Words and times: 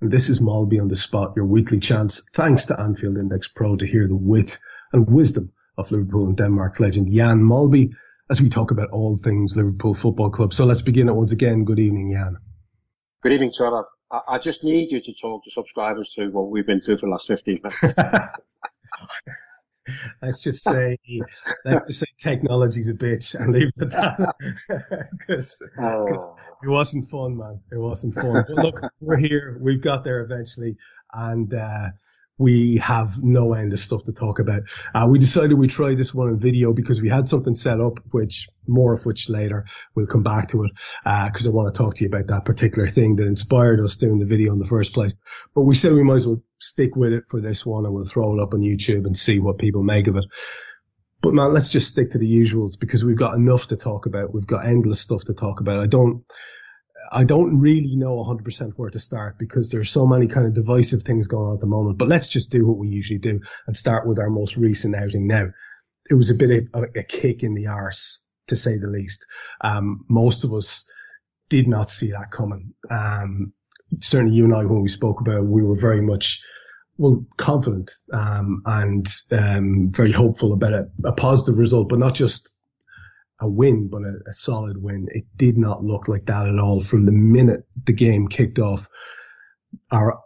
And 0.00 0.10
this 0.10 0.28
is 0.28 0.40
Molby 0.40 0.80
on 0.80 0.88
the 0.88 0.96
spot, 0.96 1.34
your 1.36 1.46
weekly 1.46 1.80
chance, 1.80 2.28
thanks 2.32 2.66
to 2.66 2.78
Anfield 2.78 3.16
Index 3.16 3.48
Pro, 3.48 3.76
to 3.76 3.86
hear 3.86 4.08
the 4.08 4.16
wit 4.16 4.58
and 4.92 5.08
wisdom 5.08 5.52
of 5.78 5.90
Liverpool 5.90 6.26
and 6.26 6.36
Denmark 6.36 6.80
legend 6.80 7.12
Jan 7.12 7.40
Molby 7.40 7.92
as 8.30 8.40
we 8.40 8.48
talk 8.48 8.70
about 8.70 8.90
all 8.90 9.16
things 9.16 9.56
Liverpool 9.56 9.94
Football 9.94 10.30
Club. 10.30 10.52
So 10.52 10.64
let's 10.64 10.82
begin 10.82 11.08
it 11.08 11.14
once 11.14 11.32
again. 11.32 11.64
Good 11.64 11.78
evening, 11.78 12.12
Jan. 12.12 12.36
Good 13.22 13.32
evening, 13.32 13.52
Trevor. 13.56 13.86
I, 14.10 14.20
I 14.28 14.38
just 14.38 14.64
need 14.64 14.90
you 14.90 15.00
to 15.00 15.14
talk 15.14 15.44
to 15.44 15.50
subscribers 15.50 16.10
to 16.16 16.28
what 16.28 16.50
we've 16.50 16.66
been 16.66 16.80
through 16.80 16.98
for 16.98 17.06
the 17.06 17.12
last 17.12 17.28
15 17.28 17.60
minutes. 17.62 17.94
let's 20.22 20.40
just 20.40 20.62
say 20.62 20.98
let's 21.64 21.86
just 21.86 22.00
say 22.00 22.06
technology's 22.18 22.88
a 22.88 22.94
bitch 22.94 23.34
and 23.34 23.52
leave 23.52 23.70
it 23.76 23.82
at 23.82 23.90
that 23.90 25.08
because 25.28 25.56
oh. 25.78 26.36
it 26.62 26.68
wasn't 26.68 27.08
fun 27.10 27.36
man 27.36 27.60
it 27.72 27.78
wasn't 27.78 28.14
fun 28.14 28.44
but 28.46 28.64
look 28.64 28.80
we're 29.00 29.16
here 29.16 29.58
we've 29.60 29.82
got 29.82 30.04
there 30.04 30.20
eventually 30.20 30.76
and 31.12 31.54
uh, 31.54 31.88
we 32.38 32.78
have 32.78 33.22
no 33.22 33.52
end 33.52 33.72
of 33.72 33.78
stuff 33.78 34.04
to 34.04 34.12
talk 34.12 34.40
about. 34.40 34.62
Uh, 34.92 35.06
we 35.08 35.18
decided 35.18 35.52
we 35.54 35.68
try 35.68 35.94
this 35.94 36.12
one 36.12 36.28
in 36.28 36.38
video 36.38 36.72
because 36.72 37.00
we 37.00 37.08
had 37.08 37.28
something 37.28 37.54
set 37.54 37.80
up, 37.80 38.00
which 38.10 38.48
more 38.66 38.92
of 38.92 39.06
which 39.06 39.28
later 39.28 39.66
we'll 39.94 40.06
come 40.06 40.24
back 40.24 40.48
to 40.48 40.64
it, 40.64 40.72
because 41.04 41.46
uh, 41.46 41.50
I 41.50 41.52
want 41.52 41.72
to 41.72 41.78
talk 41.78 41.94
to 41.94 42.04
you 42.04 42.08
about 42.08 42.26
that 42.28 42.44
particular 42.44 42.88
thing 42.88 43.16
that 43.16 43.26
inspired 43.26 43.80
us 43.80 43.96
doing 43.96 44.18
the 44.18 44.26
video 44.26 44.52
in 44.52 44.58
the 44.58 44.64
first 44.64 44.94
place. 44.94 45.16
But 45.54 45.62
we 45.62 45.74
said 45.74 45.92
we 45.92 46.02
might 46.02 46.16
as 46.16 46.26
well 46.26 46.42
stick 46.58 46.96
with 46.96 47.12
it 47.12 47.24
for 47.28 47.40
this 47.40 47.64
one 47.64 47.84
and 47.84 47.94
we'll 47.94 48.06
throw 48.06 48.36
it 48.36 48.42
up 48.42 48.54
on 48.54 48.60
YouTube 48.60 49.06
and 49.06 49.16
see 49.16 49.38
what 49.38 49.58
people 49.58 49.84
make 49.84 50.08
of 50.08 50.16
it. 50.16 50.24
But 51.24 51.32
man, 51.32 51.54
let's 51.54 51.70
just 51.70 51.88
stick 51.88 52.10
to 52.10 52.18
the 52.18 52.30
usuals 52.30 52.78
because 52.78 53.02
we've 53.02 53.16
got 53.16 53.34
enough 53.34 53.68
to 53.68 53.78
talk 53.78 54.04
about. 54.04 54.34
We've 54.34 54.46
got 54.46 54.66
endless 54.66 55.00
stuff 55.00 55.24
to 55.24 55.32
talk 55.32 55.60
about. 55.60 55.80
I 55.80 55.86
don't, 55.86 56.22
I 57.10 57.24
don't 57.24 57.60
really 57.60 57.96
know 57.96 58.22
100% 58.22 58.72
where 58.76 58.90
to 58.90 59.00
start 59.00 59.38
because 59.38 59.70
there's 59.70 59.90
so 59.90 60.06
many 60.06 60.26
kind 60.26 60.46
of 60.46 60.52
divisive 60.52 61.02
things 61.02 61.26
going 61.26 61.46
on 61.46 61.54
at 61.54 61.60
the 61.60 61.66
moment. 61.66 61.96
But 61.96 62.08
let's 62.08 62.28
just 62.28 62.52
do 62.52 62.66
what 62.66 62.76
we 62.76 62.88
usually 62.88 63.20
do 63.20 63.40
and 63.66 63.74
start 63.74 64.06
with 64.06 64.18
our 64.18 64.28
most 64.28 64.58
recent 64.58 64.94
outing 64.94 65.26
now. 65.26 65.46
It 66.10 66.12
was 66.12 66.28
a 66.28 66.34
bit 66.34 66.68
of 66.74 66.84
a, 66.94 67.02
kick 67.02 67.42
in 67.42 67.54
the 67.54 67.68
arse, 67.68 68.22
to 68.48 68.56
say 68.56 68.76
the 68.76 68.90
least. 68.90 69.24
Um, 69.62 70.04
most 70.10 70.44
of 70.44 70.52
us 70.52 70.90
did 71.48 71.68
not 71.68 71.88
see 71.88 72.10
that 72.10 72.32
coming. 72.32 72.74
Um, 72.90 73.54
certainly 74.02 74.36
you 74.36 74.44
and 74.44 74.54
I, 74.54 74.66
when 74.66 74.82
we 74.82 74.88
spoke 74.88 75.22
about 75.22 75.38
it, 75.38 75.46
we 75.46 75.62
were 75.62 75.74
very 75.74 76.02
much, 76.02 76.42
well, 76.96 77.24
confident, 77.36 77.90
um, 78.12 78.62
and, 78.64 79.06
um, 79.32 79.90
very 79.90 80.12
hopeful 80.12 80.52
about 80.52 80.72
a, 80.72 80.90
a 81.04 81.12
positive 81.12 81.58
result, 81.58 81.88
but 81.88 81.98
not 81.98 82.14
just 82.14 82.50
a 83.40 83.48
win, 83.48 83.88
but 83.88 84.02
a, 84.02 84.18
a, 84.28 84.32
solid 84.32 84.80
win. 84.80 85.08
It 85.10 85.24
did 85.36 85.58
not 85.58 85.82
look 85.82 86.08
like 86.08 86.26
that 86.26 86.46
at 86.46 86.58
all 86.58 86.80
from 86.80 87.04
the 87.04 87.12
minute 87.12 87.66
the 87.84 87.92
game 87.92 88.28
kicked 88.28 88.58
off. 88.58 88.88
Our 89.90 90.20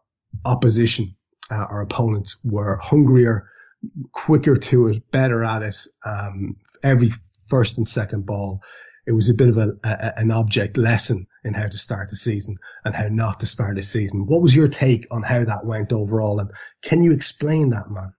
opposition, 0.45 1.17
uh, 1.51 1.55
our 1.55 1.81
opponents 1.81 2.39
were 2.45 2.77
hungrier, 2.77 3.49
quicker 4.13 4.57
to 4.57 4.89
it, 4.89 5.11
better 5.11 5.43
at 5.43 5.63
it. 5.63 5.79
Um, 6.05 6.57
every 6.83 7.11
first 7.49 7.79
and 7.79 7.89
second 7.89 8.27
ball, 8.27 8.63
it 9.09 9.13
was 9.13 9.31
a 9.31 9.35
bit 9.35 9.49
of 9.49 9.57
a, 9.57 9.71
a, 9.83 10.19
an 10.19 10.31
object 10.31 10.77
lesson 10.77 11.27
in 11.43 11.55
how 11.55 11.67
to 11.67 11.79
start 11.79 12.11
the 12.11 12.17
season 12.17 12.57
and 12.85 12.95
how 12.95 13.09
not 13.09 13.41
to 13.41 13.47
start 13.47 13.77
the 13.77 13.83
season. 13.83 14.27
What 14.27 14.43
was 14.43 14.55
your 14.55 14.69
take 14.69 15.07
on 15.11 15.23
how 15.23 15.45
that 15.45 15.65
went 15.65 15.93
overall? 15.93 16.39
And 16.41 16.51
can 16.83 17.03
you 17.03 17.13
explain 17.13 17.71
that, 17.71 17.91
man? 17.91 18.13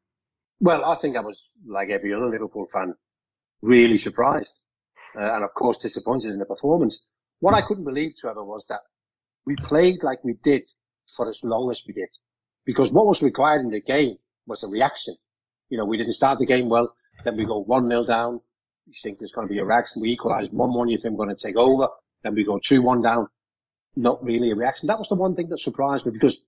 Well, 0.59 0.83
I 0.83 0.95
think 0.95 1.15
I 1.15 1.21
was 1.21 1.49
like 1.65 1.89
every 1.89 2.13
other 2.13 2.27
Liverpool 2.27 2.67
fan, 2.67 2.95
really 3.61 3.97
surprised 3.97 4.59
uh, 5.15 5.35
and 5.35 5.43
of 5.43 5.53
course 5.53 5.77
disappointed 5.77 6.31
in 6.31 6.39
the 6.39 6.45
performance. 6.45 7.05
What 7.39 7.53
I 7.53 7.61
couldn't 7.61 7.85
believe, 7.85 8.15
Trevor, 8.17 8.43
was 8.43 8.65
that 8.69 8.81
we 9.45 9.55
played 9.55 10.03
like 10.03 10.23
we 10.23 10.33
did 10.43 10.67
for 11.15 11.29
as 11.29 11.43
long 11.43 11.71
as 11.71 11.83
we 11.87 11.93
did. 11.93 12.09
Because 12.65 12.91
what 12.91 13.05
was 13.05 13.21
required 13.21 13.61
in 13.61 13.69
the 13.69 13.81
game 13.81 14.17
was 14.45 14.63
a 14.63 14.67
reaction. 14.67 15.15
You 15.69 15.77
know, 15.77 15.85
we 15.85 15.97
didn't 15.97 16.13
start 16.13 16.39
the 16.39 16.45
game 16.45 16.69
well, 16.69 16.95
then 17.23 17.37
we 17.37 17.45
go 17.45 17.63
1-0 17.63 18.07
down. 18.07 18.41
You 18.89 18.95
think 19.03 19.19
there's 19.19 19.31
going 19.31 19.47
to 19.47 19.53
be 19.53 19.59
a 19.59 19.65
reaction. 19.65 20.01
We 20.01 20.09
equalize 20.09 20.49
1-1, 20.49 20.89
you 20.89 20.97
think 20.97 21.13
we're 21.13 21.25
going 21.25 21.35
to 21.35 21.41
take 21.41 21.55
over. 21.55 21.89
Then 22.23 22.33
we 22.33 22.43
go 22.43 22.57
2-1 22.57 23.03
down. 23.03 23.27
Not 23.95 24.23
really 24.23 24.49
a 24.49 24.55
reaction. 24.55 24.87
That 24.87 24.97
was 24.97 25.09
the 25.09 25.15
one 25.15 25.35
thing 25.35 25.49
that 25.49 25.59
surprised 25.59 26.05
me 26.05 26.11
because 26.11 26.43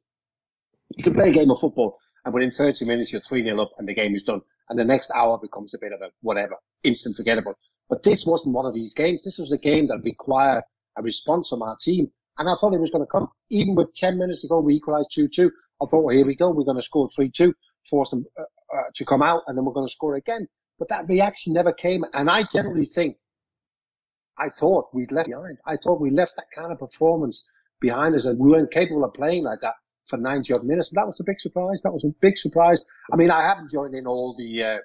you 0.97 1.03
can 1.03 1.13
play 1.13 1.29
a 1.29 1.33
game 1.33 1.51
of 1.51 1.59
football 1.59 1.99
and 2.25 2.33
within 2.33 2.51
30 2.51 2.85
minutes 2.85 3.11
you're 3.11 3.21
3-0 3.21 3.61
up 3.61 3.71
and 3.77 3.87
the 3.87 3.93
game 3.93 4.15
is 4.15 4.23
done. 4.23 4.41
And 4.69 4.79
the 4.79 4.83
next 4.83 5.11
hour 5.11 5.37
becomes 5.37 5.73
a 5.75 5.77
bit 5.77 5.91
of 5.91 6.01
a 6.01 6.09
whatever, 6.21 6.55
instant 6.83 7.15
forgettable. 7.15 7.53
But 7.89 8.03
this 8.03 8.25
wasn't 8.25 8.55
one 8.55 8.65
of 8.65 8.73
these 8.73 8.93
games. 8.93 9.23
This 9.23 9.37
was 9.37 9.51
a 9.51 9.57
game 9.57 9.87
that 9.89 10.01
required 10.03 10.63
a 10.97 11.03
response 11.03 11.49
from 11.49 11.61
our 11.61 11.75
team. 11.79 12.09
And 12.37 12.49
I 12.49 12.55
thought 12.55 12.73
it 12.73 12.79
was 12.79 12.89
going 12.89 13.05
to 13.05 13.11
come. 13.11 13.27
Even 13.49 13.75
with 13.75 13.93
10 13.93 14.17
minutes 14.17 14.41
to 14.41 14.47
go, 14.47 14.61
we 14.61 14.75
equalized 14.75 15.09
2-2. 15.15 15.49
I 15.81 15.85
thought, 15.85 16.03
well, 16.03 16.15
here 16.15 16.25
we 16.25 16.35
go. 16.35 16.49
We're 16.49 16.63
going 16.63 16.77
to 16.77 16.81
score 16.81 17.09
3-2, 17.09 17.53
force 17.89 18.09
them 18.09 18.25
uh, 18.39 18.43
uh, 18.43 18.83
to 18.95 19.05
come 19.05 19.21
out, 19.21 19.43
and 19.47 19.57
then 19.57 19.65
we're 19.65 19.73
going 19.73 19.87
to 19.87 19.91
score 19.91 20.15
again. 20.15 20.47
But 20.81 20.89
that 20.89 21.07
reaction 21.07 21.53
never 21.53 21.71
came. 21.71 22.03
And 22.11 22.27
I 22.27 22.41
generally 22.51 22.87
think, 22.87 23.17
I 24.39 24.49
thought 24.49 24.89
we'd 24.95 25.11
left 25.11 25.29
behind. 25.29 25.59
I 25.63 25.77
thought 25.77 26.01
we 26.01 26.09
left 26.09 26.33
that 26.37 26.47
kind 26.55 26.71
of 26.71 26.79
performance 26.79 27.43
behind 27.79 28.15
us 28.15 28.25
and 28.25 28.39
we 28.39 28.49
weren't 28.49 28.71
capable 28.71 29.05
of 29.05 29.13
playing 29.13 29.43
like 29.43 29.59
that 29.61 29.75
for 30.07 30.17
90 30.17 30.51
odd 30.53 30.63
minutes. 30.63 30.89
And 30.89 30.97
that 30.97 31.05
was 31.05 31.19
a 31.19 31.23
big 31.23 31.39
surprise. 31.39 31.81
That 31.83 31.93
was 31.93 32.03
a 32.03 32.07
big 32.19 32.35
surprise. 32.35 32.83
I 33.13 33.15
mean, 33.15 33.29
I 33.29 33.43
haven't 33.43 33.69
joined 33.69 33.93
in 33.93 34.07
all 34.07 34.35
the, 34.35 34.63
uh, 34.63 34.77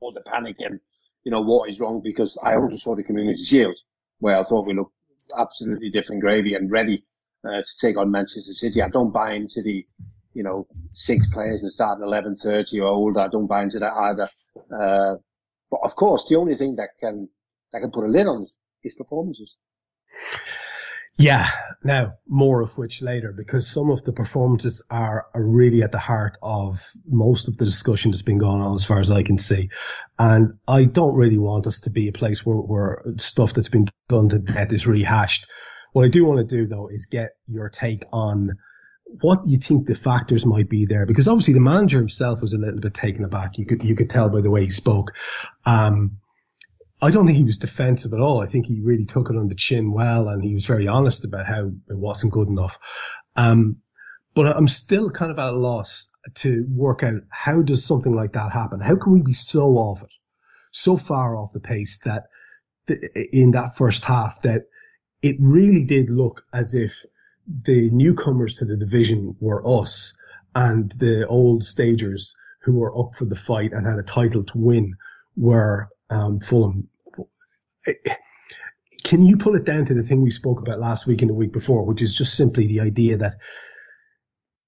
all 0.00 0.12
the 0.12 0.20
panic 0.20 0.56
and 0.58 0.78
you 1.24 1.32
know, 1.32 1.40
what 1.40 1.70
is 1.70 1.80
wrong 1.80 2.02
because 2.04 2.36
I 2.42 2.56
also 2.56 2.76
saw 2.76 2.94
the 2.94 3.02
Community 3.02 3.42
Shield 3.42 3.76
where 4.18 4.38
I 4.38 4.42
thought 4.42 4.66
we 4.66 4.74
looked 4.74 4.92
absolutely 5.38 5.88
different 5.88 6.20
gravy 6.20 6.52
and 6.52 6.70
ready 6.70 7.02
uh, 7.48 7.62
to 7.62 7.78
take 7.80 7.96
on 7.96 8.10
Manchester 8.10 8.52
City. 8.52 8.82
I 8.82 8.90
don't 8.90 9.10
buy 9.10 9.32
into 9.32 9.62
the, 9.62 9.86
you 10.36 10.42
know, 10.42 10.66
six 10.90 11.26
players 11.28 11.62
and 11.62 11.72
start 11.72 11.98
at 11.98 12.06
11.30 12.06 12.82
or 12.82 12.88
older. 12.88 13.20
I 13.20 13.28
don't 13.28 13.46
buy 13.46 13.62
into 13.62 13.78
that 13.78 13.94
either. 13.94 14.28
Uh, 14.70 15.16
but 15.70 15.80
of 15.82 15.96
course, 15.96 16.28
the 16.28 16.36
only 16.36 16.56
thing 16.56 16.76
that 16.76 16.90
can, 17.00 17.30
that 17.72 17.80
can 17.80 17.90
put 17.90 18.04
a 18.04 18.08
lid 18.08 18.26
on 18.26 18.46
is 18.84 18.94
performances. 18.94 19.56
Yeah, 21.16 21.48
now 21.82 22.18
more 22.28 22.60
of 22.60 22.76
which 22.76 23.00
later 23.00 23.32
because 23.32 23.66
some 23.66 23.90
of 23.90 24.04
the 24.04 24.12
performances 24.12 24.84
are, 24.90 25.26
are 25.32 25.42
really 25.42 25.82
at 25.82 25.90
the 25.90 25.98
heart 25.98 26.36
of 26.42 26.86
most 27.08 27.48
of 27.48 27.56
the 27.56 27.64
discussion 27.64 28.10
that's 28.10 28.20
been 28.20 28.36
going 28.36 28.60
on 28.60 28.74
as 28.74 28.84
far 28.84 28.98
as 28.98 29.10
I 29.10 29.22
can 29.22 29.38
see. 29.38 29.70
And 30.18 30.52
I 30.68 30.84
don't 30.84 31.14
really 31.14 31.38
want 31.38 31.66
us 31.66 31.80
to 31.80 31.90
be 31.90 32.08
a 32.08 32.12
place 32.12 32.44
where, 32.44 32.58
where 32.58 33.02
stuff 33.16 33.54
that's 33.54 33.70
been 33.70 33.88
done 34.10 34.28
to 34.28 34.38
death 34.40 34.74
is 34.74 34.86
rehashed. 34.86 35.46
What 35.94 36.04
I 36.04 36.08
do 36.08 36.26
want 36.26 36.46
to 36.46 36.56
do 36.56 36.66
though 36.66 36.88
is 36.88 37.06
get 37.06 37.30
your 37.46 37.70
take 37.70 38.04
on 38.12 38.58
what 39.20 39.46
you 39.46 39.58
think 39.58 39.86
the 39.86 39.94
factors 39.94 40.44
might 40.44 40.68
be 40.68 40.84
there 40.84 41.06
because 41.06 41.28
obviously 41.28 41.54
the 41.54 41.60
manager 41.60 41.98
himself 41.98 42.40
was 42.40 42.52
a 42.52 42.58
little 42.58 42.80
bit 42.80 42.94
taken 42.94 43.24
aback. 43.24 43.58
You 43.58 43.66
could, 43.66 43.82
you 43.82 43.94
could 43.94 44.10
tell 44.10 44.28
by 44.28 44.40
the 44.40 44.50
way 44.50 44.64
he 44.64 44.70
spoke. 44.70 45.12
Um, 45.64 46.18
I 47.00 47.10
don't 47.10 47.26
think 47.26 47.36
he 47.36 47.44
was 47.44 47.58
defensive 47.58 48.12
at 48.14 48.20
all. 48.20 48.40
I 48.40 48.46
think 48.46 48.66
he 48.66 48.80
really 48.80 49.04
took 49.04 49.30
it 49.30 49.36
on 49.36 49.48
the 49.48 49.54
chin 49.54 49.92
well, 49.92 50.28
and 50.28 50.42
he 50.42 50.54
was 50.54 50.64
very 50.64 50.88
honest 50.88 51.24
about 51.24 51.46
how 51.46 51.66
it 51.66 51.96
wasn't 51.96 52.32
good 52.32 52.48
enough. 52.48 52.78
Um, 53.36 53.82
but 54.34 54.56
I'm 54.56 54.68
still 54.68 55.10
kind 55.10 55.30
of 55.30 55.38
at 55.38 55.52
a 55.52 55.56
loss 55.56 56.10
to 56.36 56.66
work 56.68 57.02
out 57.02 57.22
how 57.28 57.62
does 57.62 57.84
something 57.84 58.14
like 58.14 58.32
that 58.32 58.52
happen? 58.52 58.80
How 58.80 58.96
can 58.96 59.12
we 59.12 59.22
be 59.22 59.34
so 59.34 59.76
off 59.76 60.02
it, 60.02 60.10
so 60.70 60.96
far 60.96 61.36
off 61.36 61.52
the 61.52 61.60
pace 61.60 61.98
that 62.00 62.24
in 63.32 63.52
that 63.52 63.76
first 63.76 64.04
half 64.04 64.42
that 64.42 64.62
it 65.22 65.36
really 65.40 65.84
did 65.84 66.10
look 66.10 66.44
as 66.52 66.74
if 66.74 67.04
the 67.46 67.90
newcomers 67.90 68.56
to 68.56 68.64
the 68.64 68.76
division 68.76 69.36
were 69.40 69.66
us 69.66 70.18
and 70.54 70.90
the 70.92 71.26
old 71.26 71.64
stagers 71.64 72.34
who 72.62 72.72
were 72.72 72.98
up 72.98 73.14
for 73.14 73.24
the 73.24 73.36
fight 73.36 73.72
and 73.72 73.86
had 73.86 73.98
a 73.98 74.02
title 74.02 74.44
to 74.44 74.58
win 74.58 74.96
were 75.36 75.88
um, 76.10 76.40
Fulham. 76.40 76.88
Can 79.04 79.24
you 79.24 79.36
pull 79.36 79.54
it 79.54 79.64
down 79.64 79.84
to 79.84 79.94
the 79.94 80.02
thing 80.02 80.22
we 80.22 80.30
spoke 80.30 80.60
about 80.60 80.80
last 80.80 81.06
week 81.06 81.22
and 81.22 81.30
the 81.30 81.34
week 81.34 81.52
before, 81.52 81.84
which 81.84 82.02
is 82.02 82.12
just 82.12 82.34
simply 82.34 82.66
the 82.66 82.80
idea 82.80 83.18
that 83.18 83.36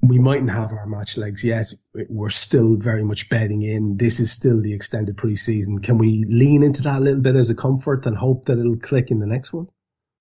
we 0.00 0.19
mightn't 0.19 0.50
have 0.50 0.72
our 0.72 0.86
match 0.86 1.16
legs 1.16 1.42
yet. 1.42 1.66
We're 1.92 2.30
still 2.30 2.76
very 2.76 3.02
much 3.02 3.28
betting 3.28 3.62
in. 3.62 3.96
This 3.96 4.20
is 4.20 4.30
still 4.30 4.60
the 4.60 4.75
extended 4.75 5.16
preseason. 5.16 5.82
Can 5.82 5.98
we 5.98 6.25
lean 6.28 6.62
into 6.62 6.82
that 6.82 6.98
a 6.98 7.00
little 7.00 7.20
bit 7.20 7.34
as 7.34 7.50
a 7.50 7.56
comfort 7.56 8.06
and 8.06 8.16
hope 8.16 8.46
that 8.46 8.58
it'll 8.58 8.78
click 8.78 9.10
in 9.10 9.19
the 9.19 9.26
next 9.26 9.52
one? 9.52 9.66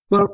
Well, 0.10 0.30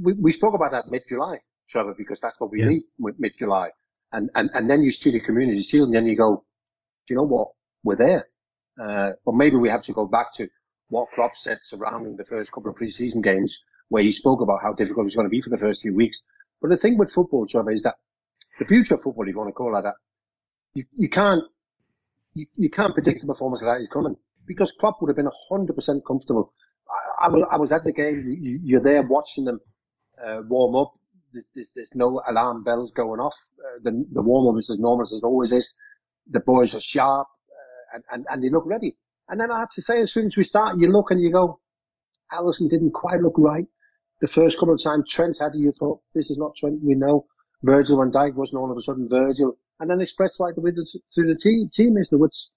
we, 0.00 0.12
we 0.12 0.32
spoke 0.32 0.54
about 0.54 0.70
that 0.70 0.88
mid-July, 0.88 1.38
Trevor, 1.68 1.94
because 1.96 2.20
that's 2.20 2.38
what 2.40 2.50
we 2.50 2.60
yeah. 2.60 2.68
need 2.68 2.82
mid-July. 2.98 3.70
And, 4.12 4.30
and, 4.34 4.50
and 4.54 4.70
then 4.70 4.82
you 4.82 4.92
see 4.92 5.10
the 5.10 5.20
community 5.20 5.62
shield 5.62 5.88
and 5.88 5.96
then 5.96 6.06
you 6.06 6.16
go, 6.16 6.44
do 7.06 7.14
you 7.14 7.16
know 7.16 7.26
what? 7.26 7.48
We're 7.82 7.96
there. 7.96 8.28
Uh, 8.80 9.12
but 9.24 9.34
maybe 9.34 9.56
we 9.56 9.70
have 9.70 9.82
to 9.84 9.92
go 9.92 10.06
back 10.06 10.32
to 10.34 10.48
what 10.88 11.10
Klopp 11.10 11.36
said 11.36 11.58
surrounding 11.62 12.16
the 12.16 12.24
first 12.24 12.52
couple 12.52 12.70
of 12.70 12.76
preseason 12.76 13.22
games 13.22 13.58
where 13.88 14.02
he 14.02 14.12
spoke 14.12 14.40
about 14.40 14.60
how 14.62 14.72
difficult 14.72 15.04
it 15.04 15.06
was 15.06 15.14
going 15.14 15.26
to 15.26 15.30
be 15.30 15.40
for 15.40 15.50
the 15.50 15.58
first 15.58 15.82
few 15.82 15.94
weeks. 15.94 16.22
But 16.60 16.70
the 16.70 16.76
thing 16.76 16.98
with 16.98 17.12
football, 17.12 17.46
Trevor, 17.46 17.72
is 17.72 17.82
that 17.82 17.96
the 18.58 18.64
future 18.64 18.94
of 18.94 19.02
football, 19.02 19.24
if 19.24 19.30
you 19.30 19.38
want 19.38 19.48
to 19.48 19.52
call 19.52 19.76
it 19.76 19.82
that, 19.82 19.94
you, 20.74 20.84
you 20.96 21.08
can't, 21.08 21.42
you, 22.34 22.46
you 22.56 22.70
can't 22.70 22.94
predict 22.94 23.20
the 23.20 23.26
performance 23.26 23.62
that 23.62 23.80
is 23.80 23.88
coming 23.88 24.16
because 24.46 24.72
Klopp 24.72 25.00
would 25.00 25.08
have 25.08 25.16
been 25.16 25.30
100% 25.50 26.00
comfortable. 26.06 26.52
I, 27.20 27.26
I, 27.26 27.38
I 27.52 27.56
was 27.56 27.72
at 27.72 27.84
the 27.84 27.92
game. 27.92 28.60
You, 28.62 28.78
are 28.78 28.82
there 28.82 29.02
watching 29.02 29.44
them 29.44 29.60
uh, 30.24 30.42
warm 30.46 30.76
up. 30.76 30.94
There's, 31.54 31.68
there's, 31.74 31.88
no 31.94 32.22
alarm 32.28 32.64
bells 32.64 32.90
going 32.90 33.20
off. 33.20 33.36
Uh, 33.58 33.78
the, 33.82 34.04
the 34.12 34.22
warm 34.22 34.54
up 34.54 34.58
is 34.58 34.70
as 34.70 34.78
normal 34.78 35.02
as 35.02 35.12
it 35.12 35.24
always 35.24 35.52
is. 35.52 35.74
The 36.30 36.40
boys 36.40 36.74
are 36.74 36.80
sharp 36.80 37.28
uh, 37.50 37.96
and, 37.96 38.04
and, 38.12 38.26
and 38.30 38.42
they 38.42 38.50
look 38.50 38.66
ready. 38.66 38.96
And 39.28 39.40
then 39.40 39.50
I 39.50 39.60
have 39.60 39.70
to 39.70 39.82
say, 39.82 40.00
as 40.00 40.12
soon 40.12 40.26
as 40.26 40.36
we 40.36 40.44
start, 40.44 40.78
you 40.78 40.90
look 40.90 41.10
and 41.10 41.20
you 41.20 41.32
go, 41.32 41.60
Alisson 42.32 42.70
didn't 42.70 42.92
quite 42.92 43.20
look 43.20 43.34
right. 43.36 43.66
The 44.20 44.28
first 44.28 44.58
couple 44.58 44.74
of 44.74 44.82
times 44.82 45.10
Trent 45.10 45.38
had 45.40 45.52
you 45.54 45.72
thought, 45.72 46.00
this 46.14 46.30
is 46.30 46.38
not 46.38 46.56
Trent 46.56 46.80
we 46.82 46.94
know. 46.94 47.26
Virgil 47.62 47.98
van 47.98 48.12
Dijk 48.12 48.34
wasn't 48.34 48.58
all 48.58 48.70
of 48.70 48.76
a 48.76 48.82
sudden 48.82 49.08
Virgil. 49.08 49.58
And 49.78 49.90
then 49.90 50.00
expressed 50.00 50.40
right 50.40 50.56
away 50.56 50.70
to 50.70 51.22
the 51.22 51.36
team, 51.36 51.68
team 51.72 51.96
is 51.98 52.08
the 52.08 52.18
woods. 52.18 52.50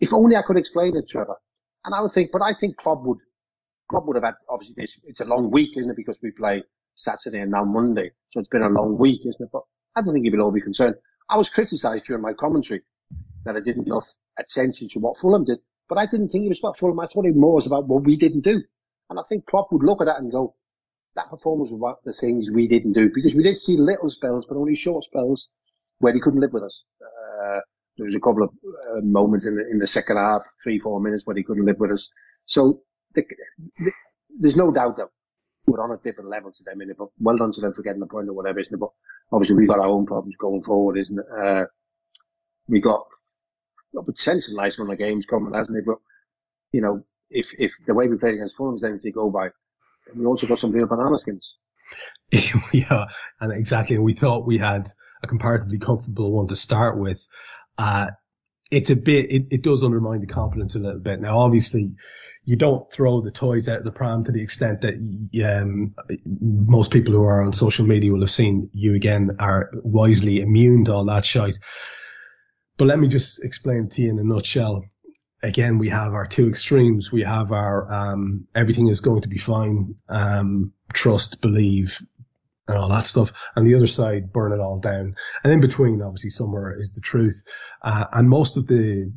If 0.00 0.12
only 0.12 0.36
I 0.36 0.42
could 0.42 0.58
explain 0.58 0.96
it, 0.96 1.08
Trevor. 1.08 1.36
And 1.84 1.94
I 1.94 2.02
would 2.02 2.12
think, 2.12 2.30
but 2.32 2.42
I 2.42 2.52
think 2.52 2.76
Klopp 2.76 3.02
would, 3.04 3.18
Klopp 3.88 4.04
would 4.06 4.16
have 4.16 4.24
had, 4.24 4.34
obviously 4.48 4.74
this, 4.76 5.00
it's 5.04 5.20
a 5.20 5.24
long 5.24 5.50
week, 5.50 5.76
isn't 5.76 5.90
it? 5.90 5.96
Because 5.96 6.18
we 6.22 6.32
play 6.32 6.62
Saturday 6.94 7.40
and 7.40 7.50
now 7.50 7.64
Monday. 7.64 8.10
So 8.30 8.40
it's 8.40 8.48
been 8.48 8.62
a 8.62 8.68
long 8.68 8.98
week, 8.98 9.20
isn't 9.26 9.44
it? 9.44 9.50
But 9.52 9.62
I 9.96 10.02
don't 10.02 10.14
think 10.14 10.24
he 10.24 10.30
will 10.30 10.42
all 10.42 10.52
be 10.52 10.60
concerned. 10.60 10.96
I 11.28 11.36
was 11.36 11.48
criticised 11.48 12.04
during 12.04 12.22
my 12.22 12.32
commentary 12.32 12.82
that 13.44 13.56
I 13.56 13.60
didn't 13.60 13.86
enough 13.86 14.08
attention 14.38 14.88
to 14.90 15.00
what 15.00 15.16
Fulham 15.16 15.44
did, 15.44 15.58
but 15.88 15.98
I 15.98 16.06
didn't 16.06 16.28
think 16.28 16.46
it 16.46 16.50
was 16.50 16.58
about 16.58 16.78
Fulham. 16.78 17.00
I 17.00 17.06
thought 17.06 17.26
it 17.26 17.36
more 17.36 17.54
was 17.54 17.66
about 17.66 17.86
what 17.86 18.04
we 18.04 18.16
didn't 18.16 18.44
do. 18.44 18.62
And 19.10 19.18
I 19.18 19.22
think 19.28 19.46
Klopp 19.46 19.72
would 19.72 19.82
look 19.82 20.00
at 20.00 20.06
that 20.06 20.20
and 20.20 20.32
go, 20.32 20.54
that 21.16 21.28
performance 21.28 21.70
was 21.70 21.78
about 21.78 22.04
the 22.04 22.12
things 22.12 22.50
we 22.50 22.66
didn't 22.66 22.94
do 22.94 23.10
because 23.12 23.34
we 23.34 23.42
did 23.42 23.58
see 23.58 23.76
little 23.76 24.08
spells, 24.08 24.46
but 24.46 24.56
only 24.56 24.74
short 24.74 25.04
spells 25.04 25.50
where 25.98 26.14
he 26.14 26.20
couldn't 26.20 26.40
live 26.40 26.52
with 26.52 26.62
us. 26.62 26.84
Uh, 27.02 27.60
there 27.96 28.06
was 28.06 28.14
a 28.14 28.20
couple 28.20 28.44
of 28.44 28.50
uh, 28.90 29.00
moments 29.02 29.44
in 29.44 29.56
the, 29.56 29.68
in 29.68 29.78
the 29.78 29.86
second 29.86 30.16
half, 30.16 30.46
three, 30.62 30.78
four 30.78 31.00
minutes 31.00 31.26
where 31.26 31.36
he 31.36 31.42
couldn't 31.42 31.66
live 31.66 31.78
with 31.78 31.92
us. 31.92 32.08
So 32.46 32.80
the, 33.14 33.24
the, 33.78 33.92
there's 34.38 34.56
no 34.56 34.72
doubt 34.72 34.96
that 34.96 35.08
we're 35.66 35.82
on 35.82 35.92
a 35.92 36.02
different 36.02 36.30
level 36.30 36.52
to 36.52 36.64
them 36.64 36.80
in 36.80 36.90
it, 36.90 36.96
but 36.98 37.08
well 37.18 37.36
done 37.36 37.52
to 37.52 37.60
them 37.60 37.72
for 37.72 37.82
getting 37.82 38.00
the 38.00 38.06
point 38.06 38.28
or 38.28 38.32
whatever, 38.32 38.58
isn't 38.58 38.74
it? 38.74 38.80
But 38.80 38.90
obviously 39.32 39.56
we've 39.56 39.68
got 39.68 39.78
our 39.78 39.88
own 39.88 40.06
problems 40.06 40.36
going 40.36 40.62
forward, 40.62 40.98
isn't 40.98 41.18
it? 41.18 41.24
Uh, 41.40 41.64
we 42.68 42.80
got, 42.80 43.06
got 43.94 44.06
potential 44.06 44.56
nice 44.56 44.78
run 44.78 44.90
of 44.90 44.98
games 44.98 45.26
coming, 45.26 45.54
hasn't 45.54 45.78
it? 45.78 45.84
But, 45.86 45.98
you 46.72 46.80
know, 46.80 47.04
if, 47.30 47.52
if 47.58 47.72
the 47.86 47.94
way 47.94 48.08
we 48.08 48.16
played 48.16 48.34
against 48.34 48.56
Fulham 48.56 48.74
is 48.74 48.84
anything 48.84 49.00
to 49.00 49.10
go 49.12 49.30
by, 49.30 49.50
we 50.14 50.26
also 50.26 50.46
got 50.46 50.58
some 50.58 50.72
real 50.72 50.86
banana 50.86 51.18
skins. 51.18 51.56
yeah, 52.72 53.04
and 53.40 53.52
exactly. 53.52 53.98
We 53.98 54.14
thought 54.14 54.46
we 54.46 54.58
had 54.58 54.86
a 55.22 55.26
comparatively 55.26 55.78
comfortable 55.78 56.32
one 56.32 56.48
to 56.48 56.56
start 56.56 56.98
with. 56.98 57.26
Uh, 57.78 58.10
it's 58.72 58.90
a 58.90 58.96
bit, 58.96 59.30
it, 59.30 59.46
it 59.50 59.62
does 59.62 59.84
undermine 59.84 60.20
the 60.20 60.26
confidence 60.26 60.74
a 60.74 60.78
little 60.78 61.00
bit. 61.00 61.20
Now, 61.20 61.40
obviously, 61.40 61.92
you 62.44 62.56
don't 62.56 62.90
throw 62.90 63.20
the 63.20 63.30
toys 63.30 63.68
out 63.68 63.78
of 63.78 63.84
the 63.84 63.92
pram 63.92 64.24
to 64.24 64.32
the 64.32 64.42
extent 64.42 64.80
that 64.80 64.94
um, 65.44 65.94
most 66.40 66.90
people 66.90 67.14
who 67.14 67.22
are 67.22 67.42
on 67.42 67.52
social 67.52 67.86
media 67.86 68.10
will 68.10 68.20
have 68.22 68.30
seen 68.30 68.70
you 68.72 68.94
again 68.94 69.36
are 69.38 69.70
wisely 69.74 70.40
immune 70.40 70.86
to 70.86 70.94
all 70.94 71.04
that 71.04 71.26
shite. 71.26 71.58
But 72.78 72.86
let 72.86 72.98
me 72.98 73.08
just 73.08 73.44
explain 73.44 73.90
to 73.90 74.02
you 74.02 74.10
in 74.10 74.18
a 74.18 74.24
nutshell 74.24 74.84
again, 75.42 75.78
we 75.78 75.88
have 75.88 76.14
our 76.14 76.26
two 76.26 76.48
extremes. 76.48 77.10
We 77.10 77.22
have 77.22 77.52
our 77.52 77.92
um, 77.92 78.46
everything 78.54 78.88
is 78.88 79.00
going 79.00 79.22
to 79.22 79.28
be 79.28 79.38
fine, 79.38 79.96
um, 80.08 80.72
trust, 80.92 81.40
believe, 81.40 81.98
and 82.68 82.78
all 82.78 82.88
that 82.88 83.06
stuff. 83.06 83.32
And 83.54 83.66
the 83.66 83.74
other 83.74 83.86
side, 83.86 84.32
burn 84.32 84.52
it 84.52 84.60
all 84.60 84.78
down. 84.78 85.16
And 85.42 85.52
in 85.52 85.60
between, 85.60 86.02
obviously, 86.02 86.30
somewhere 86.30 86.78
is 86.78 86.92
the 86.92 87.00
truth. 87.00 87.42
Uh, 87.82 88.04
and 88.12 88.28
most 88.28 88.56
of 88.56 88.66
the 88.66 89.12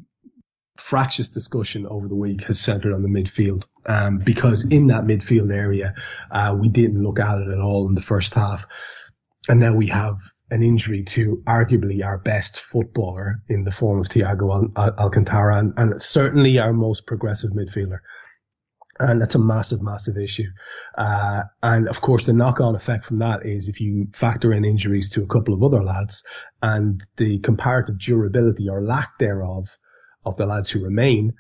fractious 0.78 1.30
discussion 1.30 1.86
over 1.88 2.08
the 2.08 2.16
week 2.16 2.44
has 2.44 2.60
centered 2.60 2.94
on 2.94 3.02
the 3.02 3.08
midfield, 3.08 3.66
um, 3.86 4.18
because 4.20 4.68
in 4.70 4.88
that 4.88 5.06
midfield 5.06 5.54
area, 5.54 5.94
uh, 6.32 6.56
we 6.60 6.70
didn't 6.70 7.02
look 7.02 7.20
at 7.20 7.40
it 7.40 7.48
at 7.48 7.60
all 7.60 7.88
in 7.88 7.96
the 7.96 8.02
first 8.02 8.34
half. 8.34 8.66
And 9.48 9.60
now 9.60 9.76
we 9.76 9.88
have 9.88 10.18
an 10.52 10.64
injury 10.64 11.04
to 11.04 11.42
arguably 11.48 12.04
our 12.04 12.18
best 12.18 12.60
footballer 12.60 13.42
in 13.48 13.64
the 13.64 13.72
form 13.72 14.00
of 14.00 14.08
Thiago 14.08 14.72
Al- 14.76 14.94
Alcantara 15.00 15.58
and, 15.58 15.74
and 15.78 16.02
certainly 16.02 16.60
our 16.60 16.74
most 16.74 17.08
progressive 17.08 17.52
midfielder. 17.52 18.00
And 18.98 19.22
that's 19.22 19.36
a 19.36 19.40
massive, 19.40 19.82
massive 19.82 20.18
issue. 20.18 20.50
Uh, 20.98 21.44
and 21.62 21.90
of 21.90 22.00
course, 22.00 22.26
the 22.26 22.34
knock 22.34 22.62
on 22.62 22.76
effect 22.76 23.06
from 23.06 23.20
that 23.20 23.46
is 23.46 23.68
if 23.68 23.82
you 23.82 24.08
factor 24.14 24.54
in 24.54 24.64
injuries 24.64 25.10
to 25.12 25.24
a 25.24 25.28
couple 25.28 25.54
of 25.54 25.64
other 25.64 25.84
lads 25.84 26.26
and 26.62 27.04
the 27.18 27.40
comparative 27.40 28.00
durability 28.00 28.70
or 28.70 28.82
lack 28.82 29.18
thereof 29.20 29.78
of 30.26 30.38
the 30.38 30.46
lads 30.46 30.70
who 30.70 30.84
remain, 30.84 31.34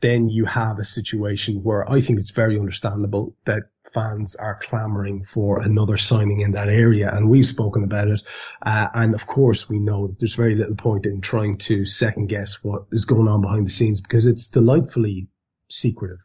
then 0.00 0.28
you 0.28 0.44
have 0.44 0.78
a 0.78 0.84
situation 0.84 1.62
where 1.62 1.90
I 1.90 2.00
think 2.00 2.20
it's 2.20 2.30
very 2.30 2.58
understandable 2.58 3.36
that 3.44 3.64
fans 3.92 4.36
are 4.36 4.58
clamoring 4.60 5.24
for 5.24 5.60
another 5.60 5.96
signing 5.96 6.40
in 6.40 6.52
that 6.52 6.68
area. 6.68 7.10
And 7.12 7.28
we've 7.28 7.46
spoken 7.46 7.84
about 7.84 8.08
it. 8.08 8.22
Uh, 8.62 8.88
and 8.94 9.14
of 9.14 9.26
course, 9.26 9.68
we 9.68 9.78
know 9.78 10.14
there's 10.18 10.34
very 10.34 10.54
little 10.54 10.76
point 10.76 11.06
in 11.06 11.20
trying 11.20 11.58
to 11.58 11.84
second 11.84 12.28
guess 12.28 12.62
what 12.62 12.84
is 12.92 13.06
going 13.06 13.28
on 13.28 13.40
behind 13.40 13.66
the 13.66 13.70
scenes 13.70 14.00
because 14.00 14.26
it's 14.26 14.50
delightfully 14.50 15.28
secretive. 15.68 16.18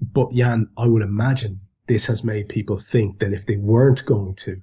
But 0.00 0.32
Jan, 0.32 0.68
I 0.76 0.86
would 0.86 1.02
imagine 1.02 1.60
this 1.86 2.06
has 2.06 2.24
made 2.24 2.48
people 2.48 2.78
think 2.78 3.20
that 3.20 3.32
if 3.32 3.46
they 3.46 3.56
weren't 3.56 4.04
going 4.04 4.34
to, 4.36 4.62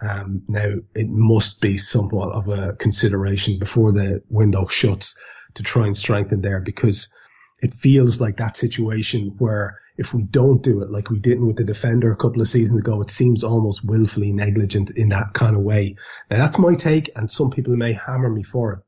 um, 0.00 0.42
now 0.48 0.74
it 0.94 1.08
must 1.08 1.60
be 1.60 1.78
somewhat 1.78 2.32
of 2.32 2.48
a 2.48 2.74
consideration 2.74 3.58
before 3.58 3.92
the 3.92 4.22
window 4.28 4.66
shuts 4.66 5.20
to 5.54 5.62
try 5.62 5.86
and 5.86 5.96
strengthen 5.96 6.40
there 6.40 6.60
because 6.60 7.14
it 7.60 7.74
feels 7.74 8.20
like 8.20 8.36
that 8.36 8.56
situation 8.56 9.34
where 9.38 9.80
if 9.96 10.14
we 10.14 10.22
don't 10.22 10.62
do 10.62 10.82
it 10.82 10.90
like 10.90 11.10
we 11.10 11.18
didn't 11.18 11.46
with 11.46 11.56
the 11.56 11.64
defender 11.64 12.12
a 12.12 12.16
couple 12.16 12.40
of 12.40 12.48
seasons 12.48 12.80
ago, 12.80 13.00
it 13.00 13.10
seems 13.10 13.42
almost 13.42 13.84
willfully 13.84 14.32
negligent 14.32 14.90
in 14.90 15.08
that 15.08 15.34
kind 15.34 15.56
of 15.56 15.62
way. 15.62 15.96
Now 16.30 16.38
that's 16.38 16.58
my 16.58 16.74
take 16.74 17.10
and 17.16 17.28
some 17.28 17.50
people 17.50 17.76
may 17.76 17.94
hammer 17.94 18.30
me 18.30 18.44
for 18.44 18.72
it. 18.74 18.78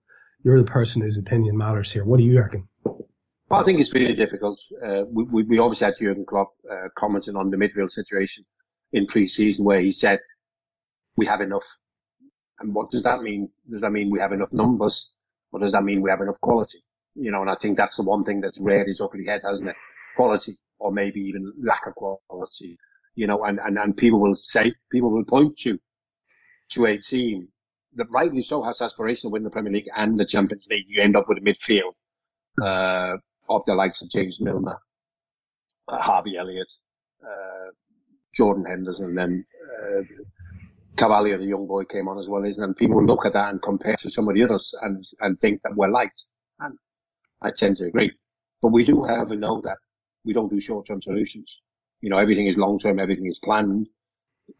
You're 0.44 0.62
the 0.62 0.70
person 0.70 1.02
whose 1.02 1.18
opinion 1.18 1.56
matters 1.56 1.90
here. 1.90 2.04
What 2.04 2.18
do 2.18 2.24
you 2.24 2.38
reckon? 2.38 2.68
Well, 3.50 3.60
I 3.60 3.64
think 3.64 3.80
it's 3.80 3.92
really 3.92 4.14
difficult. 4.14 4.60
Uh, 4.80 5.02
we, 5.10 5.42
we, 5.42 5.58
obviously 5.58 5.86
had 5.86 5.94
Jurgen 6.00 6.24
Klopp 6.24 6.52
uh, 6.70 6.88
commenting 6.96 7.34
on 7.34 7.50
the 7.50 7.56
midfield 7.56 7.90
situation 7.90 8.44
in 8.92 9.06
pre-season 9.06 9.64
where 9.64 9.80
he 9.80 9.90
said 9.90 10.20
we 11.16 11.26
have 11.26 11.40
enough. 11.40 11.66
And 12.60 12.72
what 12.72 12.92
does 12.92 13.02
that 13.02 13.22
mean? 13.22 13.48
Does 13.68 13.80
that 13.80 13.90
mean 13.90 14.08
we 14.08 14.20
have 14.20 14.32
enough 14.32 14.52
numbers? 14.52 15.10
What 15.50 15.62
does 15.62 15.72
that 15.72 15.82
mean 15.82 16.00
we 16.00 16.10
have 16.10 16.20
enough 16.20 16.40
quality? 16.40 16.84
You 17.16 17.32
know, 17.32 17.40
and 17.40 17.50
I 17.50 17.56
think 17.56 17.76
that's 17.76 17.96
the 17.96 18.04
one 18.04 18.22
thing 18.22 18.40
that's 18.40 18.58
reared 18.60 18.86
his 18.86 19.00
ugly 19.00 19.26
head, 19.26 19.40
hasn't 19.44 19.68
it? 19.68 19.76
Quality, 20.14 20.56
or 20.78 20.92
maybe 20.92 21.20
even 21.20 21.52
lack 21.60 21.86
of 21.86 21.94
quality. 21.96 22.78
You 23.16 23.26
know, 23.26 23.44
and, 23.44 23.58
and, 23.58 23.78
and 23.78 23.96
people 23.96 24.20
will 24.20 24.36
say, 24.36 24.72
people 24.92 25.10
will 25.10 25.24
point 25.24 25.64
you 25.64 25.80
to 26.70 26.86
a 26.86 26.96
team 26.96 27.48
that 27.96 28.06
rightly 28.10 28.42
so 28.42 28.62
has 28.62 28.80
aspiration 28.80 29.28
to 29.28 29.32
win 29.32 29.42
the 29.42 29.50
Premier 29.50 29.72
League 29.72 29.90
and 29.96 30.20
the 30.20 30.24
Champions 30.24 30.68
League. 30.70 30.86
You 30.86 31.02
end 31.02 31.16
up 31.16 31.28
with 31.28 31.38
a 31.38 31.40
midfield, 31.40 31.94
uh, 32.62 33.16
of 33.50 33.64
the 33.66 33.74
likes 33.74 34.00
of 34.00 34.08
James 34.08 34.40
Milner, 34.40 34.78
uh, 35.88 35.98
Harvey 35.98 36.36
Elliott, 36.38 36.70
uh, 37.22 37.70
Jordan 38.32 38.64
Henderson, 38.64 39.14
then, 39.14 39.44
uh, 39.82 40.02
Carvalho, 40.96 41.36
the 41.36 41.44
young 41.44 41.66
boy, 41.66 41.84
came 41.84 42.08
on 42.08 42.18
as 42.18 42.28
well, 42.28 42.44
isn't 42.44 42.62
it? 42.62 42.66
And 42.66 42.76
people 42.76 43.04
look 43.04 43.26
at 43.26 43.32
that 43.32 43.50
and 43.50 43.60
compare 43.60 43.96
to 43.96 44.10
some 44.10 44.28
of 44.28 44.34
the 44.34 44.44
others 44.44 44.72
and, 44.82 45.04
and 45.20 45.38
think 45.38 45.60
that 45.62 45.74
we're 45.74 45.90
light. 45.90 46.18
And 46.60 46.78
I 47.42 47.50
tend 47.50 47.76
to 47.78 47.86
agree. 47.86 48.12
But 48.62 48.72
we 48.72 48.84
do 48.84 49.02
have, 49.04 49.30
we 49.30 49.36
know 49.36 49.60
that 49.64 49.78
we 50.24 50.32
don't 50.32 50.50
do 50.50 50.60
short-term 50.60 51.02
solutions. 51.02 51.60
You 52.02 52.10
know, 52.10 52.18
everything 52.18 52.46
is 52.46 52.56
long-term, 52.56 52.98
everything 52.98 53.26
is 53.26 53.40
planned. 53.42 53.88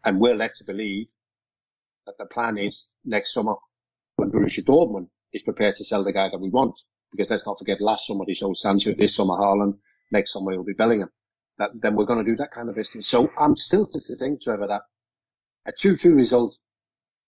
And 0.03 0.19
we're 0.19 0.35
led 0.35 0.53
to 0.55 0.63
believe 0.63 1.07
that 2.05 2.17
the 2.17 2.25
plan 2.25 2.57
is 2.57 2.89
next 3.05 3.33
summer 3.33 3.55
when 4.15 4.31
Borussia 4.31 4.63
Dortmund 4.63 5.07
is 5.33 5.43
prepared 5.43 5.75
to 5.75 5.85
sell 5.85 6.03
the 6.03 6.11
guy 6.11 6.29
that 6.29 6.41
we 6.41 6.49
want. 6.49 6.77
Because 7.11 7.29
let's 7.29 7.45
not 7.45 7.59
forget 7.59 7.81
last 7.81 8.07
summer 8.07 8.23
he 8.25 8.35
sold 8.35 8.57
Sancho, 8.57 8.93
this 8.93 9.15
summer 9.15 9.35
Haaland, 9.35 9.77
next 10.11 10.33
summer 10.33 10.53
it 10.53 10.57
will 10.57 10.63
be 10.63 10.73
Bellingham. 10.73 11.09
That, 11.57 11.71
then 11.81 11.95
we're 11.95 12.05
going 12.05 12.23
to 12.23 12.31
do 12.31 12.37
that 12.37 12.51
kind 12.51 12.69
of 12.69 12.75
business. 12.75 13.07
So 13.07 13.29
I'm 13.37 13.55
still 13.55 13.85
to 13.85 14.15
think, 14.15 14.41
Trevor, 14.41 14.67
that 14.67 14.81
a 15.65 15.71
2-2 15.71 16.15
result 16.15 16.57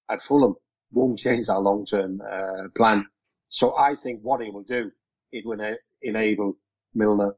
at 0.09 0.23
Fulham 0.23 0.55
won't 0.91 1.19
change 1.19 1.49
our 1.49 1.59
long-term 1.59 2.21
uh, 2.21 2.69
plan. 2.75 3.05
So 3.49 3.77
I 3.77 3.95
think 3.95 4.21
what 4.21 4.41
it 4.41 4.53
will 4.53 4.63
do, 4.63 4.91
it 5.31 5.45
will 5.45 5.59
enable 6.01 6.57
Milner, 6.95 7.35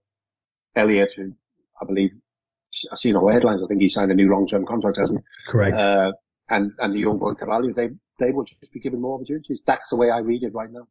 Elliott, 0.75 1.14
who 1.14 1.34
I 1.82 1.86
believe 1.86 2.12
I've 2.92 3.00
seen 3.00 3.16
all 3.16 3.28
the 3.28 3.34
headlines. 3.34 3.64
I 3.64 3.68
think 3.68 3.82
he 3.82 3.90
signed 3.90 4.12
a 4.12 4.16
new 4.16 4.30
long-term 4.30 4.66
contract, 4.66 4.98
hasn't 4.98 5.20
he? 5.20 5.52
Correct. 5.52 5.80
Uh, 5.80 6.12
and 6.50 6.72
and 6.80 6.94
the 6.94 7.00
young 7.00 7.18
boy 7.18 7.34
Carvalho, 7.34 7.74
they 7.74 7.90
they 8.20 8.32
will 8.32 8.44
just 8.44 8.72
be 8.72 8.80
given 8.80 9.02
more 9.02 9.16
opportunities. 9.16 9.62
That's 9.66 9.90
the 9.90 9.96
way 9.96 10.10
I 10.10 10.20
read 10.20 10.44
it 10.44 10.54
right 10.54 10.72
now. 10.72 10.88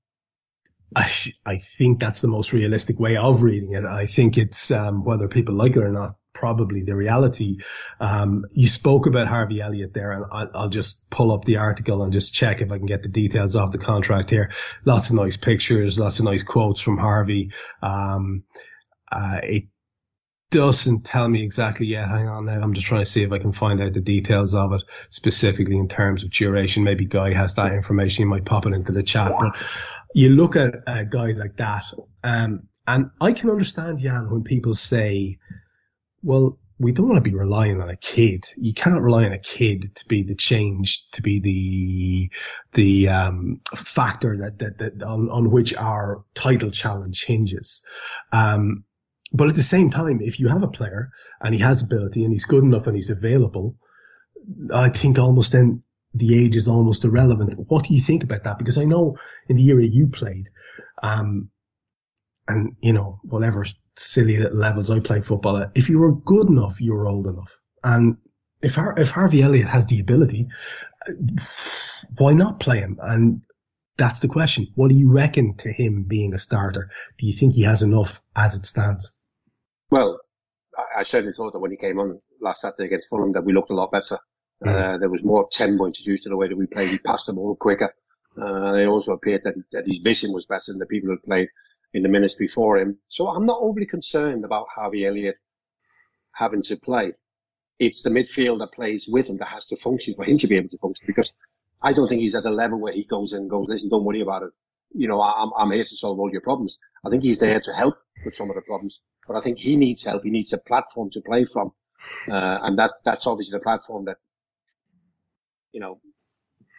I, 0.97 1.11
I 1.45 1.59
think 1.59 2.01
that's 2.01 2.21
the 2.21 2.29
most 2.29 2.53
realistic 2.53 2.99
way 2.99 3.17
of 3.17 3.43
reading 3.43 3.73
it. 3.73 3.85
I 3.85 4.07
think 4.07 4.39
it's 4.39 4.71
um, 4.71 5.05
whether 5.05 5.29
people 5.29 5.55
like 5.55 5.73
it 5.73 5.83
or 5.83 5.91
not, 5.91 6.17
probably 6.33 6.83
the 6.83 6.95
reality. 6.95 7.59
Um, 8.01 8.45
you 8.53 8.69
spoke 8.69 9.07
about 9.07 9.29
Harvey 9.29 9.61
Elliott 9.61 9.95
there, 9.95 10.13
and 10.13 10.25
I'll, 10.31 10.51
I'll, 10.55 10.69
just 10.69 11.09
pull 11.09 11.33
up 11.33 11.45
the 11.45 11.59
article 11.59 12.03
and 12.03 12.13
just 12.13 12.35
check 12.35 12.61
if 12.61 12.71
I 12.71 12.79
can 12.79 12.87
get 12.87 13.03
the 13.03 13.09
details 13.09 13.57
of 13.57 13.73
the 13.73 13.79
contract 13.79 14.31
here. 14.31 14.51
Lots 14.85 15.11
of 15.11 15.17
nice 15.17 15.37
pictures, 15.37 15.99
lots 15.99 16.19
of 16.19 16.25
nice 16.25 16.43
quotes 16.43 16.81
from 16.81 16.99
Harvey. 16.99 17.53
Um, 17.83 18.45
uh, 19.11 19.41
it 19.43 19.65
doesn't 20.55 21.05
tell 21.05 21.29
me 21.29 21.43
exactly 21.43 21.87
yet. 21.87 22.09
Hang 22.09 22.29
on 22.29 22.47
now. 22.47 22.61
I'm 22.61 22.75
just 22.75 22.87
trying 22.87 23.03
to 23.03 23.11
see 23.11 23.25
if 23.25 23.33
I 23.33 23.39
can 23.39 23.51
find 23.51 23.83
out 23.83 23.93
the 23.93 24.01
details 24.01 24.55
of 24.55 24.73
it 24.73 24.83
specifically 25.11 25.77
in 25.77 25.89
terms 25.89 26.23
of 26.23 26.31
duration. 26.31 26.85
Maybe 26.85 27.07
Guy 27.07 27.33
has 27.33 27.57
that 27.57 27.73
information. 27.73 28.23
He 28.23 28.27
might 28.27 28.45
pop 28.45 28.65
it 28.65 28.73
into 28.73 28.93
the 28.93 29.03
chat. 29.03 29.33
But 29.37 29.57
you 30.15 30.29
look 30.29 30.55
at 30.55 30.75
a 30.87 31.05
guy 31.05 31.33
like 31.33 31.57
that, 31.57 31.85
um, 32.23 32.69
and 32.87 33.11
I 33.21 33.33
can 33.33 33.51
understand, 33.51 33.99
Jan, 33.99 34.31
when 34.31 34.45
people 34.45 34.75
say, 34.75 35.39
well, 36.23 36.59
we 36.79 36.93
don't 36.93 37.09
want 37.09 37.23
to 37.23 37.31
be 37.31 37.37
relying 37.37 37.83
on 37.83 37.89
a 37.89 37.97
kid. 37.97 38.45
You 38.57 38.73
can't 38.73 39.03
rely 39.03 39.25
on 39.25 39.33
a 39.33 39.41
kid 39.41 39.97
to 39.97 40.07
be 40.07 40.23
the 40.23 40.37
change, 40.37 41.09
to 41.13 41.23
be 41.23 41.41
the 41.41 42.31
the 42.75 43.09
um, 43.09 43.61
factor 43.75 44.37
that 44.39 44.61
that, 44.61 44.79
that 44.79 45.03
on, 45.03 45.31
on 45.31 45.51
which 45.51 45.75
our 45.75 46.25
title 46.35 46.71
challenge 46.71 47.25
hinges. 47.25 47.85
Um, 48.33 48.85
but 49.35 49.49
at 49.49 49.57
the 49.57 49.63
same 49.63 49.91
time, 49.91 50.21
if 50.23 50.39
you 50.39 50.49
have 50.49 50.63
a 50.63 50.69
player 50.69 51.11
and 51.41 51.53
he 51.53 51.61
has 51.61 51.83
ability 51.83 52.25
and 52.25 52.33
he's 52.33 52.45
good 52.45 52.63
enough 52.63 52.87
and 52.87 52.95
he's 52.95 53.11
available, 53.11 53.77
I 54.73 54.91
think 54.91 55.19
almost 55.19 55.53
then 55.53 55.83
the 56.15 56.45
age 56.45 56.55
is 56.55 56.69
almost 56.69 57.05
irrelevant. 57.05 57.55
What 57.69 57.85
do 57.85 57.95
you 57.95 58.01
think 58.01 58.23
about 58.23 58.45
that? 58.45 58.59
Because 58.59 58.79
I 58.79 58.85
know 58.85 59.19
in 59.49 59.57
the 59.57 59.67
era 59.67 59.85
you 59.85 60.07
played, 60.07 60.51
um, 61.03 61.51
and 62.47 62.77
you 62.81 62.93
know 62.93 63.19
whatever 63.25 63.67
silly 63.97 64.37
little 64.37 64.57
levels 64.57 64.91
I 64.91 65.01
played 65.01 65.25
football 65.25 65.57
at, 65.57 65.73
if 65.75 65.89
you 65.89 65.99
were 65.99 66.15
good 66.15 66.49
enough, 66.49 66.81
you 66.81 66.93
were 66.93 67.09
old 67.09 67.27
enough. 67.27 67.59
And 67.83 68.19
if 68.63 68.77
Har- 68.77 68.99
if 68.99 69.11
Harvey 69.11 69.43
Elliott 69.43 69.69
has 69.69 69.87
the 69.87 69.99
ability, 69.99 70.49
why 72.17 72.35
not 72.35 72.61
play 72.61 72.79
him? 72.79 72.99
And 73.03 73.43
that's 73.97 74.21
the 74.21 74.29
question. 74.29 74.69
What 74.77 74.91
do 74.91 74.95
you 74.95 75.11
reckon 75.11 75.57
to 75.59 75.73
him 75.73 76.05
being 76.05 76.35
a 76.35 76.39
starter? 76.39 76.91
Do 77.19 77.27
you 77.27 77.33
think 77.33 77.55
he 77.55 77.63
has 77.63 77.83
enough 77.83 78.23
as 78.37 78.55
it 78.55 78.65
stands? 78.67 79.17
Well, 79.95 80.19
I, 80.77 81.01
I 81.01 81.03
certainly 81.05 81.35
thought 81.35 81.53
that 81.53 81.61
when 81.61 81.71
he 81.71 81.77
came 81.77 82.01
on 82.01 82.21
last 82.41 82.63
Saturday 82.63 82.87
against 82.87 83.09
Fulham 83.09 83.31
that 83.35 83.45
we 83.45 83.53
looked 83.53 83.71
a 83.71 83.75
lot 83.75 83.93
better. 83.93 84.19
Mm. 84.65 84.95
Uh, 84.95 84.99
there 84.99 85.09
was 85.09 85.23
more 85.23 85.49
tempo 85.49 85.87
introduced 85.87 86.25
to 86.25 86.31
the 86.31 86.37
way 86.37 86.49
that 86.49 86.57
we 86.57 86.67
played. 86.67 86.91
He 86.91 86.99
passed 86.99 87.27
the 87.27 87.33
ball 87.33 87.55
quicker. 87.55 87.95
Uh, 88.37 88.75
it 88.75 88.87
also 88.87 89.13
appeared 89.13 89.43
that, 89.45 89.55
that 89.71 89.87
his 89.87 89.99
vision 89.99 90.33
was 90.33 90.47
better 90.47 90.73
than 90.73 90.81
the 90.81 90.87
people 90.87 91.11
who 91.11 91.19
played 91.19 91.49
in 91.93 92.03
the 92.03 92.09
minutes 92.09 92.35
before 92.35 92.77
him. 92.77 92.99
So 93.07 93.29
I'm 93.29 93.47
not 93.47 93.61
overly 93.61 93.87
concerned 93.87 94.45
about 94.45 94.67
Harvey 94.75 95.07
Elliott 95.07 95.37
having 96.33 96.63
to 96.65 96.77
play. 96.77 97.13
It's 97.79 98.03
the 98.03 98.11
midfield 98.11 98.59
that 98.59 98.73
plays 98.73 99.07
with 99.07 99.29
him 99.29 99.37
that 99.37 99.49
has 99.49 99.65
to 99.67 99.77
function 99.77 100.15
for 100.17 100.25
him 100.25 100.39
to 100.39 100.49
be 100.49 100.57
able 100.57 100.71
to 100.71 100.79
function 100.79 101.07
because 101.07 101.33
I 101.81 101.93
don't 101.93 102.09
think 102.09 102.21
he's 102.21 102.35
at 102.35 102.47
a 102.47 102.51
level 102.51 102.81
where 102.81 102.93
he 102.93 103.05
goes 103.05 103.33
in 103.33 103.43
and 103.43 103.51
goes, 103.51 103.69
listen, 103.69 103.91
don't 103.91 104.05
worry 104.05 104.23
about 104.23 104.43
it. 104.43 104.51
You 104.93 105.07
know, 105.07 105.23
I'm, 105.23 105.53
I'm 105.57 105.71
here 105.71 105.85
to 105.85 105.97
solve 105.97 106.19
all 106.19 106.33
your 106.33 106.41
problems. 106.41 106.79
I 107.07 107.11
think 107.11 107.23
he's 107.23 107.39
there 107.39 107.61
to 107.61 107.73
help 107.73 107.95
with 108.25 108.35
some 108.35 108.51
of 108.51 108.57
the 108.57 108.63
problems, 108.63 109.01
but 109.27 109.37
I 109.37 109.41
think 109.41 109.59
he 109.59 109.77
needs 109.77 110.05
help. 110.05 110.23
He 110.25 110.31
needs 110.31 110.53
a 110.53 110.59
platform 110.59 111.11
to 111.11 111.21
play 111.21 111.45
from. 111.45 111.73
Uh, 112.29 112.59
and 112.63 112.79
that, 112.79 112.93
that's 113.05 113.27
obviously 113.27 113.57
the 113.57 113.63
platform 113.63 114.05
that, 114.07 114.19
you 115.73 115.81
know, 115.81 116.01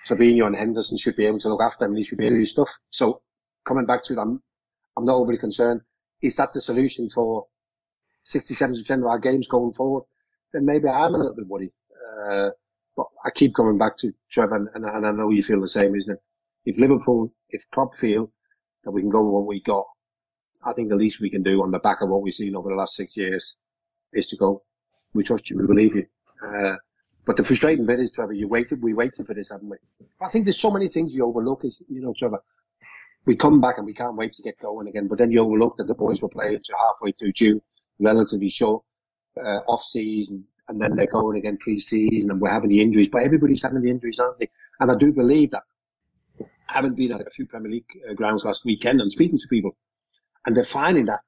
Fabinho 0.08 0.46
and 0.46 0.56
Henderson 0.56 0.98
should 0.98 1.16
be 1.16 1.26
able 1.26 1.40
to 1.40 1.50
look 1.50 1.62
after 1.62 1.86
and 1.86 1.98
he 1.98 2.04
should 2.04 2.20
be 2.20 2.26
able 2.26 2.36
to 2.36 2.42
do 2.42 2.46
stuff. 2.46 2.70
So 2.92 3.22
coming 3.66 3.86
back 3.86 4.04
to 4.06 4.14
it, 4.14 4.20
I'm, 4.20 4.42
not 4.98 5.16
overly 5.16 5.38
concerned. 5.38 5.82
Is 6.22 6.36
that 6.38 6.54
the 6.54 6.62
solution 6.62 7.10
for 7.10 7.48
67% 8.26 8.90
of 8.90 9.06
our 9.06 9.20
games 9.20 9.48
going 9.48 9.74
forward? 9.74 10.04
Then 10.54 10.66
maybe 10.66 10.88
I 10.88 11.06
am 11.06 11.16
a 11.16 11.18
little 11.18 11.36
bit 11.36 11.48
worried. 11.48 11.72
Uh, 12.30 12.50
but 12.96 13.08
I 13.26 13.30
keep 13.32 13.54
coming 13.54 13.78
back 13.78 13.98
to 13.98 14.14
Trevor, 14.32 14.56
and, 14.56 14.70
and, 14.74 14.86
and 14.86 15.06
I 15.06 15.12
know 15.12 15.30
you 15.30 15.44
feel 15.44 15.60
the 15.60 15.68
same, 15.68 15.96
isn't 15.96 16.14
it? 16.14 16.20
If 16.66 16.80
Liverpool, 16.80 17.34
if 17.50 17.70
Klopp 17.72 17.94
feel 17.94 18.32
that 18.84 18.92
we 18.92 19.02
can 19.02 19.10
go 19.10 19.22
with 19.22 19.34
what 19.34 19.48
we 19.48 19.62
got, 19.62 19.86
I 20.66 20.74
think 20.74 20.90
the 20.90 20.96
least 20.96 21.20
we 21.20 21.30
can 21.30 21.44
do 21.44 21.62
on 21.62 21.72
the 21.72 21.80
back 21.80 22.02
of 22.02 22.10
what 22.10 22.24
we've 22.24 22.34
seen 22.34 22.56
over 22.56 22.70
the 22.70 22.76
last 22.76 22.96
six 22.96 23.16
years 23.16 23.56
is 24.14 24.28
to 24.28 24.38
go, 24.38 24.64
we 25.14 25.24
trust 25.24 25.50
you, 25.50 25.58
we 25.58 25.68
believe 25.68 25.96
you. 25.96 26.06
Uh, 26.44 26.76
but 27.26 27.38
the 27.38 27.44
frustrating 27.44 27.86
bit 27.86 28.00
is, 28.00 28.12
Trevor, 28.12 28.34
you 28.34 28.48
waited, 28.48 28.82
we 28.82 28.94
waited 28.94 29.26
for 29.26 29.34
this, 29.34 29.50
haven't 29.50 29.70
we? 29.70 29.78
I 30.22 30.30
think 30.30 30.46
there's 30.46 30.60
so 30.60 30.72
many 30.72 30.90
things 30.90 31.14
you 31.14 31.26
overlook 31.26 31.66
is, 31.66 31.84
you 31.90 32.02
know, 32.02 32.14
Trevor, 32.18 32.42
we 33.26 33.36
come 33.36 33.62
back 33.62 33.78
and 33.78 33.86
we 33.86 33.94
can't 33.94 34.16
wait 34.16 34.34
to 34.34 34.44
get 34.44 34.60
going 34.60 34.88
again, 34.88 35.08
but 35.08 35.18
then 35.18 35.32
you 35.32 35.40
overlook 35.40 35.78
that 35.78 35.88
the 35.88 35.96
boys 35.96 36.22
were 36.22 36.30
playing 36.30 36.60
to 36.64 36.74
halfway 36.80 37.12
through 37.12 37.34
June, 37.34 37.62
relatively 38.00 38.50
short, 38.50 38.84
uh, 39.44 39.60
off 39.68 39.84
season, 39.84 40.46
and 40.68 40.82
then 40.82 40.96
they're 40.96 41.08
going 41.08 41.38
again 41.38 41.58
pre-season 41.58 42.32
and 42.32 42.42
we're 42.42 42.50
having 42.50 42.70
the 42.70 42.82
injuries, 42.82 43.10
but 43.10 43.24
everybody's 43.24 43.62
having 43.62 43.82
the 43.82 43.90
injuries, 43.90 44.20
aren't 44.20 44.40
they? 44.40 44.50
And 44.80 44.92
I 44.92 44.96
do 44.96 45.12
believe 45.12 45.52
that. 45.52 45.64
I 46.40 46.74
haven't 46.74 46.96
been 46.96 47.12
at 47.12 47.22
a 47.22 47.30
few 47.30 47.46
Premier 47.46 47.72
League 47.72 47.86
uh, 48.10 48.14
grounds 48.14 48.44
last 48.44 48.66
weekend 48.66 49.00
and 49.02 49.12
speaking 49.12 49.38
to 49.38 49.48
people, 49.48 49.76
and 50.46 50.56
they're 50.56 50.64
finding 50.64 51.06
that 51.06 51.22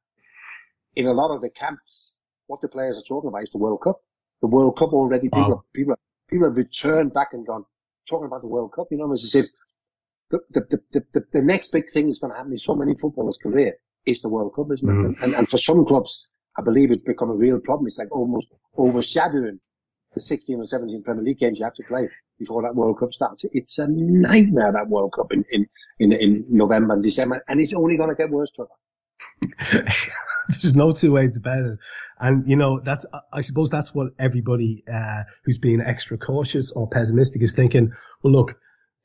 in 0.95 1.07
a 1.07 1.13
lot 1.13 1.33
of 1.33 1.41
the 1.41 1.49
camps, 1.49 2.11
what 2.47 2.61
the 2.61 2.67
players 2.67 2.97
are 2.97 3.07
talking 3.07 3.27
about 3.27 3.43
is 3.43 3.51
the 3.51 3.57
World 3.57 3.81
Cup. 3.81 4.01
The 4.41 4.47
World 4.47 4.77
Cup 4.77 4.93
already, 4.93 5.23
people, 5.23 5.49
wow. 5.49 5.63
people, 5.73 5.95
people 6.29 6.47
have 6.47 6.57
returned 6.57 7.13
back 7.13 7.29
and 7.33 7.45
gone, 7.45 7.65
talking 8.07 8.25
about 8.25 8.41
the 8.41 8.47
World 8.47 8.73
Cup, 8.73 8.87
you 8.91 8.97
know, 8.97 9.11
it's 9.13 9.23
as 9.23 9.35
if 9.35 9.45
the, 10.29 10.39
the, 10.49 10.79
the, 10.91 11.05
the, 11.13 11.25
the 11.31 11.41
next 11.41 11.71
big 11.71 11.89
thing 11.89 12.07
that's 12.07 12.19
going 12.19 12.31
to 12.31 12.37
happen 12.37 12.51
in 12.51 12.57
so 12.57 12.75
many 12.75 12.95
footballers' 12.95 13.37
career 13.37 13.75
is 14.05 14.21
the 14.21 14.29
World 14.29 14.53
Cup, 14.55 14.67
isn't 14.71 14.89
it? 14.89 14.93
Mm. 14.93 15.23
And, 15.23 15.35
and 15.35 15.49
for 15.49 15.57
some 15.57 15.85
clubs, 15.85 16.27
I 16.57 16.61
believe 16.61 16.91
it's 16.91 17.03
become 17.03 17.29
a 17.29 17.35
real 17.35 17.59
problem. 17.59 17.87
It's 17.87 17.97
like 17.97 18.11
almost 18.11 18.47
overshadowing 18.77 19.59
the 20.13 20.21
16 20.21 20.59
or 20.59 20.65
17 20.65 21.03
Premier 21.03 21.23
League 21.23 21.39
games 21.39 21.59
you 21.59 21.65
have 21.65 21.75
to 21.75 21.83
play 21.83 22.09
before 22.39 22.61
that 22.63 22.75
World 22.75 22.99
Cup 22.99 23.13
starts. 23.13 23.45
It's 23.53 23.77
a 23.77 23.87
nightmare, 23.87 24.71
that 24.71 24.89
World 24.89 25.13
Cup 25.13 25.31
in, 25.31 25.45
in, 25.51 25.67
in, 25.99 26.13
in 26.13 26.45
November 26.49 26.95
and 26.95 27.03
December, 27.03 27.43
and 27.47 27.59
it's 27.59 27.73
only 27.73 27.97
going 27.97 28.09
to 28.09 28.15
get 28.15 28.29
worse, 28.29 28.49
Trevor. 28.51 28.71
There's 30.49 30.75
no 30.75 30.93
two 30.93 31.11
ways 31.11 31.37
about 31.37 31.59
it. 31.59 31.79
And, 32.19 32.49
you 32.49 32.55
know, 32.55 32.79
that's, 32.79 33.05
I 33.31 33.41
suppose 33.41 33.69
that's 33.69 33.93
what 33.93 34.13
everybody, 34.17 34.83
uh, 34.91 35.23
who's 35.43 35.59
being 35.59 35.81
extra 35.81 36.17
cautious 36.17 36.71
or 36.71 36.87
pessimistic 36.87 37.41
is 37.41 37.53
thinking, 37.53 37.91
well, 38.23 38.33
look, 38.33 38.55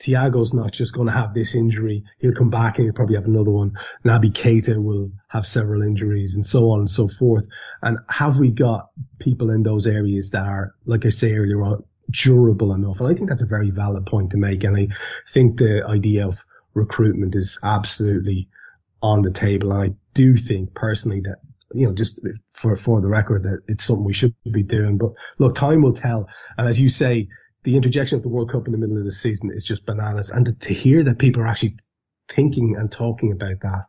Thiago's 0.02 0.52
not 0.52 0.73
just 0.73 0.95
going 0.95 1.07
to 1.07 1.12
have 1.12 1.35
this 1.35 1.54
injury. 1.54 2.04
He'll 2.19 2.35
come 2.35 2.50
back 2.50 2.78
and 2.78 2.87
he'll 2.87 2.95
probably 2.95 3.16
have 3.16 3.26
another 3.26 3.50
one. 3.50 3.78
Naby 4.04 4.33
Keita 4.33 4.83
will 4.83 5.12
have 5.28 5.47
several 5.47 5.83
injuries 5.83 6.35
and 6.35 6.45
so 6.45 6.71
on 6.71 6.81
and 6.81 6.90
so 6.90 7.07
forth. 7.07 7.47
And 7.83 7.99
have 8.09 8.38
we 8.38 8.50
got 8.50 8.90
people 9.19 9.50
in 9.50 9.62
those 9.62 9.87
areas 9.87 10.31
that 10.31 10.47
are, 10.47 10.75
like 10.87 11.07
I 11.07 11.11
say 11.11 11.35
earlier 11.35 11.62
on, 11.62 11.85
durable 12.11 12.73
enough? 12.73 13.00
And 13.00 13.09
I 13.09 13.14
think 13.14 13.28
that's 13.28 13.42
a 13.42 13.47
very 13.47 13.71
valid 13.71 14.07
point 14.07 14.31
to 14.31 14.38
make. 14.38 14.64
And 14.64 14.76
I 14.76 14.88
think 15.28 15.59
the 15.59 15.85
idea 15.87 16.26
of 16.26 16.45
recruitment 16.75 17.37
is 17.37 17.61
absolutely 17.62 18.49
on 19.03 19.23
the 19.23 19.33
table. 19.33 19.73
And 19.73 19.93
I 19.93 19.97
do 20.15 20.37
think 20.37 20.75
personally 20.75 21.21
that 21.23 21.39
you 21.75 21.87
know, 21.87 21.95
just 21.95 22.21
for, 22.53 22.77
for 22.77 23.01
the 23.01 23.09
record 23.09 23.45
that 23.45 23.63
it's 23.67 23.85
something 23.85 24.05
we 24.05 24.13
should 24.13 24.35
be 24.51 24.63
doing. 24.63 24.99
But 24.99 25.13
look, 25.39 25.55
time 25.55 25.83
will 25.83 25.95
tell. 25.95 26.29
And 26.57 26.69
as 26.69 26.79
you 26.79 26.89
say, 26.89 27.29
the 27.65 27.77
interjection 27.77 28.17
of 28.17 28.23
the 28.23 28.29
World 28.29 28.51
Cup 28.51 28.67
in 28.67 28.73
the 28.73 28.79
middle 28.79 28.99
of 28.99 29.05
the 29.05 29.13
season 29.13 29.51
is 29.53 29.65
just 29.65 29.87
bananas. 29.87 30.31
And 30.31 30.61
to 30.61 30.75
hear 30.75 31.05
that 31.05 31.19
people 31.19 31.43
are 31.43 31.47
actually 31.47 31.77
thinking 32.29 32.77
and 32.77 32.91
talking 32.91 33.33
about 33.33 33.61
that, 33.61 33.87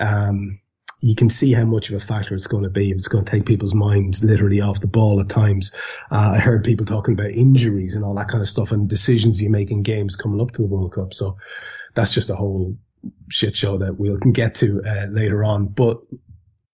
um, 0.00 0.60
you 1.00 1.16
can 1.16 1.28
see 1.28 1.52
how 1.52 1.64
much 1.64 1.90
of 1.90 1.96
a 1.96 2.00
factor 2.00 2.34
it's 2.36 2.46
going 2.46 2.62
to 2.62 2.70
be. 2.70 2.90
It's 2.90 3.08
going 3.08 3.24
to 3.24 3.30
take 3.30 3.44
people's 3.44 3.74
minds 3.74 4.22
literally 4.22 4.60
off 4.60 4.80
the 4.80 4.86
ball 4.86 5.20
at 5.20 5.28
times. 5.28 5.74
Uh, 6.10 6.34
I 6.36 6.38
heard 6.38 6.62
people 6.62 6.86
talking 6.86 7.14
about 7.14 7.32
injuries 7.32 7.96
and 7.96 8.04
all 8.04 8.14
that 8.14 8.28
kind 8.28 8.40
of 8.40 8.48
stuff 8.48 8.70
and 8.70 8.88
decisions 8.88 9.42
you 9.42 9.50
make 9.50 9.72
in 9.72 9.82
games 9.82 10.14
coming 10.14 10.40
up 10.40 10.52
to 10.52 10.62
the 10.62 10.68
World 10.68 10.94
Cup. 10.94 11.12
So 11.12 11.38
that's 11.94 12.14
just 12.14 12.30
a 12.30 12.36
whole 12.36 12.76
shit 13.28 13.56
show 13.56 13.78
that 13.78 13.98
we 13.98 14.16
can 14.20 14.32
get 14.32 14.56
to 14.56 14.82
uh, 14.84 15.06
later 15.06 15.44
on. 15.44 15.66
But 15.66 15.98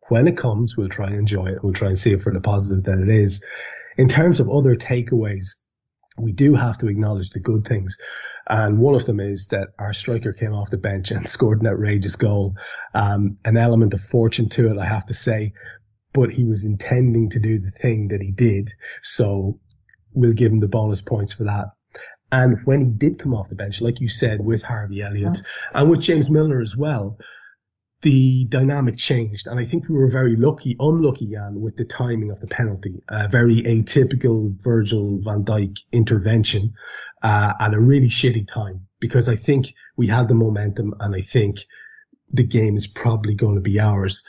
when 0.08 0.28
it 0.28 0.36
comes, 0.36 0.76
we'll 0.76 0.88
try 0.88 1.06
and 1.06 1.16
enjoy 1.16 1.46
it. 1.46 1.62
We'll 1.62 1.72
try 1.72 1.88
and 1.88 1.98
see 1.98 2.12
it 2.12 2.20
for 2.20 2.32
the 2.32 2.40
positive 2.40 2.84
that 2.84 2.98
it 2.98 3.08
is. 3.08 3.44
In 3.96 4.08
terms 4.08 4.40
of 4.40 4.48
other 4.48 4.76
takeaways, 4.76 5.56
we 6.16 6.32
do 6.32 6.54
have 6.54 6.78
to 6.78 6.88
acknowledge 6.88 7.30
the 7.30 7.40
good 7.40 7.66
things. 7.66 7.98
And 8.48 8.78
one 8.78 8.94
of 8.94 9.04
them 9.04 9.20
is 9.20 9.48
that 9.48 9.68
our 9.78 9.92
striker 9.92 10.32
came 10.32 10.54
off 10.54 10.70
the 10.70 10.78
bench 10.78 11.10
and 11.10 11.28
scored 11.28 11.60
an 11.60 11.68
outrageous 11.68 12.16
goal. 12.16 12.56
Um, 12.94 13.38
an 13.44 13.56
element 13.56 13.94
of 13.94 14.00
fortune 14.00 14.48
to 14.50 14.70
it, 14.70 14.78
I 14.78 14.86
have 14.86 15.06
to 15.06 15.14
say, 15.14 15.52
but 16.12 16.30
he 16.30 16.44
was 16.44 16.64
intending 16.64 17.30
to 17.30 17.40
do 17.40 17.58
the 17.58 17.70
thing 17.70 18.08
that 18.08 18.22
he 18.22 18.30
did. 18.30 18.70
So 19.02 19.60
we'll 20.12 20.32
give 20.32 20.50
him 20.50 20.60
the 20.60 20.68
bonus 20.68 21.02
points 21.02 21.32
for 21.34 21.44
that. 21.44 21.66
And 22.30 22.58
when 22.64 22.80
he 22.80 22.90
did 22.90 23.18
come 23.18 23.34
off 23.34 23.48
the 23.48 23.54
bench, 23.54 23.80
like 23.80 24.00
you 24.00 24.08
said, 24.08 24.44
with 24.44 24.62
Harvey 24.62 25.02
Elliott 25.02 25.42
and 25.72 25.88
with 25.88 26.00
James 26.00 26.30
Milner 26.30 26.60
as 26.60 26.76
well, 26.76 27.18
the 28.02 28.44
dynamic 28.44 28.96
changed. 28.96 29.46
And 29.46 29.58
I 29.58 29.64
think 29.64 29.88
we 29.88 29.96
were 29.96 30.08
very 30.08 30.36
lucky, 30.36 30.76
unlucky, 30.78 31.26
Jan, 31.26 31.60
with 31.60 31.76
the 31.76 31.84
timing 31.84 32.30
of 32.30 32.40
the 32.40 32.46
penalty. 32.46 33.02
A 33.08 33.28
very 33.28 33.62
atypical 33.62 34.54
Virgil 34.62 35.20
van 35.22 35.44
Dijk 35.44 35.78
intervention 35.90 36.74
uh, 37.22 37.54
at 37.58 37.74
a 37.74 37.80
really 37.80 38.08
shitty 38.08 38.46
time 38.46 38.86
because 39.00 39.28
I 39.28 39.36
think 39.36 39.74
we 39.96 40.06
had 40.06 40.28
the 40.28 40.34
momentum 40.34 40.94
and 41.00 41.14
I 41.14 41.22
think 41.22 41.58
the 42.30 42.44
game 42.44 42.76
is 42.76 42.86
probably 42.86 43.34
going 43.34 43.56
to 43.56 43.60
be 43.60 43.80
ours. 43.80 44.24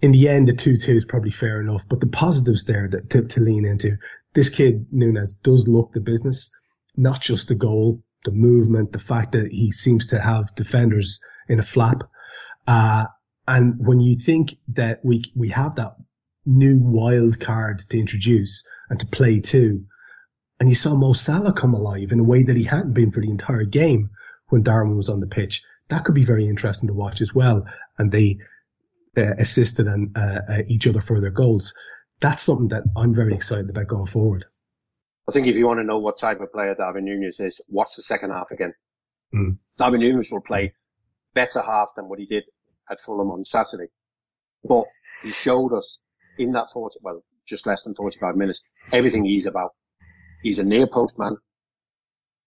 In 0.00 0.12
the 0.12 0.28
end, 0.28 0.48
the 0.48 0.52
2-2 0.52 0.96
is 0.96 1.04
probably 1.04 1.30
fair 1.30 1.60
enough, 1.60 1.88
but 1.88 2.00
the 2.00 2.06
positives 2.06 2.64
there 2.64 2.88
to, 2.88 3.00
to, 3.00 3.24
to 3.24 3.40
lean 3.40 3.64
into. 3.64 3.98
This 4.32 4.48
kid, 4.48 4.86
Nunez, 4.92 5.34
does 5.34 5.66
look 5.66 5.92
the 5.92 6.00
business, 6.00 6.50
not 6.98 7.22
just 7.22 7.48
the 7.48 7.54
goal, 7.54 8.02
the 8.24 8.32
movement, 8.32 8.92
the 8.92 8.98
fact 8.98 9.32
that 9.32 9.50
he 9.50 9.72
seems 9.72 10.08
to 10.08 10.20
have 10.20 10.54
defenders 10.54 11.20
in 11.48 11.60
a 11.60 11.62
flap 11.62 12.02
uh, 12.68 13.06
and 13.46 13.74
when 13.78 13.98
you 13.98 14.14
think 14.14 14.58
that 14.74 15.00
we, 15.02 15.24
we 15.34 15.48
have 15.48 15.76
that 15.76 15.96
new 16.44 16.76
wild 16.78 17.40
card 17.40 17.78
to 17.78 17.98
introduce 17.98 18.68
and 18.90 19.00
to 19.00 19.06
play 19.06 19.40
to, 19.40 19.86
and 20.60 20.68
you 20.68 20.74
saw 20.74 20.94
Mo 20.94 21.14
Salah 21.14 21.54
come 21.54 21.72
alive 21.72 22.12
in 22.12 22.20
a 22.20 22.24
way 22.24 22.42
that 22.42 22.56
he 22.56 22.64
hadn't 22.64 22.92
been 22.92 23.10
for 23.10 23.22
the 23.22 23.30
entire 23.30 23.64
game 23.64 24.10
when 24.48 24.62
Darwin 24.62 24.98
was 24.98 25.08
on 25.08 25.20
the 25.20 25.26
pitch, 25.26 25.62
that 25.88 26.04
could 26.04 26.14
be 26.14 26.24
very 26.24 26.46
interesting 26.46 26.88
to 26.88 26.94
watch 26.94 27.22
as 27.22 27.34
well. 27.34 27.64
And 27.96 28.12
they 28.12 28.38
uh, 29.16 29.34
assisted 29.38 29.86
and 29.86 30.16
uh, 30.16 30.40
uh, 30.46 30.62
each 30.68 30.86
other 30.86 31.00
for 31.00 31.18
their 31.18 31.30
goals. 31.30 31.74
That's 32.20 32.42
something 32.42 32.68
that 32.68 32.82
I'm 32.96 33.14
very 33.14 33.34
excited 33.34 33.70
about 33.70 33.86
going 33.86 34.06
forward. 34.06 34.44
I 35.28 35.30
think 35.30 35.46
if 35.46 35.56
you 35.56 35.66
want 35.66 35.78
to 35.78 35.84
know 35.84 35.98
what 35.98 36.16
type 36.16 36.40
of 36.40 36.50
player 36.52 36.74
Darwin 36.74 37.04
Nunez 37.04 37.38
is, 37.38 37.60
what's 37.68 37.96
the 37.96 38.02
second 38.02 38.30
half 38.30 38.50
again? 38.50 38.72
Mm. 39.34 39.58
Darwin 39.76 40.00
Nunez 40.00 40.30
will 40.30 40.40
play 40.40 40.72
better 41.34 41.60
half 41.60 41.90
than 41.94 42.08
what 42.08 42.18
he 42.18 42.24
did 42.24 42.44
at 42.90 42.98
Fulham 43.00 43.30
on 43.30 43.44
Saturday. 43.44 43.88
But 44.64 44.86
he 45.22 45.30
showed 45.30 45.74
us 45.74 45.98
in 46.38 46.52
that 46.52 46.70
40, 46.72 47.00
well, 47.02 47.22
just 47.46 47.66
less 47.66 47.84
than 47.84 47.94
45 47.94 48.36
minutes, 48.36 48.62
everything 48.90 49.24
he's 49.24 49.44
about. 49.44 49.72
He's 50.42 50.58
a 50.58 50.64
near 50.64 50.86
post 50.86 51.18
man, 51.18 51.36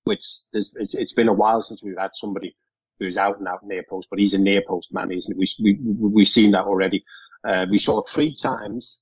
which 0.05 0.25
it's, 0.51 0.73
it's 0.75 1.13
been 1.13 1.27
a 1.27 1.33
while 1.33 1.61
since 1.61 1.83
we've 1.83 1.97
had 1.97 2.11
somebody 2.15 2.55
who's 2.99 3.17
out 3.17 3.37
and 3.37 3.47
out 3.47 3.63
near 3.63 3.83
post, 3.87 4.07
but 4.09 4.17
he's 4.17 4.33
a 4.33 4.39
near 4.39 4.63
post 4.67 4.91
man, 4.91 5.11
isn't 5.11 5.37
we? 5.37 5.47
we, 5.61 5.79
we 5.83 6.09
we've 6.09 6.27
seen 6.27 6.51
that 6.51 6.65
already. 6.65 7.03
Uh, 7.43 7.67
we 7.69 7.77
saw 7.77 8.01
three 8.01 8.33
times 8.35 8.97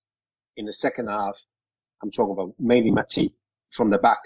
in 0.57 0.65
the 0.65 0.73
second 0.73 1.07
half. 1.07 1.39
I'm 2.03 2.11
talking 2.11 2.33
about 2.33 2.55
mainly 2.59 2.91
Matip 2.91 3.33
from 3.69 3.89
the 3.89 3.97
back 3.97 4.19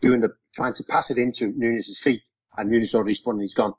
doing 0.00 0.20
the, 0.20 0.30
trying 0.54 0.74
to 0.74 0.84
pass 0.84 1.10
it 1.10 1.18
into 1.18 1.52
Nunez's 1.56 1.98
feet 1.98 2.22
and 2.56 2.70
Nunez 2.70 2.94
already 2.94 3.14
spun 3.14 3.34
and 3.34 3.42
he's 3.42 3.54
gone. 3.54 3.72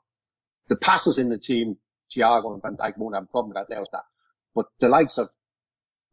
The 0.68 0.76
passes 0.76 1.18
in 1.18 1.28
the 1.28 1.38
team 1.38 1.76
Thiago 2.14 2.54
and 2.54 2.62
Van 2.62 2.76
Dijk 2.76 2.98
won't 2.98 3.14
have 3.14 3.24
a 3.24 3.26
problem 3.26 3.54
with 3.54 3.68
that. 3.68 3.86
That. 3.92 4.02
But 4.54 4.66
the 4.80 4.88
likes 4.88 5.18
of 5.18 5.28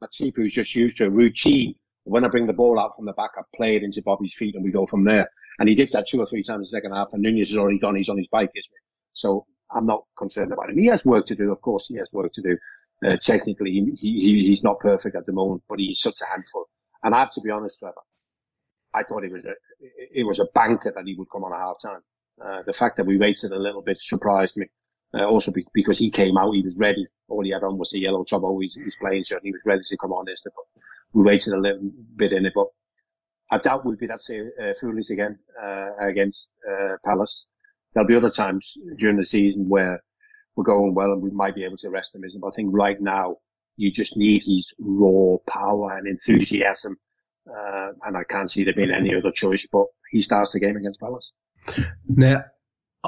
Matip, 0.03 0.33
who's 0.35 0.53
just 0.53 0.75
used 0.75 0.97
to 0.97 1.05
a 1.05 1.09
routine, 1.09 1.75
when 2.03 2.25
I 2.25 2.27
bring 2.27 2.47
the 2.47 2.53
ball 2.53 2.79
out 2.79 2.95
from 2.95 3.05
the 3.05 3.13
back, 3.13 3.31
I 3.37 3.41
play 3.55 3.75
it 3.75 3.83
into 3.83 4.01
Bobby's 4.01 4.33
feet 4.33 4.55
and 4.55 4.63
we 4.63 4.71
go 4.71 4.85
from 4.85 5.03
there. 5.03 5.29
And 5.59 5.69
he 5.69 5.75
did 5.75 5.91
that 5.91 6.07
two 6.07 6.19
or 6.19 6.25
three 6.25 6.43
times 6.43 6.57
in 6.57 6.61
the 6.61 6.79
second 6.81 6.93
half 6.93 7.13
and 7.13 7.21
Nunez 7.21 7.49
has 7.49 7.57
already 7.57 7.79
gone. 7.79 7.95
He's 7.95 8.09
on 8.09 8.17
his 8.17 8.27
bike, 8.27 8.51
isn't 8.55 8.73
he? 8.73 8.81
So 9.13 9.45
I'm 9.73 9.85
not 9.85 10.03
concerned 10.17 10.51
about 10.51 10.69
him. 10.69 10.77
He 10.77 10.87
has 10.87 11.05
work 11.05 11.25
to 11.27 11.35
do. 11.35 11.51
Of 11.51 11.61
course, 11.61 11.87
he 11.87 11.95
has 11.95 12.11
work 12.11 12.33
to 12.33 12.41
do. 12.41 12.57
Uh, 13.05 13.17
technically, 13.17 13.71
he, 13.71 13.91
he, 13.99 14.47
he's 14.47 14.63
not 14.63 14.79
perfect 14.79 15.15
at 15.15 15.25
the 15.25 15.31
moment, 15.31 15.63
but 15.67 15.79
he's 15.79 15.99
such 15.99 16.21
a 16.21 16.25
handful. 16.25 16.65
And 17.03 17.15
I 17.15 17.19
have 17.19 17.31
to 17.31 17.41
be 17.41 17.49
honest, 17.49 17.79
Trevor, 17.79 17.95
I 18.93 19.03
thought 19.03 19.23
it 19.23 19.31
was 19.31 19.45
a, 19.45 19.53
it 20.13 20.25
was 20.25 20.39
a 20.39 20.45
banker 20.53 20.91
that 20.95 21.05
he 21.05 21.15
would 21.15 21.29
come 21.31 21.43
on 21.43 21.53
a 21.53 21.57
half 21.57 21.81
time. 21.81 22.01
Uh, 22.43 22.63
the 22.65 22.73
fact 22.73 22.97
that 22.97 23.05
we 23.05 23.17
waited 23.17 23.51
a 23.51 23.59
little 23.59 23.81
bit 23.81 23.99
surprised 23.99 24.57
me. 24.57 24.67
Uh, 25.13 25.25
also 25.25 25.51
be, 25.51 25.65
because 25.73 25.97
he 25.97 26.09
came 26.09 26.37
out, 26.37 26.53
he 26.53 26.61
was 26.61 26.75
ready. 26.77 27.05
All 27.27 27.43
he 27.43 27.51
had 27.51 27.63
on 27.63 27.77
was 27.77 27.91
the 27.91 27.99
yellow 27.99 28.23
top 28.23 28.43
always 28.43 28.75
his 28.75 28.95
playing 28.95 29.23
shirt. 29.23 29.41
He 29.43 29.51
was 29.51 29.61
ready 29.65 29.83
to 29.85 29.97
come 29.97 30.13
on 30.13 30.25
this. 30.25 30.41
But 30.43 30.53
we 31.13 31.23
waited 31.23 31.53
a 31.53 31.59
little 31.59 31.91
bit 32.15 32.31
in 32.33 32.45
it, 32.45 32.53
but 32.55 32.67
I 33.51 33.57
doubt 33.57 33.85
we'll 33.85 33.97
be 33.97 34.07
that 34.07 34.21
uh, 34.61 34.73
foolish 34.79 35.09
again 35.09 35.37
uh, 35.61 35.97
against 35.99 36.51
uh, 36.69 36.95
Palace. 37.03 37.47
There'll 37.93 38.07
be 38.07 38.15
other 38.15 38.29
times 38.29 38.73
during 38.97 39.17
the 39.17 39.25
season 39.25 39.67
where 39.67 40.01
we're 40.55 40.63
going 40.63 40.93
well 40.93 41.11
and 41.11 41.21
we 41.21 41.31
might 41.31 41.55
be 41.55 41.65
able 41.65 41.77
to 41.77 41.87
arrest 41.87 42.15
him. 42.15 42.23
But 42.39 42.47
I 42.47 42.51
think 42.51 42.73
right 42.73 42.99
now 42.99 43.37
you 43.75 43.91
just 43.91 44.15
need 44.15 44.43
his 44.45 44.73
raw 44.79 45.35
power 45.47 45.97
and 45.97 46.07
enthusiasm. 46.07 46.97
Uh, 47.47 47.91
and 48.05 48.17
I 48.17 48.23
can't 48.23 48.49
see 48.49 48.63
there 48.63 48.73
being 48.73 48.91
any 48.91 49.15
other 49.15 49.31
choice, 49.31 49.67
but 49.71 49.85
he 50.11 50.21
starts 50.21 50.53
the 50.53 50.59
game 50.59 50.75
against 50.75 50.99
Palace. 50.99 51.31
Now, 52.07 52.45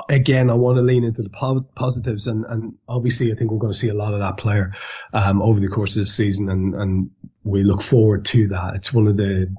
again, 0.09 0.49
I 0.49 0.53
want 0.53 0.77
to 0.77 0.81
lean 0.81 1.03
into 1.03 1.21
the 1.21 1.29
po- 1.29 1.67
positives, 1.75 2.27
and, 2.27 2.45
and 2.45 2.73
obviously, 2.87 3.31
I 3.31 3.35
think 3.35 3.51
we're 3.51 3.59
going 3.59 3.73
to 3.73 3.77
see 3.77 3.89
a 3.89 3.93
lot 3.93 4.13
of 4.13 4.19
that 4.19 4.37
player 4.37 4.73
um, 5.13 5.41
over 5.41 5.59
the 5.59 5.67
course 5.67 5.95
of 5.95 6.01
the 6.01 6.07
season, 6.07 6.49
and, 6.49 6.73
and 6.73 7.11
we 7.43 7.63
look 7.63 7.81
forward 7.81 8.25
to 8.25 8.47
that. 8.49 8.75
It's 8.75 8.93
one 8.93 9.07
of 9.07 9.17
the 9.17 9.53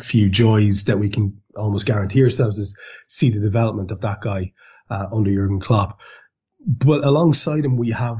few 0.00 0.28
joys 0.28 0.84
that 0.84 0.98
we 0.98 1.08
can 1.08 1.40
almost 1.56 1.86
guarantee 1.86 2.22
ourselves 2.22 2.58
is 2.58 2.78
see 3.06 3.30
the 3.30 3.40
development 3.40 3.90
of 3.90 4.00
that 4.00 4.20
guy 4.20 4.52
uh, 4.90 5.06
under 5.12 5.32
Jurgen 5.32 5.60
Klopp. 5.60 6.00
But 6.66 7.04
alongside 7.04 7.64
him, 7.64 7.76
we 7.76 7.90
have 7.92 8.18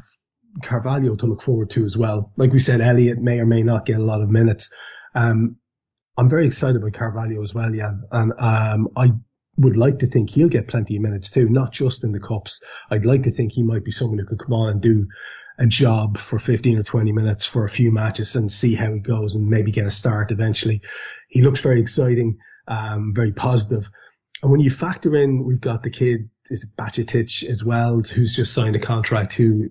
Carvalho 0.63 1.17
to 1.17 1.27
look 1.27 1.43
forward 1.43 1.71
to 1.71 1.85
as 1.85 1.97
well. 1.97 2.33
Like 2.37 2.53
we 2.53 2.59
said, 2.59 2.81
Elliott 2.81 3.19
may 3.19 3.41
or 3.41 3.47
may 3.47 3.63
not 3.63 3.87
get 3.87 3.99
a 3.99 4.05
lot 4.05 4.23
of 4.23 4.31
minutes. 4.31 4.75
Um, 5.15 5.57
I'm 6.17 6.29
very 6.29 6.47
excited 6.47 6.77
about 6.77 6.93
Carvalho 6.95 7.43
as 7.43 7.55
well, 7.55 7.71
Jan. 7.71 8.05
And 8.11 8.33
um, 8.39 8.89
I 8.97 9.13
would 9.57 9.77
like 9.77 10.01
to 10.01 10.07
think 10.07 10.31
he'll 10.31 10.49
get 10.49 10.69
plenty 10.69 10.97
of 10.97 11.03
minutes 11.03 11.31
too, 11.31 11.49
not 11.49 11.73
just 11.73 12.05
in 12.05 12.13
the 12.13 12.21
cups. 12.21 12.65
I'd 12.91 13.07
like 13.07 13.25
to 13.25 13.31
think 13.31 13.53
he 13.53 13.63
might 13.63 13.85
be 13.85 13.91
someone 13.91 14.19
who 14.19 14.27
could 14.27 14.39
come 14.39 14.53
on 14.53 14.71
and 14.71 14.81
do 14.81 15.09
a 15.59 15.67
job 15.67 16.19
for 16.19 16.39
15 16.39 16.79
or 16.79 16.83
20 16.83 17.13
minutes 17.13 17.47
for 17.47 17.65
a 17.65 17.69
few 17.69 17.93
matches 17.93 18.35
and 18.35 18.51
see 18.51 18.75
how 18.75 18.93
he 18.93 18.99
goes 18.99 19.37
and 19.37 19.49
maybe 19.49 19.71
get 19.71 19.87
a 19.87 19.91
start 19.91 20.33
eventually. 20.33 20.83
He 21.29 21.43
looks 21.43 21.61
very 21.61 21.81
exciting, 21.81 22.39
um, 22.67 23.13
very 23.15 23.33
positive. 23.33 23.89
And 24.43 24.51
when 24.51 24.61
you 24.61 24.71
factor 24.71 25.15
in, 25.17 25.45
we've 25.45 25.61
got 25.61 25.83
the 25.83 25.91
kid, 25.91 26.29
is 26.51 26.71
Bajcetic 26.77 27.49
as 27.49 27.65
well, 27.65 28.01
who's 28.01 28.37
just 28.37 28.53
signed 28.53 28.77
a 28.77 28.81
contract 28.81 29.33
who 29.33 29.71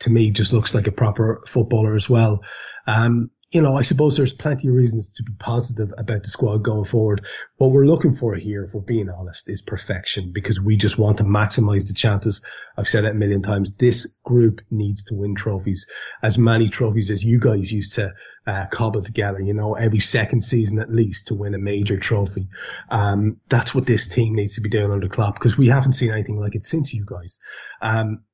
to 0.00 0.10
me 0.10 0.30
just 0.30 0.52
looks 0.52 0.74
like 0.74 0.86
a 0.86 0.92
proper 0.92 1.42
footballer 1.46 1.96
as 1.96 2.08
well. 2.08 2.42
Um, 2.86 3.30
you 3.50 3.62
know, 3.62 3.76
I 3.76 3.82
suppose 3.82 4.16
there's 4.16 4.32
plenty 4.32 4.68
of 4.68 4.74
reasons 4.74 5.10
to 5.10 5.22
be 5.22 5.32
positive 5.38 5.92
about 5.96 6.22
the 6.22 6.28
squad 6.28 6.58
going 6.58 6.84
forward. 6.84 7.26
What 7.56 7.70
we're 7.70 7.86
looking 7.86 8.14
for 8.14 8.34
here, 8.34 8.64
if 8.64 8.74
we're 8.74 8.80
being 8.80 9.08
honest, 9.08 9.48
is 9.48 9.62
perfection 9.62 10.32
because 10.32 10.60
we 10.60 10.76
just 10.76 10.98
want 10.98 11.18
to 11.18 11.24
maximize 11.24 11.86
the 11.86 11.94
chances. 11.94 12.44
I've 12.76 12.88
said 12.88 13.04
it 13.04 13.12
a 13.12 13.14
million 13.14 13.42
times. 13.42 13.76
This 13.76 14.18
group 14.24 14.60
needs 14.70 15.04
to 15.04 15.14
win 15.14 15.34
trophies, 15.34 15.88
as 16.22 16.36
many 16.36 16.68
trophies 16.68 17.10
as 17.10 17.22
you 17.22 17.38
guys 17.38 17.70
used 17.70 17.94
to 17.94 18.14
uh, 18.46 18.66
cobble 18.66 19.02
together, 19.02 19.40
you 19.40 19.54
know, 19.54 19.74
every 19.74 20.00
second 20.00 20.42
season 20.42 20.78
at 20.78 20.92
least 20.92 21.28
to 21.28 21.34
win 21.34 21.54
a 21.54 21.58
major 21.58 21.96
trophy. 21.96 22.48
Um, 22.90 23.40
that's 23.48 23.74
what 23.74 23.86
this 23.86 24.08
team 24.08 24.34
needs 24.34 24.56
to 24.56 24.60
be 24.60 24.68
doing 24.68 24.90
under 24.90 25.08
Klopp 25.08 25.34
because 25.34 25.56
we 25.56 25.68
haven't 25.68 25.92
seen 25.92 26.10
anything 26.10 26.38
like 26.38 26.54
it 26.54 26.64
since 26.64 26.92
you 26.92 27.04
guys. 27.06 27.38
Um, 27.80 28.24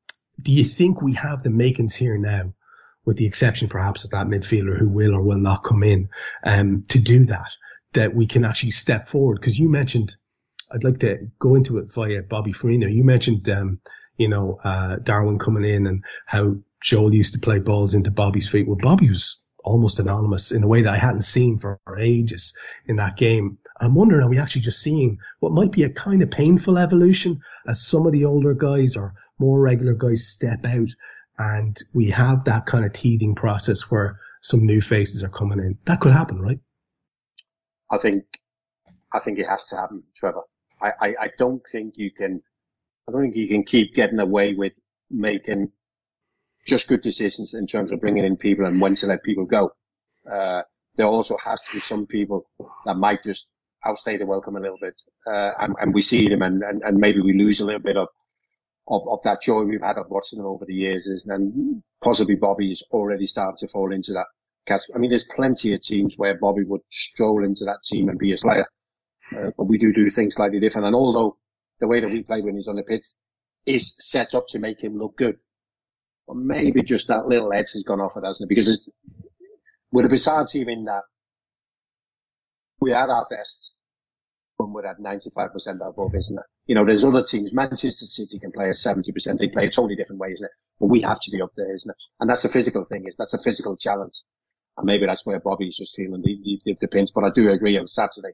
do 0.40 0.52
you 0.52 0.64
think 0.64 1.02
we 1.02 1.12
have 1.14 1.42
the 1.42 1.50
makings 1.50 1.94
here 1.94 2.16
now 2.16 2.54
with 3.10 3.16
the 3.16 3.26
exception 3.26 3.68
perhaps 3.68 4.04
of 4.04 4.12
that 4.12 4.28
midfielder 4.28 4.78
who 4.78 4.88
will 4.88 5.16
or 5.16 5.22
will 5.22 5.36
not 5.36 5.64
come 5.64 5.82
in, 5.82 6.10
um, 6.44 6.84
to 6.86 7.00
do 7.00 7.24
that, 7.24 7.50
that 7.92 8.14
we 8.14 8.24
can 8.24 8.44
actually 8.44 8.70
step 8.70 9.08
forward. 9.08 9.42
Cause 9.42 9.58
you 9.58 9.68
mentioned, 9.68 10.14
I'd 10.70 10.84
like 10.84 11.00
to 11.00 11.28
go 11.40 11.56
into 11.56 11.78
it 11.78 11.92
via 11.92 12.22
Bobby 12.22 12.52
Firmino. 12.52 12.88
You 12.88 13.02
mentioned, 13.02 13.48
um, 13.48 13.80
you 14.16 14.28
know, 14.28 14.60
uh, 14.62 14.94
Darwin 15.02 15.40
coming 15.40 15.64
in 15.64 15.88
and 15.88 16.04
how 16.24 16.58
Joel 16.80 17.12
used 17.12 17.34
to 17.34 17.40
play 17.40 17.58
balls 17.58 17.94
into 17.94 18.12
Bobby's 18.12 18.48
feet. 18.48 18.68
Well, 18.68 18.78
Bobby 18.80 19.08
was 19.08 19.40
almost 19.64 19.98
anonymous 19.98 20.52
in 20.52 20.62
a 20.62 20.68
way 20.68 20.82
that 20.82 20.94
I 20.94 20.96
hadn't 20.96 21.22
seen 21.22 21.58
for 21.58 21.80
ages 21.98 22.56
in 22.86 22.94
that 22.96 23.16
game. 23.16 23.58
I'm 23.80 23.96
wondering, 23.96 24.22
are 24.22 24.30
we 24.30 24.38
actually 24.38 24.62
just 24.62 24.80
seeing 24.80 25.18
what 25.40 25.50
might 25.50 25.72
be 25.72 25.82
a 25.82 25.90
kind 25.90 26.22
of 26.22 26.30
painful 26.30 26.78
evolution 26.78 27.40
as 27.66 27.84
some 27.84 28.06
of 28.06 28.12
the 28.12 28.26
older 28.26 28.54
guys 28.54 28.94
or 28.94 29.14
more 29.36 29.58
regular 29.58 29.94
guys 29.94 30.28
step 30.28 30.64
out 30.64 30.90
and 31.40 31.78
we 31.94 32.10
have 32.10 32.44
that 32.44 32.66
kind 32.66 32.84
of 32.84 32.92
teething 32.92 33.34
process 33.34 33.90
where 33.90 34.20
some 34.42 34.66
new 34.66 34.82
faces 34.82 35.24
are 35.24 35.30
coming 35.30 35.58
in. 35.58 35.78
That 35.86 35.98
could 35.98 36.12
happen, 36.12 36.38
right? 36.38 36.60
I 37.90 37.96
think, 37.96 38.24
I 39.10 39.20
think 39.20 39.38
it 39.38 39.48
has 39.48 39.66
to 39.68 39.76
happen, 39.76 40.02
Trevor. 40.14 40.42
I, 40.82 40.90
I, 41.00 41.08
I 41.18 41.30
don't 41.38 41.62
think 41.72 41.94
you 41.96 42.10
can, 42.10 42.42
I 43.08 43.12
don't 43.12 43.22
think 43.22 43.36
you 43.36 43.48
can 43.48 43.64
keep 43.64 43.94
getting 43.94 44.18
away 44.18 44.52
with 44.52 44.74
making 45.10 45.72
just 46.66 46.88
good 46.88 47.00
decisions 47.00 47.54
in 47.54 47.66
terms 47.66 47.90
of 47.90 48.00
bringing 48.00 48.26
in 48.26 48.36
people 48.36 48.66
and 48.66 48.78
when 48.78 48.94
to 48.96 49.06
let 49.06 49.22
people 49.22 49.46
go. 49.46 49.72
Uh, 50.30 50.60
there 50.96 51.06
also 51.06 51.38
has 51.42 51.62
to 51.62 51.72
be 51.72 51.80
some 51.80 52.06
people 52.06 52.50
that 52.84 52.96
might 52.96 53.22
just 53.22 53.46
outstay 53.86 54.18
the 54.18 54.26
welcome 54.26 54.56
a 54.56 54.60
little 54.60 54.76
bit, 54.78 54.94
uh, 55.26 55.52
and, 55.58 55.74
and, 55.80 55.94
we 55.94 56.02
see 56.02 56.28
them, 56.28 56.42
and, 56.42 56.62
and, 56.62 56.82
and, 56.82 56.98
maybe 56.98 57.22
we 57.22 57.32
lose 57.32 57.60
a 57.60 57.64
little 57.64 57.80
bit 57.80 57.96
of, 57.96 58.08
of, 58.90 59.08
of 59.08 59.22
that 59.22 59.40
joy 59.40 59.62
we've 59.62 59.80
had 59.80 59.96
of 59.96 60.10
watching 60.10 60.38
them 60.38 60.46
over 60.46 60.64
the 60.66 60.74
years. 60.74 61.06
Is, 61.06 61.24
and 61.24 61.82
possibly 62.02 62.34
Bobby's 62.34 62.82
already 62.90 63.26
starting 63.26 63.56
to 63.58 63.68
fall 63.68 63.92
into 63.92 64.12
that 64.12 64.26
category. 64.66 64.96
I 64.96 64.98
mean, 64.98 65.10
there's 65.10 65.24
plenty 65.24 65.72
of 65.72 65.80
teams 65.80 66.14
where 66.16 66.36
Bobby 66.36 66.64
would 66.64 66.82
stroll 66.90 67.44
into 67.44 67.64
that 67.64 67.82
team 67.84 68.08
and 68.08 68.18
be 68.18 68.32
a 68.32 68.36
player, 68.36 68.66
uh, 69.36 69.50
but 69.56 69.64
we 69.64 69.78
do 69.78 69.92
do 69.92 70.10
things 70.10 70.34
slightly 70.34 70.60
different. 70.60 70.88
And 70.88 70.96
although 70.96 71.36
the 71.78 71.88
way 71.88 72.00
that 72.00 72.10
we 72.10 72.24
play 72.24 72.42
when 72.42 72.56
he's 72.56 72.68
on 72.68 72.76
the 72.76 72.82
pitch 72.82 73.04
is 73.64 73.94
set 73.98 74.34
up 74.34 74.48
to 74.48 74.58
make 74.58 74.82
him 74.82 74.98
look 74.98 75.16
good, 75.16 75.38
but 76.26 76.36
maybe 76.36 76.82
just 76.82 77.08
that 77.08 77.26
little 77.26 77.52
edge 77.52 77.72
has 77.72 77.84
gone 77.84 78.00
off 78.00 78.16
it, 78.16 78.24
hasn't 78.24 78.46
it? 78.46 78.48
Because 78.48 78.68
it's, 78.68 78.88
with 79.92 80.04
a 80.04 80.08
bizarre 80.08 80.46
team 80.46 80.68
in 80.68 80.84
that 80.84 81.02
we 82.80 82.92
are 82.92 83.10
our 83.10 83.26
best 83.30 83.72
when 84.62 84.72
we're 84.72 84.86
at 84.86 85.00
95% 85.00 85.80
of 85.80 85.98
our 85.98 86.16
isn't 86.16 86.38
it? 86.38 86.44
You 86.66 86.74
know, 86.74 86.84
there's 86.84 87.04
other 87.04 87.24
teams. 87.24 87.52
Manchester 87.52 88.06
City 88.06 88.38
can 88.38 88.52
play 88.52 88.68
at 88.68 88.76
70%. 88.76 89.38
They 89.38 89.48
play 89.48 89.66
a 89.66 89.70
totally 89.70 89.96
different 89.96 90.20
way, 90.20 90.32
isn't 90.32 90.44
it? 90.44 90.52
But 90.78 90.86
we 90.86 91.00
have 91.02 91.20
to 91.20 91.30
be 91.30 91.42
up 91.42 91.52
there, 91.56 91.74
isn't 91.74 91.90
it? 91.90 91.96
And 92.20 92.30
that's 92.30 92.44
a 92.44 92.48
physical 92.48 92.84
thing. 92.84 93.06
Is 93.06 93.16
That's 93.18 93.34
a 93.34 93.38
physical 93.42 93.76
challenge. 93.76 94.22
And 94.76 94.86
maybe 94.86 95.06
that's 95.06 95.26
where 95.26 95.40
Bobby's 95.40 95.76
just 95.76 95.96
feeling 95.96 96.22
the, 96.22 96.60
the, 96.64 96.76
the 96.80 96.88
pinch. 96.88 97.10
But 97.14 97.24
I 97.24 97.30
do 97.30 97.50
agree 97.50 97.78
on 97.78 97.86
Saturday 97.86 98.32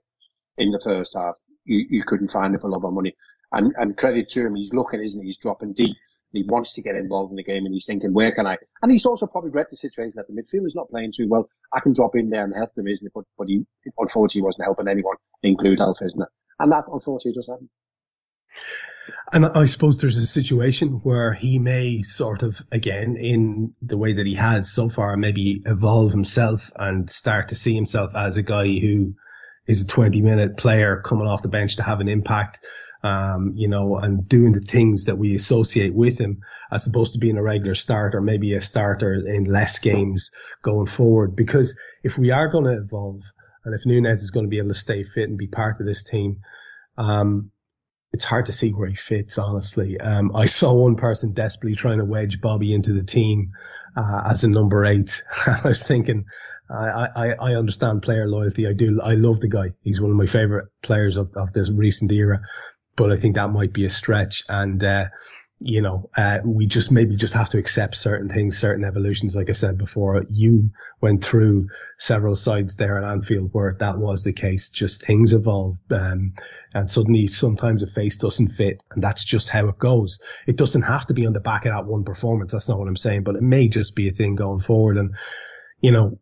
in 0.58 0.70
the 0.70 0.80
first 0.82 1.12
half, 1.16 1.36
you, 1.64 1.86
you 1.88 2.02
couldn't 2.04 2.30
find 2.30 2.54
it 2.54 2.60
for 2.60 2.70
love 2.70 2.84
or 2.84 2.92
money. 2.92 3.14
And, 3.52 3.72
and 3.78 3.96
credit 3.96 4.28
to 4.30 4.46
him, 4.46 4.54
he's 4.54 4.72
looking, 4.72 5.02
isn't 5.02 5.20
he? 5.20 5.28
He's 5.28 5.38
dropping 5.38 5.74
deep. 5.74 5.96
He 6.36 6.44
wants 6.44 6.74
to 6.74 6.82
get 6.82 6.96
involved 6.96 7.30
in 7.30 7.36
the 7.36 7.44
game 7.44 7.64
and 7.64 7.74
he's 7.74 7.86
thinking, 7.86 8.12
where 8.12 8.32
can 8.32 8.46
I? 8.46 8.58
And 8.82 8.92
he's 8.92 9.06
also 9.06 9.26
probably 9.26 9.50
read 9.50 9.66
the 9.70 9.76
situation 9.76 10.14
that 10.16 10.26
the 10.28 10.34
midfield 10.34 10.66
is 10.66 10.74
not 10.74 10.90
playing 10.90 11.12
too 11.16 11.28
well. 11.28 11.48
I 11.72 11.80
can 11.80 11.92
drop 11.92 12.14
in 12.14 12.30
there 12.30 12.44
and 12.44 12.54
help 12.54 12.74
them, 12.74 12.88
isn't 12.88 13.06
it? 13.06 13.12
But, 13.14 13.24
but 13.38 13.48
he, 13.48 13.64
unfortunately, 13.98 14.42
wasn't 14.42 14.64
helping 14.64 14.88
anyone, 14.88 15.16
include 15.42 15.80
Alf, 15.80 15.98
isn't 16.02 16.20
it? 16.20 16.28
And 16.58 16.72
that, 16.72 16.84
unfortunately, 16.92 17.38
just 17.38 17.48
happened. 17.48 17.68
And 19.32 19.46
I 19.46 19.66
suppose 19.66 20.00
there's 20.00 20.16
a 20.18 20.26
situation 20.26 21.00
where 21.02 21.32
he 21.32 21.58
may 21.58 22.02
sort 22.02 22.42
of, 22.42 22.60
again, 22.72 23.16
in 23.16 23.74
the 23.82 23.96
way 23.96 24.14
that 24.14 24.26
he 24.26 24.34
has 24.34 24.72
so 24.72 24.88
far, 24.88 25.16
maybe 25.16 25.62
evolve 25.64 26.12
himself 26.12 26.72
and 26.76 27.08
start 27.08 27.48
to 27.48 27.56
see 27.56 27.74
himself 27.74 28.14
as 28.14 28.36
a 28.36 28.42
guy 28.42 28.66
who 28.66 29.14
is 29.66 29.82
a 29.82 29.86
20 29.86 30.22
minute 30.22 30.56
player 30.56 31.02
coming 31.04 31.26
off 31.26 31.42
the 31.42 31.48
bench 31.48 31.76
to 31.76 31.82
have 31.82 32.00
an 32.00 32.08
impact 32.08 32.60
um, 33.02 33.52
you 33.54 33.68
know, 33.68 33.96
and 33.96 34.28
doing 34.28 34.52
the 34.52 34.60
things 34.60 35.04
that 35.04 35.18
we 35.18 35.34
associate 35.34 35.94
with 35.94 36.18
him 36.18 36.40
as 36.70 36.86
opposed 36.86 37.12
to 37.12 37.18
being 37.18 37.36
a 37.36 37.42
regular 37.42 37.74
starter, 37.74 38.20
maybe 38.20 38.54
a 38.54 38.60
starter 38.60 39.14
in 39.14 39.44
less 39.44 39.78
games 39.78 40.30
going 40.62 40.86
forward. 40.86 41.36
Because 41.36 41.78
if 42.02 42.18
we 42.18 42.30
are 42.30 42.48
going 42.48 42.64
to 42.64 42.82
evolve 42.82 43.22
and 43.64 43.74
if 43.74 43.84
Nunez 43.84 44.22
is 44.22 44.30
going 44.30 44.46
to 44.46 44.50
be 44.50 44.58
able 44.58 44.68
to 44.68 44.74
stay 44.74 45.02
fit 45.04 45.28
and 45.28 45.38
be 45.38 45.48
part 45.48 45.80
of 45.80 45.86
this 45.86 46.04
team, 46.04 46.38
um, 46.96 47.50
it's 48.12 48.24
hard 48.24 48.46
to 48.46 48.52
see 48.52 48.70
where 48.70 48.88
he 48.88 48.94
fits, 48.94 49.38
honestly. 49.38 50.00
Um, 50.00 50.34
I 50.34 50.46
saw 50.46 50.72
one 50.72 50.96
person 50.96 51.32
desperately 51.32 51.76
trying 51.76 51.98
to 51.98 52.04
wedge 52.04 52.40
Bobby 52.40 52.72
into 52.72 52.92
the 52.92 53.04
team 53.04 53.52
uh, 53.96 54.22
as 54.30 54.44
a 54.44 54.50
number 54.50 54.84
eight. 54.86 55.22
I 55.46 55.60
was 55.64 55.86
thinking, 55.86 56.24
I, 56.70 57.08
I, 57.14 57.32
I 57.32 57.54
understand 57.54 58.02
player 58.02 58.28
loyalty. 58.28 58.66
I 58.66 58.72
do. 58.72 59.00
I 59.02 59.14
love 59.14 59.40
the 59.40 59.48
guy. 59.48 59.72
He's 59.82 60.00
one 60.00 60.10
of 60.10 60.16
my 60.16 60.26
favorite 60.26 60.68
players 60.82 61.16
of, 61.16 61.30
of 61.36 61.52
this 61.52 61.70
recent 61.70 62.10
era 62.10 62.40
but 62.96 63.12
I 63.12 63.16
think 63.16 63.36
that 63.36 63.50
might 63.50 63.72
be 63.72 63.84
a 63.84 63.90
stretch. 63.90 64.44
And, 64.48 64.82
uh, 64.82 65.06
you 65.58 65.80
know, 65.80 66.10
uh, 66.16 66.40
we 66.44 66.66
just 66.66 66.92
maybe 66.92 67.16
just 67.16 67.34
have 67.34 67.50
to 67.50 67.58
accept 67.58 67.96
certain 67.96 68.28
things, 68.28 68.58
certain 68.58 68.84
evolutions. 68.84 69.34
Like 69.34 69.48
I 69.48 69.54
said 69.54 69.78
before, 69.78 70.22
you 70.28 70.70
went 71.00 71.24
through 71.24 71.68
several 71.98 72.36
sides 72.36 72.76
there 72.76 72.98
at 72.98 73.10
Anfield 73.10 73.50
where 73.52 73.74
that 73.80 73.98
was 73.98 74.22
the 74.22 74.34
case. 74.34 74.68
Just 74.68 75.04
things 75.04 75.32
evolve. 75.32 75.76
Um, 75.90 76.34
and 76.74 76.90
suddenly 76.90 77.26
sometimes 77.28 77.82
a 77.82 77.86
face 77.86 78.18
doesn't 78.18 78.48
fit 78.48 78.82
and 78.90 79.02
that's 79.02 79.24
just 79.24 79.48
how 79.48 79.68
it 79.68 79.78
goes. 79.78 80.20
It 80.46 80.56
doesn't 80.56 80.82
have 80.82 81.06
to 81.06 81.14
be 81.14 81.26
on 81.26 81.32
the 81.32 81.40
back 81.40 81.64
of 81.64 81.72
that 81.72 81.86
one 81.86 82.04
performance. 82.04 82.52
That's 82.52 82.68
not 82.68 82.78
what 82.78 82.88
I'm 82.88 82.96
saying, 82.96 83.22
but 83.22 83.36
it 83.36 83.42
may 83.42 83.68
just 83.68 83.94
be 83.94 84.08
a 84.08 84.12
thing 84.12 84.34
going 84.34 84.60
forward. 84.60 84.98
And, 84.98 85.14
you 85.80 85.92
know, 85.92 86.18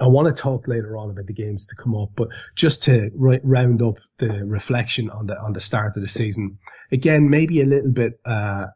I 0.00 0.08
want 0.08 0.26
to 0.26 0.42
talk 0.42 0.66
later 0.66 0.96
on 0.96 1.10
about 1.10 1.26
the 1.26 1.32
games 1.32 1.68
to 1.68 1.76
come 1.76 1.94
up, 1.94 2.10
but 2.16 2.28
just 2.56 2.84
to 2.84 3.10
round 3.14 3.80
up 3.80 3.98
the 4.18 4.44
reflection 4.44 5.08
on 5.10 5.26
the 5.26 5.38
on 5.38 5.52
the 5.52 5.60
start 5.60 5.96
of 5.96 6.02
the 6.02 6.08
season, 6.08 6.58
again 6.90 7.30
maybe 7.30 7.60
a 7.60 7.66
little 7.66 7.92
bit 7.92 8.18
uh, 8.24 8.66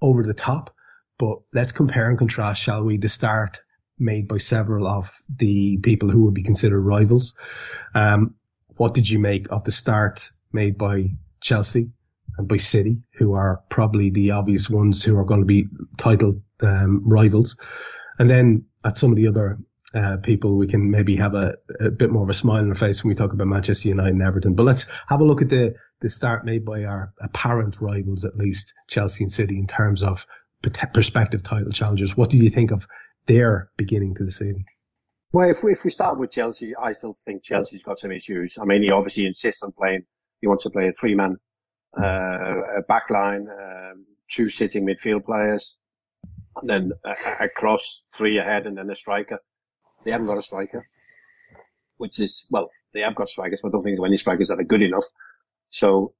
over 0.00 0.24
the 0.24 0.34
top, 0.34 0.74
but 1.18 1.38
let's 1.52 1.72
compare 1.72 2.08
and 2.08 2.18
contrast, 2.18 2.60
shall 2.60 2.82
we? 2.82 2.96
The 2.96 3.08
start 3.08 3.60
made 3.98 4.26
by 4.28 4.38
several 4.38 4.88
of 4.88 5.16
the 5.34 5.78
people 5.78 6.10
who 6.10 6.24
would 6.24 6.34
be 6.34 6.42
considered 6.42 6.80
rivals. 6.80 7.38
Um, 7.94 8.34
what 8.76 8.94
did 8.94 9.08
you 9.08 9.18
make 9.18 9.50
of 9.50 9.64
the 9.64 9.72
start 9.72 10.30
made 10.52 10.76
by 10.76 11.10
Chelsea 11.40 11.92
and 12.36 12.48
by 12.48 12.58
City, 12.58 12.98
who 13.14 13.34
are 13.34 13.62
probably 13.70 14.10
the 14.10 14.32
obvious 14.32 14.68
ones 14.68 15.02
who 15.02 15.16
are 15.18 15.24
going 15.24 15.40
to 15.40 15.46
be 15.46 15.66
title 15.96 16.42
um, 16.60 17.02
rivals, 17.06 17.58
and 18.18 18.28
then 18.28 18.66
at 18.84 18.98
some 18.98 19.10
of 19.12 19.16
the 19.16 19.28
other 19.28 19.58
uh, 19.96 20.18
people, 20.18 20.56
we 20.56 20.66
can 20.66 20.90
maybe 20.90 21.16
have 21.16 21.34
a, 21.34 21.54
a, 21.80 21.90
bit 21.90 22.10
more 22.10 22.22
of 22.22 22.28
a 22.28 22.34
smile 22.34 22.58
on 22.58 22.68
our 22.68 22.74
face 22.74 23.02
when 23.02 23.08
we 23.08 23.14
talk 23.14 23.32
about 23.32 23.46
Manchester 23.46 23.88
United 23.88 24.12
and 24.12 24.22
Everton. 24.22 24.54
But 24.54 24.64
let's 24.64 24.90
have 25.08 25.20
a 25.20 25.24
look 25.24 25.40
at 25.40 25.48
the, 25.48 25.74
the 26.00 26.10
start 26.10 26.44
made 26.44 26.64
by 26.66 26.84
our 26.84 27.14
apparent 27.18 27.76
rivals, 27.80 28.24
at 28.26 28.36
least 28.36 28.74
Chelsea 28.88 29.24
and 29.24 29.32
City, 29.32 29.58
in 29.58 29.66
terms 29.66 30.02
of 30.02 30.26
prospective 30.92 31.42
title 31.42 31.72
challengers. 31.72 32.14
What 32.16 32.28
do 32.28 32.36
you 32.36 32.50
think 32.50 32.72
of 32.72 32.86
their 33.26 33.70
beginning 33.78 34.16
to 34.16 34.24
the 34.24 34.32
season? 34.32 34.66
Well, 35.32 35.48
if 35.48 35.62
we, 35.62 35.72
if 35.72 35.82
we 35.82 35.90
start 35.90 36.18
with 36.18 36.30
Chelsea, 36.30 36.74
I 36.76 36.92
still 36.92 37.16
think 37.24 37.42
Chelsea's 37.42 37.82
got 37.82 37.98
some 37.98 38.12
issues. 38.12 38.58
I 38.60 38.64
mean, 38.64 38.82
he 38.82 38.90
obviously 38.90 39.26
insists 39.26 39.62
on 39.62 39.72
playing. 39.72 40.04
He 40.40 40.46
wants 40.46 40.64
to 40.64 40.70
play 40.70 40.88
a 40.88 40.92
three-man 40.92 41.36
uh, 41.96 42.82
back 42.86 43.08
line, 43.08 43.48
um, 43.48 44.04
two 44.30 44.50
sitting 44.50 44.86
midfield 44.86 45.24
players, 45.24 45.78
and 46.60 46.68
then 46.68 46.92
a, 47.04 47.44
a 47.44 47.78
three 48.12 48.38
ahead, 48.38 48.66
and 48.66 48.76
then 48.76 48.90
a 48.90 48.96
striker. 48.96 49.38
They 50.06 50.12
haven't 50.12 50.28
got 50.28 50.38
a 50.38 50.42
striker, 50.42 50.88
which 51.96 52.20
is, 52.20 52.46
well, 52.48 52.70
they 52.94 53.00
have 53.00 53.16
got 53.16 53.28
strikers, 53.28 53.58
but 53.60 53.68
I 53.68 53.72
don't 53.72 53.82
think 53.82 53.96
there 53.96 54.04
are 54.04 54.06
any 54.06 54.16
strikers 54.16 54.48
that 54.48 54.60
are 54.60 54.64
good 54.64 54.82
enough. 54.82 55.04
So 55.70 56.14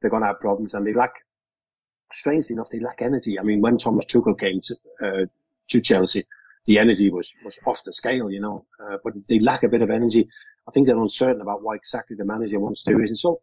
they're 0.00 0.08
going 0.08 0.22
to 0.22 0.28
have 0.28 0.40
problems 0.40 0.72
and 0.72 0.86
they 0.86 0.94
lack, 0.94 1.12
strangely 2.14 2.54
enough, 2.54 2.70
they 2.70 2.80
lack 2.80 3.02
energy. 3.02 3.38
I 3.38 3.42
mean, 3.42 3.60
when 3.60 3.76
Thomas 3.76 4.06
Tuchel 4.06 4.40
came 4.40 4.60
to, 4.62 4.76
uh, 5.04 5.26
to 5.68 5.80
Chelsea, 5.82 6.24
the 6.64 6.78
energy 6.78 7.10
was, 7.10 7.30
was 7.44 7.58
off 7.66 7.84
the 7.84 7.92
scale, 7.92 8.30
you 8.30 8.40
know, 8.40 8.64
uh, 8.82 8.96
but 9.04 9.12
they 9.28 9.38
lack 9.38 9.64
a 9.64 9.68
bit 9.68 9.82
of 9.82 9.90
energy. 9.90 10.30
I 10.66 10.70
think 10.70 10.86
they're 10.86 10.96
uncertain 10.96 11.42
about 11.42 11.62
what 11.62 11.76
exactly 11.76 12.16
the 12.16 12.24
manager 12.24 12.58
wants 12.58 12.84
to 12.84 12.92
do. 12.92 13.00
And 13.00 13.18
so 13.18 13.42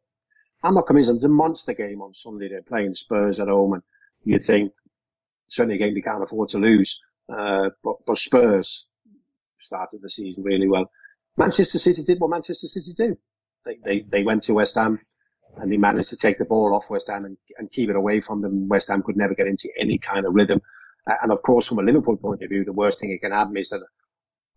I'm 0.64 0.74
not 0.74 0.88
convinced 0.88 1.12
it's 1.12 1.24
a 1.24 1.30
monster 1.30 1.74
game 1.74 2.02
on 2.02 2.16
Sunday. 2.16 2.50
They're 2.50 2.64
playing 2.64 2.96
Spurs 2.96 3.40
at 3.40 3.48
home 3.48 3.74
and 3.74 3.84
you 4.24 4.40
think 4.40 4.74
certainly 5.50 5.76
a 5.76 5.78
game 5.78 5.94
they 5.94 6.02
can't 6.02 6.24
afford 6.24 6.50
to 6.50 6.58
lose. 6.58 7.00
Uh, 7.30 7.70
but, 7.84 7.98
but 8.08 8.18
Spurs, 8.18 8.88
started 9.64 10.02
the 10.02 10.10
season 10.10 10.44
really 10.44 10.68
well. 10.68 10.90
Manchester 11.38 11.80
City 11.80 12.04
did 12.04 12.20
what 12.20 12.30
Manchester 12.30 12.68
City 12.68 12.94
do. 12.96 13.18
They, 13.66 13.78
they, 13.84 14.00
they 14.02 14.24
went 14.24 14.44
to 14.44 14.54
West 14.54 14.76
Ham 14.76 15.00
and 15.58 15.72
they 15.72 15.78
managed 15.78 16.10
to 16.10 16.18
take 16.18 16.38
the 16.38 16.46
ball 16.46 16.76
off 16.76 16.90
West 16.90 17.10
Ham 17.10 17.26
and, 17.26 17.38
and 17.58 17.72
keep 17.72 17.90
it 17.90 17.96
away 17.96 18.22
from 18.22 18.42
them. 18.42 18.68
West 18.68 18.90
Ham 18.90 19.02
could 19.04 19.18
never 19.18 19.34
get 19.34 19.48
into 19.48 19.70
any 19.80 19.98
kind 19.98 20.26
of 20.26 20.34
rhythm. 20.34 20.62
Uh, 21.10 21.16
and 21.22 21.32
of 21.32 21.42
course, 21.42 21.68
from 21.68 21.80
a 21.80 21.84
Liverpool 21.84 22.18
point 22.18 22.42
of 22.44 22.50
view, 22.50 22.64
the 22.64 22.74
worst 22.74 23.00
thing 23.00 23.12
it 23.12 23.22
can 23.22 23.32
happen 23.32 23.58
is 23.58 23.70
that 23.70 23.82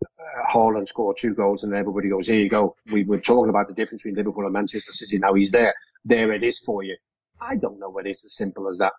uh, 0.04 0.52
Haaland 0.52 0.88
scored 0.88 1.16
two 1.18 1.34
goals 1.34 1.64
and 1.64 1.74
everybody 1.74 2.08
goes, 2.08 2.26
here 2.26 2.36
you 2.36 2.48
go. 2.48 2.76
We 2.92 3.04
were 3.04 3.20
talking 3.20 3.50
about 3.50 3.68
the 3.68 3.74
difference 3.74 4.02
between 4.02 4.16
Liverpool 4.16 4.44
and 4.44 4.52
Manchester 4.52 4.92
City. 4.92 5.18
Now 5.18 5.34
he's 5.34 5.50
there. 5.50 5.74
There 6.04 6.32
it 6.32 6.42
is 6.42 6.58
for 6.58 6.82
you. 6.82 6.96
I 7.40 7.56
don't 7.56 7.78
know 7.78 7.90
whether 7.90 8.08
it's 8.08 8.24
as 8.24 8.34
simple 8.34 8.68
as 8.68 8.78
that. 8.78 8.92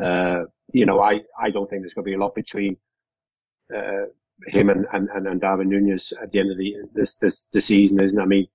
Uh, 0.00 0.44
you 0.72 0.86
know, 0.86 1.00
I, 1.00 1.20
I 1.40 1.50
don't 1.50 1.68
think 1.68 1.82
there's 1.82 1.94
going 1.94 2.04
to 2.04 2.10
be 2.10 2.14
a 2.14 2.18
lot 2.18 2.34
between, 2.34 2.76
uh, 3.74 4.06
him 4.46 4.70
and, 4.70 4.86
and, 4.92 5.08
and 5.26 5.40
Darwin 5.40 5.68
Nunez 5.68 6.12
at 6.20 6.30
the 6.30 6.38
end 6.38 6.50
of 6.50 6.58
the 6.58 6.76
this 6.94 7.16
this 7.16 7.46
the 7.52 7.60
season, 7.60 8.00
isn't 8.02 8.18
it? 8.18 8.22
I 8.22 8.26
mean, 8.26 8.46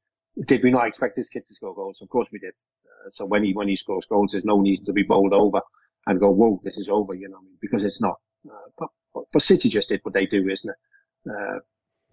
did 0.46 0.64
we 0.64 0.72
not 0.72 0.88
expect 0.88 1.16
this 1.16 1.30
kid 1.30 1.46
to 1.46 1.54
score 1.54 1.76
goals? 1.76 2.02
Of 2.02 2.10
course 2.10 2.30
we 2.32 2.40
did. 2.40 2.54
Uh, 2.86 3.10
so 3.10 3.26
when 3.26 3.44
he 3.44 3.54
when 3.54 3.68
he 3.68 3.76
scores 3.76 4.06
goals, 4.06 4.32
there's 4.32 4.46
no 4.46 4.58
reason 4.58 4.86
to 4.86 4.94
be 4.94 5.04
bowled 5.04 5.34
over 5.34 5.62
and 6.08 6.20
go, 6.20 6.32
whoa, 6.32 6.60
this 6.64 6.78
is 6.78 6.90
over, 6.90 7.14
you 7.14 7.30
know, 7.30 7.40
because 7.62 7.84
it's 7.84 8.02
not. 8.02 8.16
Uh, 8.50 8.70
but, 8.78 8.90
but, 9.14 9.24
but 9.32 9.42
City 9.42 9.70
just 9.70 9.90
did 9.90 10.02
what 10.04 10.14
they 10.14 10.26
do, 10.26 10.48
isn't 10.50 10.70
it? 10.70 11.32
Uh, 11.32 11.60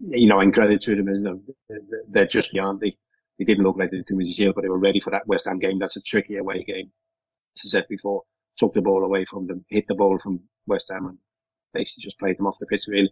you 0.00 0.28
know, 0.28 0.40
and 0.40 0.54
credit 0.54 0.80
to 0.83 0.94
them, 0.94 1.09
isn't 1.09 1.26
it? 1.26 1.83
They're 2.09 2.26
just 2.26 2.52
beyond. 2.52 2.80
They, 2.80 2.96
they 3.38 3.44
didn't 3.44 3.64
look 3.64 3.76
like 3.76 3.90
they 3.90 3.98
did 3.98 4.06
too 4.06 4.16
much 4.16 4.54
but 4.54 4.62
they 4.62 4.68
were 4.68 4.78
ready 4.78 5.00
for 5.00 5.11
that 5.11 5.26
West 5.26 5.46
Ham 5.46 5.59
game. 5.59 5.78
That's 5.78 5.96
a 5.96 6.00
tricky 6.00 6.37
away 6.37 6.62
game. 6.62 6.90
As 7.56 7.62
I 7.66 7.68
said 7.78 7.88
before, 7.88 8.22
took 8.56 8.74
the 8.74 8.83
ball 8.83 9.04
away 9.04 9.24
from 9.24 9.46
them, 9.46 9.64
hit 9.68 9.87
the 9.88 9.94
ball 9.94 10.18
from 10.18 10.40
West 10.66 10.90
Ham 10.90 11.06
and 11.06 11.18
basically 11.74 12.02
just 12.02 12.18
played 12.18 12.38
them 12.38 12.46
off 12.46 12.59
the 12.59 12.66
pitch 12.66 12.85
really 12.87 13.11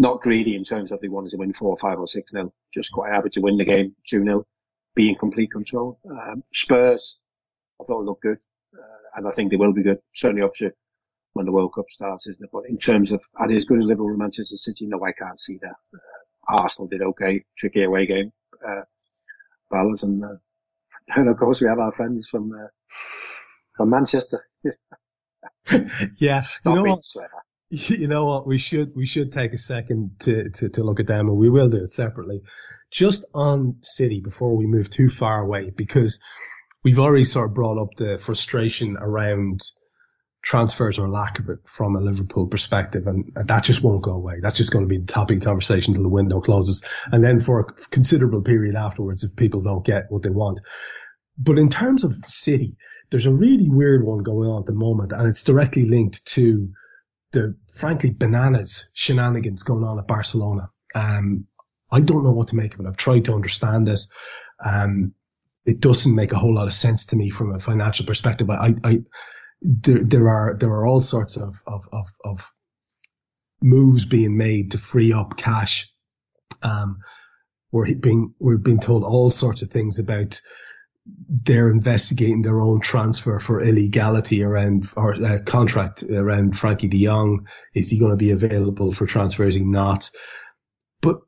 not 0.00 0.22
greedy 0.22 0.56
in 0.56 0.64
terms 0.64 0.90
of 0.90 1.00
they 1.00 1.08
wanted 1.08 1.30
to 1.30 1.36
win 1.36 1.52
four, 1.52 1.76
five, 1.76 1.98
or 1.98 2.08
six 2.08 2.32
nil. 2.32 2.52
Just 2.72 2.90
quite 2.90 3.12
happy 3.12 3.28
to 3.30 3.40
win 3.40 3.58
the 3.58 3.66
game 3.66 3.94
two 4.08 4.24
nil, 4.24 4.46
be 4.94 5.10
in 5.10 5.14
complete 5.14 5.52
control. 5.52 6.00
Um, 6.10 6.42
Spurs, 6.54 7.18
I 7.80 7.84
thought 7.84 8.04
looked 8.04 8.22
good, 8.22 8.38
uh, 8.74 9.16
and 9.16 9.28
I 9.28 9.30
think 9.30 9.50
they 9.50 9.56
will 9.56 9.74
be 9.74 9.82
good. 9.82 9.98
Certainly 10.14 10.42
up 10.42 10.54
to 10.54 10.72
when 11.34 11.44
the 11.44 11.52
World 11.52 11.74
Cup 11.74 11.84
starts, 11.90 12.26
isn't 12.26 12.42
it? 12.42 12.48
But 12.50 12.64
in 12.70 12.78
terms 12.78 13.12
of 13.12 13.20
are 13.36 13.46
they 13.46 13.56
as 13.56 13.66
good 13.66 13.78
as 13.78 13.84
Liverpool 13.84 14.08
and 14.08 14.18
Manchester 14.18 14.56
City? 14.56 14.86
No, 14.86 15.04
I 15.04 15.12
can't 15.12 15.38
see 15.38 15.58
that. 15.60 15.76
Uh, 15.94 16.62
Arsenal 16.62 16.88
did 16.88 17.02
okay, 17.02 17.44
tricky 17.58 17.82
away 17.84 18.06
game. 18.06 18.32
Uh, 18.66 18.80
and, 19.70 20.24
uh, 20.24 20.28
and 21.14 21.28
of 21.28 21.36
course 21.36 21.60
we 21.60 21.68
have 21.68 21.78
our 21.78 21.92
friends 21.92 22.26
from 22.30 22.52
uh, 22.52 22.68
from 23.76 23.90
Manchester. 23.90 24.48
yeah, 26.18 26.42
you 26.64 26.74
know, 26.74 27.00
you 27.88 28.08
know 28.08 28.26
what? 28.26 28.46
We 28.46 28.58
should 28.58 28.94
we 28.96 29.06
should 29.06 29.32
take 29.32 29.52
a 29.52 29.58
second 29.58 30.16
to, 30.20 30.50
to, 30.50 30.68
to 30.70 30.82
look 30.82 30.98
at 30.98 31.06
them, 31.06 31.28
and 31.28 31.38
we 31.38 31.48
will 31.48 31.68
do 31.68 31.78
it 31.78 31.88
separately. 31.88 32.42
Just 32.90 33.24
on 33.32 33.76
City 33.82 34.20
before 34.20 34.56
we 34.56 34.66
move 34.66 34.90
too 34.90 35.08
far 35.08 35.40
away, 35.40 35.70
because 35.70 36.20
we've 36.82 36.98
already 36.98 37.24
sort 37.24 37.48
of 37.48 37.54
brought 37.54 37.80
up 37.80 37.90
the 37.96 38.18
frustration 38.18 38.96
around 39.00 39.60
transfers 40.42 40.98
or 40.98 41.08
lack 41.08 41.38
of 41.38 41.48
it 41.50 41.58
from 41.64 41.94
a 41.94 42.00
Liverpool 42.00 42.48
perspective, 42.48 43.06
and, 43.06 43.30
that 43.36 43.62
just 43.62 43.84
won't 43.84 44.02
go 44.02 44.12
away. 44.12 44.38
That's 44.40 44.56
just 44.56 44.72
going 44.72 44.84
to 44.84 44.88
be 44.88 44.98
the 44.98 45.12
topic 45.12 45.42
conversation 45.42 45.92
until 45.92 46.02
the 46.02 46.08
window 46.08 46.40
closes, 46.40 46.84
and 47.12 47.22
then 47.22 47.38
for 47.38 47.60
a 47.60 47.64
considerable 47.90 48.42
period 48.42 48.74
afterwards 48.74 49.22
if 49.22 49.36
people 49.36 49.60
don't 49.60 49.84
get 49.84 50.06
what 50.08 50.24
they 50.24 50.30
want. 50.30 50.58
But 51.38 51.58
in 51.58 51.68
terms 51.68 52.02
of 52.02 52.16
City, 52.26 52.76
there's 53.10 53.26
a 53.26 53.32
really 53.32 53.68
weird 53.68 54.04
one 54.04 54.24
going 54.24 54.50
on 54.50 54.62
at 54.62 54.66
the 54.66 54.72
moment, 54.72 55.12
and 55.12 55.28
it's 55.28 55.44
directly 55.44 55.86
linked 55.86 56.26
to 56.32 56.70
the 57.32 57.56
frankly 57.72 58.10
bananas 58.10 58.90
shenanigans 58.94 59.62
going 59.62 59.84
on 59.84 59.98
at 59.98 60.08
Barcelona. 60.08 60.70
Um, 60.94 61.46
I 61.90 62.00
don't 62.00 62.24
know 62.24 62.32
what 62.32 62.48
to 62.48 62.56
make 62.56 62.74
of 62.74 62.80
it. 62.80 62.86
I've 62.86 62.96
tried 62.96 63.26
to 63.26 63.34
understand 63.34 63.88
it. 63.88 64.00
Um, 64.64 65.14
it 65.64 65.80
doesn't 65.80 66.14
make 66.14 66.32
a 66.32 66.38
whole 66.38 66.54
lot 66.54 66.66
of 66.66 66.72
sense 66.72 67.06
to 67.06 67.16
me 67.16 67.30
from 67.30 67.54
a 67.54 67.58
financial 67.58 68.06
perspective. 68.06 68.48
I, 68.50 68.74
I, 68.82 68.98
there, 69.62 70.02
there 70.02 70.28
are 70.28 70.56
there 70.58 70.70
are 70.70 70.86
all 70.86 71.00
sorts 71.00 71.36
of, 71.36 71.62
of, 71.66 71.88
of, 71.92 72.08
of 72.24 72.50
moves 73.62 74.06
being 74.06 74.36
made 74.36 74.72
to 74.72 74.78
free 74.78 75.12
up 75.12 75.36
cash. 75.36 75.92
Um, 76.62 77.00
we're 77.70 77.94
being 77.94 78.34
we're 78.38 78.56
being 78.56 78.80
told 78.80 79.04
all 79.04 79.30
sorts 79.30 79.62
of 79.62 79.70
things 79.70 79.98
about 79.98 80.40
they're 81.06 81.70
investigating 81.70 82.42
their 82.42 82.60
own 82.60 82.80
transfer 82.80 83.38
for 83.38 83.62
illegality 83.62 84.42
around 84.42 84.88
or 84.96 85.14
uh, 85.14 85.38
contract 85.44 86.02
around 86.02 86.54
Frenkie 86.54 86.90
De 86.90 87.04
Jong. 87.04 87.46
Is 87.74 87.90
he 87.90 87.98
going 87.98 88.10
to 88.10 88.16
be 88.16 88.30
available 88.30 88.92
for 88.92 89.06
transfer? 89.06 89.44
Is 89.44 89.54
he 89.54 89.64
not? 89.64 90.10
But 91.00 91.20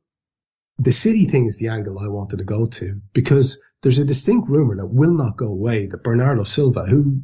the 0.78 0.92
city 0.92 1.26
thing 1.26 1.46
is 1.46 1.58
the 1.58 1.68
angle 1.68 1.98
I 1.98 2.08
wanted 2.08 2.38
to 2.38 2.44
go 2.44 2.66
to 2.66 3.00
because 3.12 3.62
there's 3.82 3.98
a 3.98 4.04
distinct 4.04 4.48
rumor 4.48 4.76
that 4.76 4.86
will 4.86 5.12
not 5.12 5.36
go 5.36 5.46
away 5.46 5.86
that 5.86 6.04
Bernardo 6.04 6.44
Silva, 6.44 6.84
who 6.86 7.22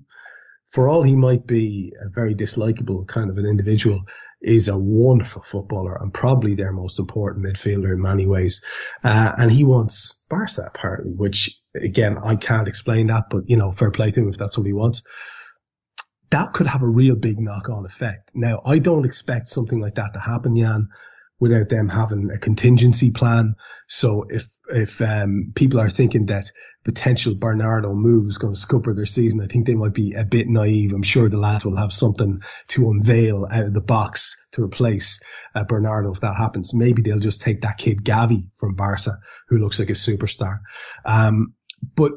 for 0.71 0.89
all 0.89 1.03
he 1.03 1.17
might 1.17 1.47
be 1.47 1.93
a 2.01 2.09
very 2.09 2.35
dislikable 2.35 3.07
kind 3.07 3.31
of 3.31 3.39
an 3.39 3.47
individual, 3.47 4.03
is 4.41 4.69
a 4.69 4.79
wonderful 4.79 5.43
footballer 5.43 5.97
and 6.01 6.15
probably 6.15 6.55
their 6.55 6.73
most 6.73 6.99
important 6.99 7.45
midfielder 7.45 7.93
in 7.93 8.01
many 8.01 8.27
ways. 8.27 8.65
Uh, 9.03 9.33
and 9.37 9.51
he 9.51 9.65
wants 9.65 10.25
Barca 10.29 10.63
apparently, 10.67 11.13
which 11.13 11.61
again, 11.75 12.19
I 12.19 12.37
can't 12.37 12.69
explain 12.69 13.09
that, 13.09 13.25
but 13.31 13.49
you 13.49 13.57
know, 13.57 13.73
fair 13.73 13.91
play 13.91 14.11
to 14.11 14.21
him 14.21 14.29
if 14.29 14.39
that's 14.39 14.57
what 14.57 14.67
he 14.67 14.73
wants. 14.73 15.03
That 16.31 16.53
could 16.53 16.67
have 16.67 16.83
a 16.83 16.89
real 16.89 17.17
big 17.17 17.41
knock 17.41 17.69
on 17.69 17.87
effect. 17.87 18.31
Now, 18.35 18.61
I 18.65 18.79
don't 18.79 19.07
expect 19.07 19.49
something 19.49 19.81
like 19.81 19.95
that 19.95 20.13
to 20.13 20.21
happen, 20.21 20.57
Jan 20.57 20.89
without 21.41 21.69
them 21.69 21.89
having 21.89 22.31
a 22.31 22.39
contingency 22.39 23.11
plan. 23.11 23.55
So 23.87 24.27
if 24.29 24.47
if 24.69 25.01
um, 25.01 25.53
people 25.55 25.81
are 25.81 25.91
thinking 25.91 26.27
that 26.27 26.51
potential 26.85 27.35
Bernardo 27.35 27.93
move 27.93 28.27
is 28.27 28.39
going 28.39 28.55
to 28.55 28.61
scupper 28.61 28.95
their 28.95 29.07
season, 29.07 29.41
I 29.41 29.47
think 29.47 29.67
they 29.67 29.75
might 29.75 29.95
be 29.95 30.15
a 30.15 30.25
bit 30.25 30.49
naive. 30.49 30.93
I'm 30.93 31.03
sure 31.03 31.29
the 31.29 31.39
lads 31.39 31.65
will 31.65 31.77
have 31.77 31.93
something 31.93 32.41
to 32.69 32.91
unveil 32.91 33.47
out 33.51 33.65
of 33.65 33.75
the 33.75 33.81
box 33.81 34.47
to 34.53 34.63
replace 34.63 35.23
uh, 35.55 35.65
Bernardo 35.65 36.13
if 36.13 36.21
that 36.21 36.37
happens. 36.37 36.75
Maybe 36.75 37.03
they'll 37.03 37.19
just 37.19 37.43
take 37.43 37.63
that 37.63 37.79
kid 37.79 38.05
Gavi 38.05 38.49
from 38.55 38.75
Barca, 38.75 39.19
who 39.49 39.59
looks 39.59 39.79
like 39.79 39.91
a 39.91 39.95
superstar. 39.95 40.61
Um, 41.05 41.55
but 41.95 42.13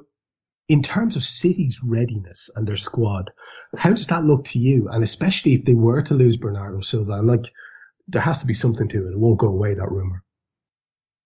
in 0.68 0.84
terms 0.84 1.16
of 1.16 1.24
City's 1.24 1.82
readiness 1.84 2.50
and 2.56 2.68
their 2.68 2.78
squad, 2.78 3.32
how 3.78 3.90
does 3.90 4.08
that 4.08 4.26
look 4.26 4.46
to 4.46 4.60
you? 4.60 4.88
And 4.90 5.04
especially 5.04 5.54
if 5.54 5.66
they 5.66 5.74
were 5.74 6.02
to 6.04 6.14
lose 6.14 6.38
Bernardo 6.38 6.82
Silva, 6.82 7.14
and 7.14 7.28
like 7.28 7.52
there 8.12 8.22
has 8.22 8.42
to 8.42 8.48
be 8.48 8.54
something 8.54 8.88
to 8.90 9.08
it. 9.08 9.12
It 9.12 9.20
won't 9.20 9.40
go 9.40 9.48
away, 9.48 9.74
that 9.74 9.92
rumor. 9.92 10.24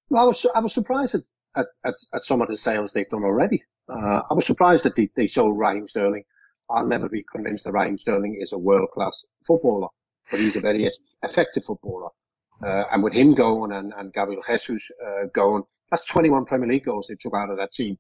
Well, 0.10 0.24
I 0.24 0.28
was, 0.28 0.45
I 0.56 0.60
was 0.60 0.74
surprised 0.74 1.15
at, 1.15 1.21
at, 1.84 1.95
at, 2.13 2.24
some 2.24 2.41
of 2.41 2.48
the 2.48 2.56
sales 2.56 2.93
they've 2.93 3.10
done 3.10 3.24
already. 3.24 3.63
Uh, 3.89 4.21
I 4.30 4.34
was 4.34 4.45
surprised 4.45 4.84
that 4.86 4.95
they, 4.95 5.10
they 5.15 5.28
sold 5.28 5.58
Raheem 5.58 5.88
Sterling. 5.88 6.24
I'll 6.69 6.86
never 6.86 7.10
be 7.10 7.26
convinced 7.32 7.65
that 7.65 7.74
Raheem 7.74 7.98
Sterling 7.98 8.38
is 8.39 8.54
a 8.54 8.58
world 8.58 8.89
class 8.93 9.26
footballer, 9.45 9.88
but 10.30 10.39
he's 10.39 10.56
a 10.56 10.60
very 10.60 10.89
effective 11.24 11.63
footballer. 11.63 12.10
Uh, 12.63 12.84
and 12.91 13.04
with 13.04 13.13
him 13.13 13.34
going 13.34 13.71
and, 13.71 13.93
and 13.98 14.13
Gabriel 14.13 14.43
Jesus 14.48 14.89
uh, 15.06 15.26
going, 15.34 15.63
that's 15.89 16.06
21 16.06 16.45
Premier 16.45 16.69
League 16.69 16.86
goals 16.86 17.08
they 17.08 17.15
took 17.15 17.34
out 17.34 17.50
of 17.50 17.58
that 17.58 17.71
team. 17.71 17.98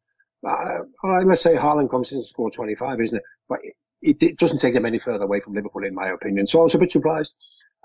Uh, 0.47 0.79
all 1.03 1.11
right, 1.11 1.25
let's 1.25 1.41
say 1.41 1.55
Haaland 1.55 1.89
comes 1.89 2.11
in 2.11 2.19
and 2.19 2.27
scores 2.27 2.55
25, 2.55 3.01
isn't 3.01 3.17
it? 3.17 3.23
But 3.49 3.59
it, 4.01 4.21
it, 4.21 4.37
doesn't 4.37 4.59
take 4.59 4.73
them 4.73 4.85
any 4.85 4.99
further 4.99 5.23
away 5.23 5.39
from 5.39 5.53
Liverpool, 5.53 5.83
in 5.83 5.95
my 5.95 6.09
opinion. 6.09 6.45
So 6.45 6.61
I 6.61 6.63
was 6.63 6.75
a 6.75 6.79
bit 6.79 6.91
surprised. 6.91 7.33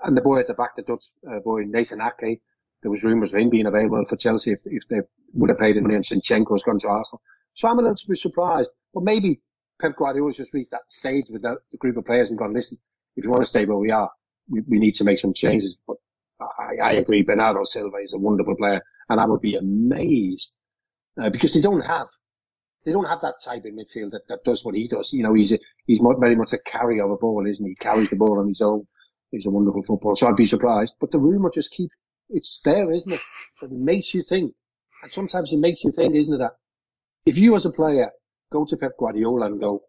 And 0.03 0.17
the 0.17 0.21
boy 0.21 0.39
at 0.39 0.47
the 0.47 0.53
back, 0.53 0.75
the 0.75 0.81
Dutch 0.81 1.05
uh, 1.29 1.39
boy, 1.39 1.63
Nathan 1.65 2.01
Ake, 2.01 2.41
there 2.81 2.91
was 2.91 3.03
rumours 3.03 3.33
of 3.33 3.39
him 3.39 3.49
being 3.49 3.67
available 3.67 4.03
for 4.05 4.15
Chelsea 4.15 4.51
if, 4.51 4.61
if 4.65 4.87
they 4.87 5.01
would 5.33 5.49
have 5.49 5.59
paid 5.59 5.77
him 5.77 5.83
money 5.83 5.95
and 5.95 6.03
Zinchenko's 6.03 6.63
gone 6.63 6.79
to 6.79 6.87
Arsenal. 6.87 7.21
So 7.53 7.67
I'm 7.67 7.79
a 7.79 7.81
little 7.81 7.97
bit 8.07 8.17
surprised. 8.17 8.71
But 8.93 9.03
maybe 9.03 9.41
Pep 9.79 9.95
Guardiola's 9.95 10.37
just 10.37 10.53
reached 10.53 10.71
that 10.71 10.81
stage 10.89 11.25
with 11.29 11.43
the, 11.43 11.57
the 11.71 11.77
group 11.77 11.97
of 11.97 12.05
players 12.05 12.29
and 12.29 12.39
gone, 12.39 12.53
listen, 12.53 12.77
if 13.15 13.23
you 13.23 13.29
want 13.29 13.43
to 13.43 13.47
stay 13.47 13.65
where 13.65 13.77
we 13.77 13.91
are, 13.91 14.09
we, 14.49 14.61
we 14.67 14.79
need 14.79 14.95
to 14.95 15.03
make 15.03 15.19
some 15.19 15.33
changes. 15.33 15.75
But 15.87 15.97
I, 16.39 16.75
I, 16.83 16.91
agree, 16.93 17.21
Bernardo 17.21 17.63
Silva 17.63 17.97
is 17.97 18.13
a 18.13 18.17
wonderful 18.17 18.55
player 18.55 18.81
and 19.09 19.19
I 19.19 19.25
would 19.25 19.41
be 19.41 19.55
amazed 19.55 20.51
uh, 21.21 21.29
because 21.29 21.53
they 21.53 21.61
don't 21.61 21.85
have 21.85 22.07
they 22.83 22.91
don't 22.91 23.05
have 23.05 23.21
that 23.21 23.35
type 23.43 23.63
in 23.65 23.75
midfield 23.75 24.11
that, 24.11 24.27
that 24.27 24.43
does 24.43 24.65
what 24.65 24.73
he 24.73 24.87
does. 24.87 25.13
You 25.13 25.21
know, 25.21 25.35
he's 25.35 25.51
a, 25.51 25.59
he's 25.85 26.01
very 26.19 26.35
much 26.35 26.53
a 26.53 26.57
carrier 26.65 27.05
of 27.05 27.11
a 27.11 27.17
ball, 27.17 27.45
isn't 27.45 27.63
he? 27.63 27.71
He 27.71 27.75
carries 27.75 28.09
the 28.09 28.15
ball 28.15 28.39
on 28.39 28.47
his 28.47 28.59
own. 28.59 28.87
He's 29.31 29.45
a 29.45 29.49
wonderful 29.49 29.81
footballer, 29.83 30.17
so 30.17 30.27
I'd 30.27 30.35
be 30.35 30.45
surprised. 30.45 30.95
But 30.99 31.11
the 31.11 31.19
rumour 31.19 31.49
just 31.53 31.71
keeps, 31.71 31.95
it's 32.29 32.59
there, 32.65 32.91
isn't 32.91 33.11
it? 33.11 33.21
It 33.61 33.71
makes 33.71 34.13
you 34.13 34.23
think. 34.23 34.53
And 35.03 35.11
sometimes 35.11 35.53
it 35.53 35.59
makes 35.59 35.83
you 35.83 35.91
think, 35.91 36.15
isn't 36.15 36.33
it, 36.33 36.39
that 36.39 36.51
if 37.25 37.37
you 37.37 37.55
as 37.55 37.65
a 37.65 37.71
player 37.71 38.11
go 38.51 38.65
to 38.65 38.75
Pep 38.75 38.91
Guardiola 38.99 39.45
and 39.45 39.59
go, 39.59 39.81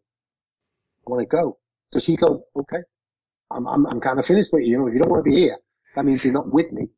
I 1.07 1.11
want 1.11 1.23
to 1.23 1.27
go, 1.27 1.59
does 1.91 2.07
he 2.07 2.17
go, 2.17 2.45
okay, 2.57 2.83
I'm, 3.51 3.67
I'm, 3.67 3.87
I'm 3.87 4.01
kind 4.01 4.21
of 4.21 4.25
finished 4.25 4.51
with 4.53 4.63
you. 4.63 4.71
You 4.71 4.79
know, 4.79 4.87
if 4.87 4.95
you 4.95 5.01
don't 5.01 5.11
want 5.11 5.25
to 5.25 5.31
be 5.31 5.37
here, 5.37 5.57
that 5.97 6.05
means 6.05 6.25
you're 6.25 6.33
not 6.33 6.53
with 6.53 6.71
me. 6.73 6.89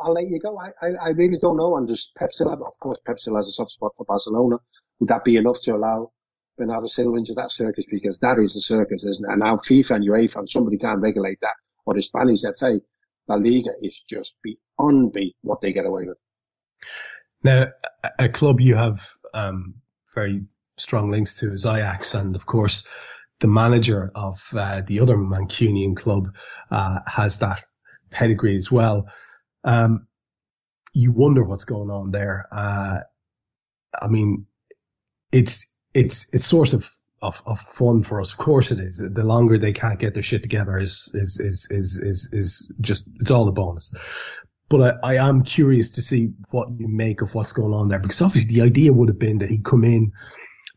I'll 0.00 0.12
let 0.12 0.26
you 0.26 0.40
go. 0.40 0.58
I, 0.58 0.70
I, 0.84 0.90
I 1.00 1.08
really 1.10 1.38
don't 1.40 1.56
know. 1.56 1.76
And 1.76 1.86
does 1.86 2.10
Pep 2.18 2.32
still 2.32 2.50
have, 2.50 2.60
of 2.60 2.78
course, 2.80 2.98
Pep 3.06 3.20
still 3.20 3.36
has 3.36 3.46
a 3.46 3.52
soft 3.52 3.70
spot 3.70 3.92
for 3.96 4.04
Barcelona. 4.04 4.56
Would 4.98 5.08
that 5.08 5.24
be 5.24 5.36
enough 5.36 5.60
to 5.62 5.76
allow 5.76 6.10
Bernardo 6.58 6.88
Silva 6.88 7.16
into 7.16 7.34
that 7.34 7.52
circus? 7.52 7.84
Because 7.88 8.18
that 8.18 8.38
is 8.38 8.56
a 8.56 8.60
circus, 8.60 9.04
isn't 9.04 9.24
it? 9.24 9.30
And 9.30 9.40
now 9.40 9.56
FIFA 9.56 9.96
and 9.96 10.08
UEFA 10.08 10.36
and 10.40 10.50
somebody 10.50 10.76
can't 10.76 11.00
regulate 11.00 11.38
that 11.40 11.54
or 11.86 11.94
the 11.94 12.02
Spanish 12.02 12.40
FA, 12.58 12.80
La 13.28 13.36
Liga 13.36 13.70
is 13.80 14.04
just 14.08 14.34
beyond 14.42 15.12
beat 15.12 15.36
what 15.42 15.60
they 15.60 15.72
get 15.72 15.86
away 15.86 16.04
with. 16.06 16.18
Now, 17.42 17.68
a 18.18 18.28
club 18.28 18.60
you 18.60 18.76
have 18.76 19.06
um, 19.32 19.74
very 20.14 20.44
strong 20.78 21.10
links 21.10 21.38
to 21.40 21.52
is 21.52 21.66
Ajax, 21.66 22.14
and 22.14 22.34
of 22.36 22.46
course, 22.46 22.88
the 23.40 23.48
manager 23.48 24.10
of 24.14 24.42
uh, 24.54 24.82
the 24.86 25.00
other 25.00 25.16
Mancunian 25.16 25.96
club 25.96 26.34
uh, 26.70 27.00
has 27.06 27.40
that 27.40 27.64
pedigree 28.10 28.56
as 28.56 28.70
well. 28.70 29.08
Um, 29.64 30.06
you 30.92 31.12
wonder 31.12 31.42
what's 31.42 31.64
going 31.64 31.90
on 31.90 32.10
there. 32.10 32.46
Uh, 32.50 33.00
I 34.00 34.08
mean, 34.08 34.46
it's 35.32 35.72
it's 35.92 36.28
it's 36.32 36.46
source 36.46 36.72
of 36.72 36.88
of, 37.24 37.42
of 37.46 37.58
fun 37.58 38.02
for 38.02 38.20
us. 38.20 38.32
Of 38.32 38.38
course 38.38 38.70
it 38.70 38.78
is. 38.78 39.02
The 39.12 39.24
longer 39.24 39.58
they 39.58 39.72
can't 39.72 39.98
get 39.98 40.14
their 40.14 40.22
shit 40.22 40.42
together 40.42 40.78
is, 40.78 41.10
is, 41.14 41.40
is, 41.40 41.68
is, 41.70 41.98
is, 41.98 42.30
is 42.32 42.74
just, 42.80 43.08
it's 43.20 43.30
all 43.30 43.48
a 43.48 43.52
bonus. 43.52 43.94
But 44.68 44.98
I, 45.02 45.14
I 45.14 45.28
am 45.28 45.42
curious 45.42 45.92
to 45.92 46.02
see 46.02 46.32
what 46.50 46.68
you 46.78 46.88
make 46.88 47.22
of 47.22 47.34
what's 47.34 47.52
going 47.52 47.74
on 47.74 47.88
there 47.88 47.98
because 47.98 48.22
obviously 48.22 48.54
the 48.54 48.62
idea 48.62 48.92
would 48.92 49.08
have 49.08 49.18
been 49.18 49.38
that 49.38 49.50
he'd 49.50 49.64
come 49.64 49.84
in, 49.84 50.12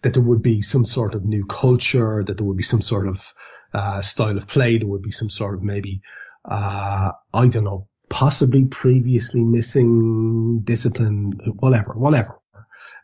that 0.02 0.14
there 0.14 0.24
would 0.24 0.42
be 0.42 0.62
some 0.62 0.86
sort 0.86 1.16
of 1.16 1.26
new 1.26 1.46
culture, 1.46 2.24
that 2.26 2.38
there 2.38 2.46
would 2.46 2.58
be 2.58 2.64
some 2.64 2.82
sort 2.82 3.08
of, 3.08 3.34
uh, 3.74 4.02
style 4.02 4.38
of 4.38 4.48
play. 4.48 4.78
There 4.78 4.88
would 4.88 5.02
be 5.02 5.12
some 5.12 5.30
sort 5.30 5.56
of 5.56 5.64
maybe, 5.64 6.02
uh, 6.46 7.12
I 7.34 7.48
don't 7.48 7.64
know, 7.64 7.88
possibly 8.10 8.66
previously 8.66 9.44
missing 9.44 10.62
discipline, 10.64 11.34
whatever, 11.60 11.94
whatever, 11.94 12.40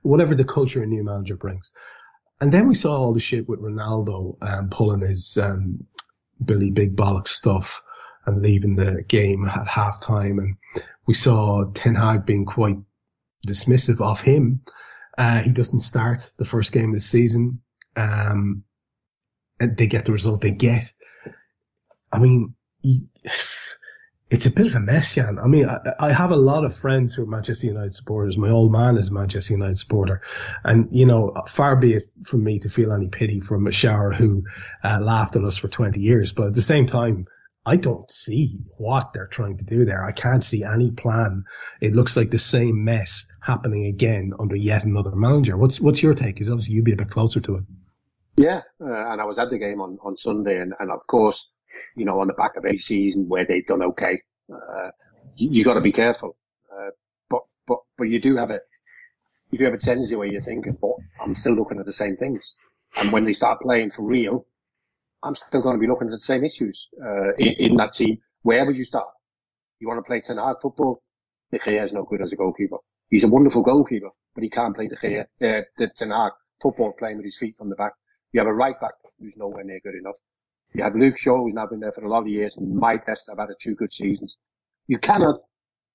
whatever 0.01 0.35
the 0.35 0.45
culture 0.45 0.81
a 0.81 0.85
new 0.85 1.03
manager 1.03 1.35
brings. 1.35 1.73
And 2.43 2.51
then 2.51 2.67
we 2.67 2.75
saw 2.75 2.97
all 2.97 3.13
the 3.13 3.21
shit 3.21 3.47
with 3.47 3.61
Ronaldo 3.61 4.35
um, 4.41 4.69
pulling 4.69 4.99
his 4.99 5.37
um, 5.37 5.87
Billy 6.43 6.71
Big 6.71 6.93
Bollock 6.93 7.29
stuff 7.29 7.81
and 8.25 8.41
leaving 8.41 8.75
the 8.75 9.01
game 9.07 9.45
at 9.45 9.65
halftime. 9.65 10.39
And 10.39 10.57
we 11.05 11.13
saw 11.13 11.63
Ten 11.73 11.95
Hag 11.95 12.25
being 12.25 12.43
quite 12.43 12.79
dismissive 13.47 14.01
of 14.01 14.19
him. 14.19 14.59
Uh, 15.17 15.41
he 15.41 15.51
doesn't 15.51 15.79
start 15.79 16.31
the 16.37 16.43
first 16.43 16.73
game 16.73 16.89
of 16.89 16.95
the 16.95 16.99
season. 16.99 17.61
Um, 17.95 18.65
and 19.57 19.77
they 19.77 19.87
get 19.87 20.03
the 20.03 20.11
result 20.11 20.41
they 20.41 20.51
get. 20.51 20.91
I 22.11 22.19
mean, 22.19 22.55
it's 24.33 24.47
a 24.47 24.51
bit 24.51 24.65
of 24.65 24.73
a 24.73 24.79
mess, 24.79 25.13
Jan. 25.13 25.37
I 25.37 25.45
mean, 25.45 25.69
I, 25.69 25.93
I, 25.99 26.11
have 26.11 26.31
a 26.31 26.35
lot 26.35 26.65
of 26.65 26.75
friends 26.75 27.13
who 27.13 27.21
are 27.21 27.27
Manchester 27.27 27.67
United 27.67 27.93
supporters. 27.93 28.35
My 28.35 28.49
old 28.49 28.71
man 28.71 28.97
is 28.97 29.09
a 29.09 29.13
Manchester 29.13 29.53
United 29.53 29.77
supporter. 29.77 30.21
And, 30.63 30.87
you 30.91 31.05
know, 31.05 31.33
far 31.47 31.75
be 31.75 31.93
it 31.93 32.09
from 32.23 32.43
me 32.43 32.57
to 32.59 32.69
feel 32.69 32.91
any 32.91 33.09
pity 33.09 33.41
for 33.41 33.59
Mashara 33.59 34.15
who 34.15 34.45
uh, 34.83 34.97
laughed 34.99 35.35
at 35.35 35.43
us 35.43 35.57
for 35.57 35.67
20 35.67 35.99
years. 35.99 36.33
But 36.33 36.47
at 36.47 36.55
the 36.55 36.63
same 36.63 36.87
time, 36.87 37.27
I 37.63 37.75
don't 37.75 38.09
see 38.09 38.57
what 38.75 39.13
they're 39.13 39.27
trying 39.27 39.57
to 39.57 39.63
do 39.63 39.85
there. 39.85 40.03
I 40.03 40.13
can't 40.13 40.43
see 40.43 40.63
any 40.63 40.89
plan. 40.89 41.43
It 41.79 41.93
looks 41.93 42.17
like 42.17 42.31
the 42.31 42.39
same 42.39 42.83
mess 42.83 43.31
happening 43.39 43.85
again 43.85 44.33
under 44.39 44.55
yet 44.55 44.83
another 44.83 45.15
manager. 45.15 45.55
What's 45.55 45.79
what's 45.79 46.01
your 46.01 46.15
take? 46.15 46.33
Because 46.33 46.49
obviously 46.49 46.73
you'd 46.73 46.85
be 46.85 46.93
a 46.93 46.97
bit 46.97 47.11
closer 47.11 47.39
to 47.39 47.57
it. 47.57 47.63
Yeah, 48.35 48.61
uh, 48.81 49.11
and 49.11 49.21
I 49.21 49.25
was 49.25 49.37
at 49.37 49.51
the 49.51 49.59
game 49.59 49.79
on, 49.79 49.99
on 50.03 50.17
Sunday, 50.17 50.59
and, 50.59 50.73
and 50.79 50.91
of 50.91 51.05
course, 51.05 51.52
you 51.95 52.05
know, 52.05 52.19
on 52.19 52.27
the 52.27 52.33
back 52.33 52.55
of 52.55 52.65
a 52.65 52.77
season 52.77 53.27
where 53.27 53.45
they've 53.45 53.65
done 53.65 53.83
okay, 53.83 54.21
uh, 54.51 54.89
you, 55.35 55.49
you 55.51 55.63
got 55.63 55.75
to 55.75 55.81
be 55.81 55.91
careful. 55.91 56.35
Uh, 56.71 56.89
but 57.29 57.41
but 57.67 57.79
but 57.97 58.05
you 58.05 58.19
do 58.19 58.35
have 58.35 58.51
a 58.51 58.59
you 59.51 59.59
do 59.59 59.65
have 59.65 59.73
a 59.73 59.77
tendency 59.77 60.15
where 60.15 60.27
you're 60.27 60.41
thinking, 60.41 60.77
but 60.81 60.95
I'm 61.21 61.35
still 61.35 61.53
looking 61.53 61.79
at 61.79 61.85
the 61.85 61.93
same 61.93 62.15
things. 62.15 62.55
And 62.99 63.11
when 63.11 63.23
they 63.23 63.33
start 63.33 63.61
playing 63.61 63.91
for 63.91 64.03
real, 64.03 64.45
I'm 65.23 65.35
still 65.35 65.61
going 65.61 65.75
to 65.75 65.79
be 65.79 65.87
looking 65.87 66.07
at 66.07 66.11
the 66.11 66.19
same 66.19 66.43
issues 66.43 66.89
uh, 67.03 67.33
in, 67.35 67.53
in, 67.59 67.75
that 67.75 67.93
team 67.93 68.17
wherever 68.41 68.71
you 68.71 68.83
start. 68.83 69.07
You 69.79 69.87
want 69.87 69.99
to 69.99 70.03
play 70.03 70.21
Ten 70.21 70.37
football? 70.61 71.01
De 71.51 71.59
Gea 71.59 71.83
is 71.83 71.93
no 71.93 72.03
good 72.03 72.21
as 72.21 72.33
a 72.33 72.35
goalkeeper. 72.35 72.77
He's 73.09 73.23
a 73.23 73.27
wonderful 73.27 73.61
goalkeeper, 73.61 74.09
but 74.33 74.43
he 74.43 74.49
can't 74.49 74.75
play 74.75 74.87
De 74.87 74.95
Gea, 74.95 75.21
uh, 75.21 75.61
the 75.77 75.91
Ten 75.95 76.09
Hag 76.09 76.31
football 76.61 76.93
playing 76.97 77.17
with 77.17 77.25
his 77.25 77.37
feet 77.37 77.55
from 77.55 77.69
the 77.69 77.75
back. 77.75 77.93
You 78.31 78.39
have 78.39 78.47
a 78.47 78.53
right 78.53 78.79
back 78.81 78.93
who's 79.19 79.37
nowhere 79.37 79.63
near 79.63 79.79
good 79.83 79.95
enough. 79.95 80.15
You 80.73 80.83
have 80.83 80.95
Luke 80.95 81.17
Shaw, 81.19 81.37
who's 81.37 81.53
now 81.53 81.67
been 81.67 81.79
there 81.79 81.91
for 81.91 82.03
a 82.03 82.09
lot 82.09 82.21
of 82.21 82.27
years, 82.27 82.57
and 82.57 82.75
Mike 82.75 83.05
best 83.05 83.29
have 83.29 83.37
had 83.37 83.49
two 83.59 83.75
good 83.75 83.93
seasons. 83.93 84.37
You 84.87 84.97
cannot, 84.97 85.41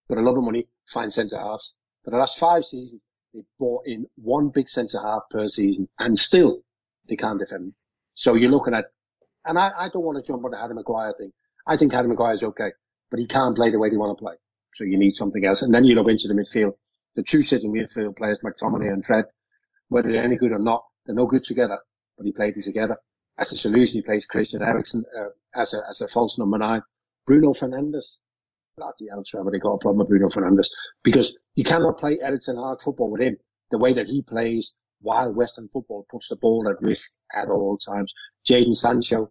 for 0.07 0.19
a 0.19 0.23
lot 0.23 0.39
of 0.39 0.45
money, 0.45 0.69
find 0.87 1.13
centre 1.13 1.37
halves. 1.37 1.75
For 2.05 2.13
the 2.13 2.17
last 2.17 2.39
five 2.39 2.65
seasons, 2.65 3.01
they 3.35 3.41
bought 3.59 3.87
in 3.87 4.07
one 4.15 4.51
big 4.51 4.69
centre 4.69 5.01
half 5.03 5.23
per 5.31 5.49
season, 5.49 5.89
and 5.99 6.17
still 6.17 6.61
they 7.09 7.17
can't 7.17 7.41
defend. 7.41 7.75
So 8.15 8.35
you're 8.35 8.53
looking 8.53 8.75
at, 8.75 8.87
and 9.45 9.59
I, 9.59 9.73
I 9.77 9.89
don't 9.89 10.05
want 10.05 10.25
to 10.25 10.33
jump 10.33 10.45
on 10.45 10.53
the 10.53 10.59
Harry 10.59 10.75
Maguire 10.75 11.13
thing. 11.19 11.33
I 11.67 11.77
think 11.77 11.93
Harry 11.93 12.07
Maguire 12.07 12.35
is 12.35 12.45
okay, 12.45 12.71
but 13.11 13.19
he 13.19 13.27
can't 13.27 13.57
play 13.57 13.73
the 13.73 13.81
way 13.81 13.91
they 13.91 13.97
want 13.97 14.17
to 14.17 14.23
play. 14.23 14.35
So 14.75 14.85
you 14.85 14.97
need 14.97 15.15
something 15.15 15.45
else. 15.45 15.63
And 15.63 15.75
then 15.75 15.85
you 15.85 15.97
look 15.97 16.09
into 16.09 16.29
the 16.29 16.35
midfield. 16.35 16.75
The 17.17 17.25
two 17.25 17.43
sitting 17.43 17.75
midfield 17.75 18.17
players, 18.17 18.39
McTominay 18.45 18.93
and 18.93 19.05
Fred, 19.05 19.25
whether 19.89 20.13
they're 20.13 20.23
any 20.23 20.37
good 20.37 20.53
or 20.53 20.61
not, 20.61 20.85
they're 21.05 21.17
no 21.17 21.27
good 21.27 21.43
together, 21.43 21.81
but 22.17 22.27
he 22.27 22.33
played 22.33 22.55
them 22.55 22.63
together 22.63 22.99
as 23.39 23.53
a 23.53 23.57
solution, 23.57 23.97
he 23.97 24.03
plays 24.03 24.27
Christian 24.27 24.63
Eriksen 24.63 25.05
uh, 25.19 25.29
as 25.55 25.75
a 25.75 25.81
as 25.89 26.01
a 26.01 26.09
false 26.09 26.39
number 26.39 26.59
nine. 26.59 26.83
Bruno 27.27 27.53
Fernandes. 27.53 28.17
Bloody 28.77 29.09
hell, 29.11 29.25
Trevor, 29.27 29.51
they 29.51 29.59
got 29.59 29.73
a 29.73 29.79
problem 29.79 29.99
with 29.99 30.09
Bruno 30.09 30.29
Fernandes 30.29 30.69
because 31.03 31.37
you 31.57 31.65
cannot 31.65 31.99
play 31.99 32.19
Ericsson 32.23 32.57
hard 32.57 32.81
football 32.81 33.11
with 33.11 33.21
him 33.21 33.37
the 33.73 33.79
way 33.79 33.93
that 33.93 34.07
he 34.07 34.23
plays 34.23 34.73
while 35.01 35.33
Western 35.33 35.69
football 35.73 36.07
puts 36.11 36.29
the 36.29 36.37
ball 36.37 36.69
at 36.69 36.81
risk 36.81 37.11
at 37.35 37.49
all 37.49 37.77
times. 37.77 38.13
Jadon 38.49 38.75
Sancho, 38.75 39.31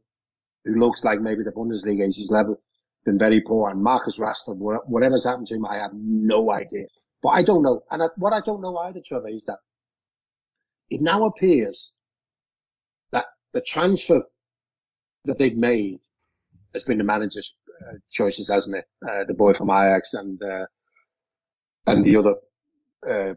who 0.66 0.76
looks 0.76 1.04
like 1.04 1.22
maybe 1.22 1.44
the 1.44 1.52
Bundesliga 1.52 2.08
is 2.08 2.18
his 2.18 2.30
level, 2.30 2.62
been 3.06 3.18
very 3.18 3.42
poor. 3.42 3.70
And 3.70 3.82
Marcus 3.82 4.18
Rashford, 4.18 4.58
whatever's 4.88 5.24
happened 5.24 5.48
to 5.48 5.56
him, 5.56 5.66
I 5.66 5.78
have 5.78 5.92
no 5.94 6.52
idea. 6.52 6.88
But 7.22 7.30
I 7.30 7.44
don't 7.44 7.64
know. 7.64 7.82
And 7.90 8.04
what 8.18 8.34
I 8.34 8.42
don't 8.42 8.62
know 8.62 8.78
either, 8.78 9.02
Trevor, 9.04 9.30
is 9.30 9.46
that 9.46 9.60
it 10.90 11.02
now 11.02 11.26
appears 11.26 11.94
the 13.54 13.62
transfer 13.62 14.24
that 15.26 15.38
they've 15.38 15.58
made 15.58 16.00
has 16.74 16.84
been 16.84 16.98
the 16.98 17.04
manager's 17.04 17.56
uh, 17.82 17.94
choices, 18.12 18.50
hasn't 18.50 18.76
it? 18.76 18.86
Uh, 19.08 19.24
the 19.28 19.34
boy 19.34 19.54
from 19.54 19.70
Ajax 19.70 20.14
and 20.14 20.42
uh, 20.42 20.66
and 21.88 22.04
the 22.04 22.18
other 22.18 22.36
uh, 23.08 23.34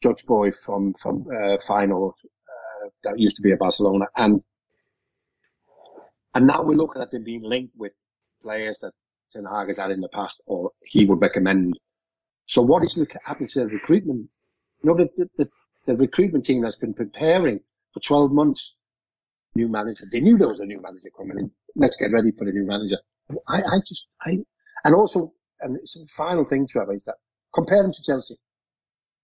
Dutch 0.00 0.26
boy 0.26 0.52
from 0.52 0.94
from 0.94 1.26
uh, 1.28 1.56
Feyenoord 1.58 2.14
uh, 2.24 2.88
that 3.04 3.18
used 3.18 3.36
to 3.36 3.42
be 3.42 3.52
at 3.52 3.58
Barcelona, 3.58 4.06
and 4.16 4.42
and 6.34 6.46
now 6.46 6.62
we're 6.62 6.76
looking 6.76 7.02
at 7.02 7.10
them 7.10 7.24
being 7.24 7.42
linked 7.42 7.76
with 7.76 7.92
players 8.42 8.80
that 8.80 8.92
Ten 9.30 9.44
Hag 9.44 9.68
has 9.68 9.78
had 9.78 9.90
in 9.90 10.00
the 10.00 10.08
past, 10.08 10.40
or 10.46 10.70
he 10.82 11.04
would 11.04 11.20
recommend. 11.20 11.78
So 12.46 12.62
what 12.62 12.82
is 12.82 12.98
happening 13.24 13.48
to 13.50 13.60
the 13.60 13.66
recruitment? 13.66 14.28
You 14.82 14.90
know, 14.90 14.96
the, 14.96 15.28
the, 15.36 15.48
the 15.86 15.96
recruitment 15.96 16.44
team 16.44 16.64
has 16.64 16.74
been 16.74 16.94
preparing 16.94 17.60
for 17.92 18.00
12 18.00 18.32
months 18.32 18.76
new 19.54 19.68
manager. 19.68 20.06
They 20.10 20.20
knew 20.20 20.36
there 20.38 20.48
was 20.48 20.60
a 20.60 20.66
new 20.66 20.80
manager 20.80 21.08
coming 21.16 21.38
in. 21.38 21.50
Let's 21.76 21.96
get 21.96 22.12
ready 22.12 22.30
for 22.32 22.44
the 22.44 22.52
new 22.52 22.66
manager. 22.66 22.98
I, 23.48 23.58
I 23.58 23.78
just, 23.86 24.06
I, 24.22 24.38
and 24.84 24.94
also, 24.94 25.32
and 25.60 25.76
it's 25.76 25.96
a 25.96 26.06
final 26.16 26.44
thing, 26.44 26.66
Trevor, 26.66 26.94
is 26.94 27.04
that 27.04 27.16
compare 27.54 27.82
them 27.82 27.92
to 27.92 28.02
Chelsea. 28.02 28.36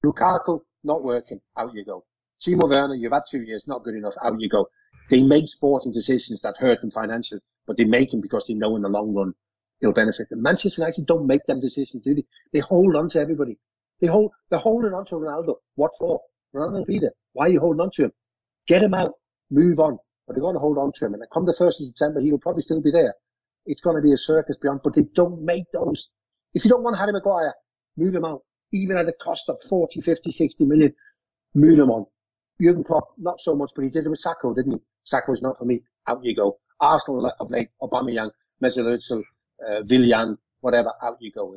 Lukaku, 0.04 0.60
not 0.84 1.02
working, 1.02 1.40
out 1.56 1.74
you 1.74 1.84
go. 1.84 2.04
Timo 2.44 2.68
Werner, 2.68 2.94
you've 2.94 3.12
had 3.12 3.22
two 3.30 3.42
years, 3.42 3.64
not 3.66 3.82
good 3.82 3.94
enough, 3.94 4.12
out 4.22 4.40
you 4.40 4.48
go. 4.48 4.66
They 5.10 5.22
make 5.22 5.48
sporting 5.48 5.92
decisions 5.92 6.40
that 6.42 6.56
hurt 6.58 6.80
them 6.80 6.90
financially, 6.90 7.40
but 7.66 7.76
they 7.76 7.84
make 7.84 8.10
them 8.10 8.20
because 8.20 8.44
they 8.46 8.54
know 8.54 8.76
in 8.76 8.82
the 8.82 8.88
long 8.88 9.14
run 9.14 9.32
they'll 9.80 9.92
benefit 9.92 10.28
them. 10.28 10.42
Manchester 10.42 10.82
United 10.82 11.06
don't 11.06 11.26
make 11.26 11.44
them 11.46 11.60
decisions, 11.60 12.02
do 12.02 12.14
they? 12.14 12.24
They 12.52 12.60
hold 12.60 12.96
on 12.96 13.08
to 13.10 13.20
everybody. 13.20 13.58
They 14.00 14.08
hold, 14.08 14.32
they're 14.50 14.58
holding 14.58 14.92
on 14.92 15.06
to 15.06 15.14
Ronaldo. 15.14 15.56
What 15.76 15.92
for? 15.98 16.20
Ronaldo 16.54 16.86
Peter. 16.86 17.10
Why 17.32 17.46
are 17.46 17.50
you 17.50 17.60
holding 17.60 17.80
on 17.80 17.90
to 17.94 18.04
him? 18.04 18.12
Get 18.66 18.82
him 18.82 18.94
out. 18.94 19.12
Move 19.50 19.78
on 19.78 19.98
but 20.26 20.34
they're 20.34 20.42
going 20.42 20.54
to 20.54 20.60
hold 20.60 20.78
on 20.78 20.92
to 20.92 21.06
him. 21.06 21.14
And 21.14 21.22
come 21.32 21.46
the 21.46 21.52
1st 21.52 21.80
of 21.80 21.86
September, 21.86 22.20
he'll 22.20 22.38
probably 22.38 22.62
still 22.62 22.80
be 22.80 22.90
there. 22.90 23.14
It's 23.64 23.80
going 23.80 23.96
to 23.96 24.02
be 24.02 24.12
a 24.12 24.18
circus 24.18 24.56
beyond, 24.56 24.80
but 24.82 24.94
they 24.94 25.02
don't 25.14 25.42
make 25.42 25.64
those. 25.72 26.08
If 26.54 26.64
you 26.64 26.70
don't 26.70 26.82
want 26.82 26.98
Harry 26.98 27.12
Maguire, 27.12 27.54
move 27.96 28.14
him 28.14 28.24
out. 28.24 28.42
Even 28.72 28.96
at 28.96 29.08
a 29.08 29.12
cost 29.12 29.48
of 29.48 29.60
40, 29.68 30.00
50, 30.00 30.30
60 30.30 30.64
million, 30.64 30.94
move 31.54 31.78
him 31.78 31.90
on. 31.90 32.06
Jurgen 32.60 32.84
Klopp, 32.84 33.08
not 33.18 33.40
so 33.40 33.54
much, 33.54 33.70
but 33.74 33.84
he 33.84 33.90
did 33.90 34.06
it 34.06 34.08
with 34.08 34.22
Sakho, 34.22 34.54
didn't 34.54 34.72
he? 34.72 34.78
Sakho's 35.04 35.42
not 35.42 35.58
for 35.58 35.64
me. 35.64 35.82
Out 36.06 36.24
you 36.24 36.34
go. 36.34 36.58
Arsenal 36.80 37.30
of 37.38 37.50
late, 37.50 37.68
Aubameyang, 37.82 38.30
Mesut 38.62 39.22
uh, 39.66 39.82
Willian, 39.88 40.38
whatever, 40.60 40.92
out 41.02 41.16
you 41.20 41.32
go. 41.32 41.56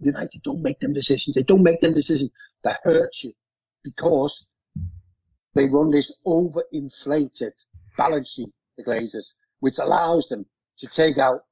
United 0.00 0.42
don't 0.42 0.62
make 0.62 0.80
them 0.80 0.92
decisions. 0.92 1.34
They 1.34 1.42
don't 1.42 1.62
make 1.62 1.80
them 1.80 1.94
decisions 1.94 2.30
that 2.64 2.80
hurt 2.82 3.14
you 3.22 3.32
because 3.84 4.44
they 5.54 5.66
run 5.66 5.90
this 5.90 6.12
overinflated 6.26 7.52
balance 8.00 8.32
sheet, 8.32 8.48
the 8.78 8.84
Glazers, 8.84 9.34
which 9.60 9.78
allows 9.78 10.28
them 10.28 10.46
to 10.78 10.86
take 10.86 11.18
out 11.18 11.44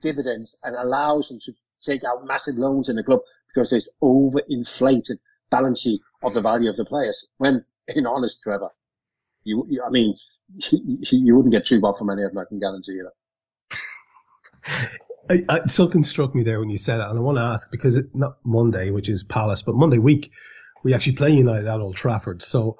dividends 0.00 0.56
and 0.62 0.76
allows 0.76 1.28
them 1.28 1.40
to 1.40 1.52
take 1.82 2.04
out 2.04 2.24
massive 2.24 2.56
loans 2.56 2.88
in 2.88 2.96
the 2.96 3.02
club 3.02 3.20
because 3.48 3.70
there's 3.70 3.88
overinflated 4.02 5.18
balance 5.50 5.80
sheet 5.80 6.00
of 6.22 6.34
the 6.34 6.40
value 6.40 6.70
of 6.70 6.76
the 6.76 6.84
players. 6.84 7.26
When, 7.38 7.64
in 7.88 8.06
honest, 8.06 8.40
Trevor, 8.42 8.70
you, 9.42 9.66
you 9.68 9.82
I 9.84 9.90
mean, 9.90 10.16
you, 10.70 10.98
you, 11.10 11.36
wouldn't 11.36 11.52
get 11.52 11.66
two 11.66 11.80
bob 11.80 11.96
from 11.96 12.10
any 12.10 12.22
of 12.22 12.32
them, 12.32 12.38
I 12.38 12.44
can 12.44 12.60
guarantee 12.60 12.92
you 12.92 13.08
that. 13.08 14.88
I, 15.30 15.42
I, 15.48 15.66
something 15.66 16.04
struck 16.04 16.34
me 16.34 16.44
there 16.44 16.60
when 16.60 16.70
you 16.70 16.78
said 16.78 17.00
it, 17.00 17.06
and 17.06 17.18
I 17.18 17.20
want 17.20 17.38
to 17.38 17.42
ask 17.42 17.70
because 17.70 17.96
it, 17.96 18.14
not 18.14 18.36
Monday, 18.44 18.90
which 18.90 19.08
is 19.08 19.24
Palace, 19.24 19.62
but 19.62 19.74
Monday 19.74 19.98
week, 19.98 20.30
we 20.84 20.94
actually 20.94 21.16
play 21.16 21.30
United 21.30 21.66
at 21.66 21.80
Old 21.80 21.96
Trafford. 21.96 22.42
So 22.42 22.78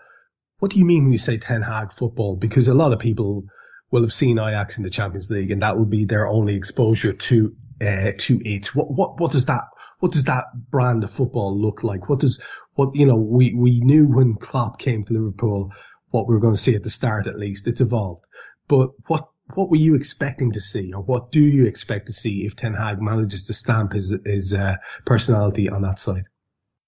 what 0.58 0.72
do 0.72 0.78
you 0.78 0.84
mean 0.84 1.04
when 1.04 1.12
you 1.12 1.18
say 1.18 1.38
Ten 1.38 1.62
Hag 1.62 1.92
football? 1.92 2.36
Because 2.36 2.68
a 2.68 2.74
lot 2.74 2.92
of 2.92 2.98
people 2.98 3.44
will 3.90 4.02
have 4.02 4.12
seen 4.12 4.38
Ajax 4.38 4.78
in 4.78 4.84
the 4.84 4.90
Champions 4.90 5.30
League, 5.30 5.50
and 5.50 5.62
that 5.62 5.76
will 5.78 5.86
be 5.86 6.04
their 6.04 6.26
only 6.26 6.56
exposure 6.56 7.12
to 7.12 7.54
uh, 7.80 8.12
to 8.18 8.40
it. 8.44 8.74
What 8.74 8.90
what 8.90 9.20
what 9.20 9.32
does 9.32 9.46
that 9.46 9.62
what 10.00 10.12
does 10.12 10.24
that 10.24 10.44
brand 10.70 11.04
of 11.04 11.10
football 11.10 11.58
look 11.60 11.84
like? 11.84 12.08
What 12.08 12.20
does 12.20 12.42
what 12.74 12.94
you 12.94 13.06
know? 13.06 13.16
We 13.16 13.54
we 13.54 13.80
knew 13.80 14.06
when 14.06 14.34
Klopp 14.34 14.78
came 14.78 15.04
to 15.04 15.12
Liverpool 15.12 15.72
what 16.10 16.28
we 16.28 16.34
were 16.34 16.40
going 16.40 16.54
to 16.54 16.60
see 16.60 16.74
at 16.74 16.82
the 16.82 16.90
start. 16.90 17.26
At 17.26 17.38
least 17.38 17.68
it's 17.68 17.80
evolved. 17.80 18.24
But 18.66 18.90
what 19.06 19.28
what 19.54 19.70
were 19.70 19.76
you 19.76 19.94
expecting 19.94 20.52
to 20.52 20.60
see, 20.60 20.92
or 20.92 21.02
what 21.02 21.30
do 21.30 21.40
you 21.40 21.66
expect 21.66 22.08
to 22.08 22.12
see 22.12 22.44
if 22.44 22.56
Ten 22.56 22.74
Hag 22.74 23.00
manages 23.00 23.46
to 23.46 23.54
stamp 23.54 23.92
his 23.92 24.16
his 24.24 24.54
uh, 24.54 24.76
personality 25.06 25.68
on 25.68 25.82
that 25.82 25.98
side? 25.98 26.24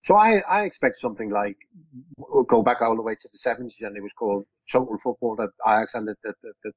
So 0.02 0.16
I, 0.16 0.38
I 0.48 0.62
expect 0.62 0.96
something 0.96 1.30
like 1.30 1.56
go 2.48 2.62
back 2.62 2.80
all 2.80 2.96
the 2.96 3.02
way 3.02 3.14
to 3.14 3.28
the 3.30 3.38
70s 3.38 3.82
and 3.82 3.96
it 3.96 4.02
was 4.02 4.12
called 4.12 4.44
total 4.70 4.96
football 4.98 5.36
that 5.36 5.50
Ajax 5.66 5.94
and 5.94 6.08
the, 6.08 6.16
the, 6.22 6.32
the, 6.64 6.72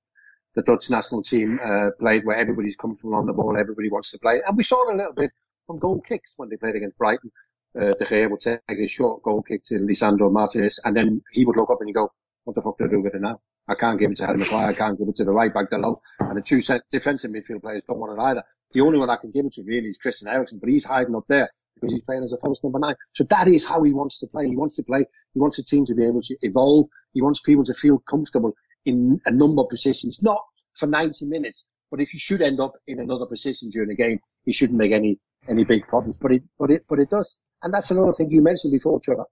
the 0.56 0.62
Dutch 0.62 0.90
national 0.90 1.24
team 1.24 1.58
uh, 1.64 1.92
played 2.00 2.26
where 2.26 2.38
everybody's 2.38 2.76
comfortable 2.76 3.16
on 3.16 3.26
the 3.26 3.34
ball, 3.34 3.58
everybody 3.58 3.90
wants 3.90 4.12
to 4.12 4.20
play. 4.20 4.42
And 4.46 4.58
we 4.58 4.64
saw 4.64 4.90
it 4.90 4.94
a 4.94 4.98
little 4.98 5.14
bit 5.14 5.32
from 5.68 5.80
goal 5.80 6.02
kicks 6.02 6.34
when 6.36 6.50
they 6.50 6.58
played 6.58 6.76
against 6.76 6.98
Brighton. 6.98 7.32
Uh, 7.80 7.94
De 7.94 8.06
Gea 8.06 8.30
would 8.30 8.42
take 8.42 8.60
a 8.70 8.88
short 8.88 9.24
goal 9.24 9.42
kick 9.42 9.64
to 9.64 9.76
Lisandro 9.76 10.32
Martinez 10.32 10.80
and 10.84 10.96
then 10.96 11.22
he 11.32 11.46
would 11.46 11.56
look 11.56 11.70
up 11.70 11.80
and 11.80 11.88
you 11.88 11.94
go, 11.94 12.12
what 12.44 12.56
the 12.56 12.62
fuck 12.62 12.78
do 12.78 12.86
I 12.86 12.88
do 12.88 13.02
with 13.02 13.16
it 13.16 13.22
now? 13.22 13.40
I 13.70 13.76
can't 13.76 13.98
give 13.98 14.12
it 14.12 14.18
to 14.18 14.26
Harry 14.26 14.38
Maguire. 14.38 14.68
I 14.68 14.74
can't 14.74 15.00
give 15.00 15.08
it 15.08 15.16
to 15.16 15.24
the 15.24 15.32
right 15.32 15.54
back 15.54 15.70
below. 15.70 16.02
And 16.20 16.38
the 16.38 16.42
two 16.42 16.62
defensive 16.92 17.32
midfield 17.32 17.62
players 17.62 17.86
don't 17.86 17.98
want 18.00 18.20
it 18.20 18.22
either. 18.22 18.44
The 18.74 18.82
only 18.82 19.00
one 19.00 19.10
I 19.10 19.16
can 19.16 19.32
give 19.32 19.46
it 19.46 19.54
to 19.54 19.64
really 19.64 19.88
is 19.88 19.98
Christian 19.98 20.28
Eriksen, 20.28 20.60
but 20.60 20.68
he's 20.68 20.84
hiding 20.84 21.16
up 21.16 21.24
there 21.30 21.50
because 21.84 21.94
he's 21.94 22.04
playing 22.04 22.24
as 22.24 22.32
a 22.32 22.38
false 22.38 22.64
number 22.64 22.80
nine. 22.80 22.96
So 23.14 23.26
that 23.26 23.48
is 23.48 23.66
how 23.66 23.84
he 23.84 23.92
wants 23.92 24.20
to 24.20 24.28
play. 24.28 24.48
He 24.48 24.56
wants 24.56 24.76
to 24.78 24.84
play. 24.84 25.06
He 25.34 25.40
wants 25.40 25.60
a 25.60 25.64
team 25.64 25.86
to 25.86 25.94
be 25.94 26.06
able 26.06 26.22
to 26.22 26.38
evolve. 26.42 26.88
He 27.12 27.22
wants 27.22 27.42
people 27.42 27.66
to 27.66 27.74
feel 27.74 28.00
comfortable 28.00 28.54
in 28.86 29.20
a 29.26 29.32
number 29.32 29.64
of 29.64 29.70
positions, 29.70 30.22
not 30.22 30.42
for 30.76 30.88
90 30.88 31.26
minutes, 31.26 31.66
but 31.92 32.00
if 32.00 32.14
you 32.14 32.20
should 32.20 32.42
end 32.42 32.60
up 32.60 32.74
in 32.88 33.00
another 33.00 33.26
position 33.26 33.70
during 33.70 33.90
the 33.90 33.96
game, 33.96 34.20
he 34.46 34.54
shouldn't 34.54 34.80
make 34.80 34.92
any 34.92 35.20
any 35.50 35.66
big 35.66 35.86
problems, 35.88 36.18
but 36.18 36.32
it 36.32 36.44
but 36.58 36.72
it 36.72 36.86
but 36.88 37.00
it 37.00 37.10
does. 37.10 37.38
And 37.62 37.74
that's 37.74 37.92
another 37.92 38.14
thing 38.14 38.32
you 38.32 38.42
mentioned 38.42 38.72
before, 38.72 39.00
Trevor. 39.02 39.26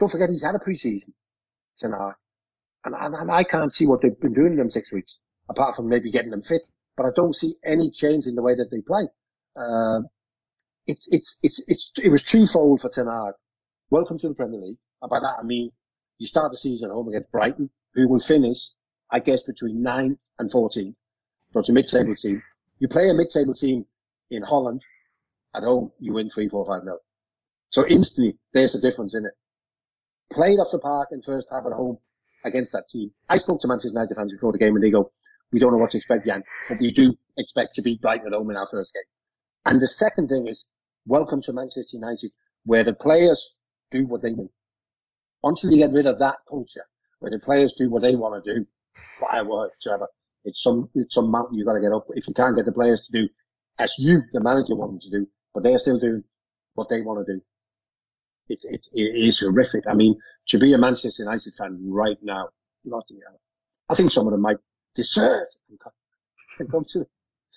Don't 0.00 0.10
forget 0.10 0.30
he's 0.30 0.42
had 0.42 0.54
a 0.54 0.58
pre-season 0.58 1.12
tonight, 1.76 2.14
and, 2.84 2.94
and 2.98 3.14
and 3.14 3.30
I 3.30 3.44
can't 3.44 3.72
see 3.72 3.86
what 3.86 4.00
they've 4.00 4.18
been 4.18 4.32
doing 4.32 4.52
in 4.52 4.58
them 4.58 4.70
six 4.70 4.90
weeks, 4.90 5.18
apart 5.48 5.76
from 5.76 5.88
maybe 5.88 6.10
getting 6.10 6.30
them 6.30 6.42
fit. 6.42 6.62
But 6.96 7.06
I 7.06 7.10
don't 7.14 7.36
see 7.36 7.54
any 7.64 7.90
change 7.90 8.26
in 8.26 8.34
the 8.34 8.42
way 8.42 8.54
that 8.54 8.70
they 8.70 8.80
play. 8.80 9.06
Uh, 9.56 10.00
it's 10.86 11.08
it's 11.08 11.38
it's 11.42 11.62
it's 11.68 11.90
it 12.02 12.10
was 12.10 12.22
twofold 12.22 12.80
for 12.80 12.88
Ten 12.88 13.06
Hag. 13.06 13.34
Welcome 13.90 14.18
to 14.18 14.28
the 14.28 14.34
Premier 14.34 14.60
League. 14.60 14.76
And 15.02 15.10
by 15.10 15.20
that 15.20 15.36
I 15.40 15.42
mean 15.42 15.70
you 16.18 16.26
start 16.26 16.52
the 16.52 16.58
season 16.58 16.90
at 16.90 16.94
home 16.94 17.08
against 17.08 17.30
Brighton, 17.32 17.70
who 17.94 18.08
will 18.08 18.20
finish, 18.20 18.70
I 19.10 19.20
guess, 19.20 19.42
between 19.42 19.82
nine 19.82 20.18
and 20.38 20.50
fourteen. 20.50 20.94
So 21.52 21.60
it's 21.60 21.68
a 21.68 21.72
mid-table 21.72 22.14
team. 22.14 22.42
You 22.78 22.88
play 22.88 23.08
a 23.08 23.14
mid-table 23.14 23.54
team 23.54 23.86
in 24.30 24.42
Holland 24.42 24.82
at 25.54 25.62
home, 25.62 25.92
you 26.00 26.12
win 26.12 26.28
three, 26.28 26.48
four, 26.48 26.66
five 26.66 26.84
nil. 26.84 26.98
So 27.70 27.86
instantly, 27.86 28.38
there's 28.52 28.74
a 28.74 28.80
difference 28.80 29.14
in 29.14 29.24
it. 29.24 29.32
Played 30.32 30.58
off 30.58 30.72
the 30.72 30.78
park 30.78 31.08
in 31.12 31.22
first 31.22 31.48
half 31.50 31.64
at 31.66 31.72
home 31.72 31.98
against 32.44 32.72
that 32.72 32.88
team. 32.88 33.10
I 33.28 33.36
spoke 33.38 33.60
to 33.60 33.68
Manchester 33.68 33.90
United 33.90 34.16
fans 34.16 34.32
before 34.32 34.52
the 34.52 34.58
game 34.58 34.74
and 34.74 34.84
they 34.84 34.90
go, 34.90 35.12
we 35.52 35.60
don't 35.60 35.72
know 35.72 35.78
what 35.78 35.92
to 35.92 35.96
expect, 35.96 36.26
Jan, 36.26 36.42
but 36.68 36.80
we 36.80 36.90
do 36.90 37.16
expect 37.38 37.76
to 37.76 37.82
beat 37.82 38.00
Brighton 38.00 38.26
at 38.26 38.32
home 38.32 38.50
in 38.50 38.56
our 38.56 38.68
first 38.70 38.92
game. 38.92 39.02
And 39.64 39.80
the 39.80 39.88
second 39.88 40.28
thing 40.28 40.48
is, 40.48 40.66
welcome 41.06 41.42
to 41.42 41.52
Manchester 41.52 41.96
United, 41.96 42.30
where 42.64 42.84
the 42.84 42.94
players 42.94 43.50
do 43.90 44.06
what 44.06 44.22
they 44.22 44.32
do. 44.32 44.50
Until 45.42 45.70
you 45.70 45.76
get 45.78 45.92
rid 45.92 46.06
of 46.06 46.18
that 46.20 46.36
culture, 46.48 46.84
where 47.18 47.30
the 47.30 47.38
players 47.38 47.74
do 47.76 47.90
what 47.90 48.02
they 48.02 48.16
want 48.16 48.42
to 48.42 48.54
do, 48.54 48.66
firework, 49.20 49.72
Trevor, 49.82 50.08
it's 50.44 50.62
some, 50.62 50.88
it's 50.94 51.14
some 51.14 51.30
mountain 51.30 51.58
you've 51.58 51.66
got 51.66 51.74
to 51.74 51.80
get 51.80 51.92
up. 51.92 52.06
If 52.10 52.26
you 52.28 52.34
can't 52.34 52.56
get 52.56 52.64
the 52.64 52.72
players 52.72 53.06
to 53.06 53.12
do 53.12 53.28
as 53.78 53.92
you, 53.98 54.22
the 54.32 54.40
manager, 54.40 54.74
want 54.74 54.92
them 54.92 55.00
to 55.00 55.10
do, 55.10 55.28
but 55.52 55.62
they're 55.62 55.78
still 55.78 55.98
doing 55.98 56.24
what 56.74 56.88
they 56.88 57.00
want 57.02 57.26
to 57.26 57.34
do. 57.34 57.40
It's, 58.48 58.64
it's, 58.64 58.88
it 58.92 59.00
is 59.00 59.40
horrific. 59.40 59.84
I 59.88 59.94
mean, 59.94 60.16
to 60.48 60.58
be 60.58 60.72
a 60.74 60.78
Manchester 60.78 61.22
United 61.22 61.54
fan 61.54 61.78
right 61.82 62.18
now, 62.22 62.48
bloody 62.84 63.18
hell. 63.26 63.40
I 63.88 63.94
think 63.94 64.10
some 64.10 64.26
of 64.26 64.32
them 64.32 64.42
might 64.42 64.58
deserve 64.94 65.46
and 65.70 66.70
come 66.70 66.84
to, 66.92 67.06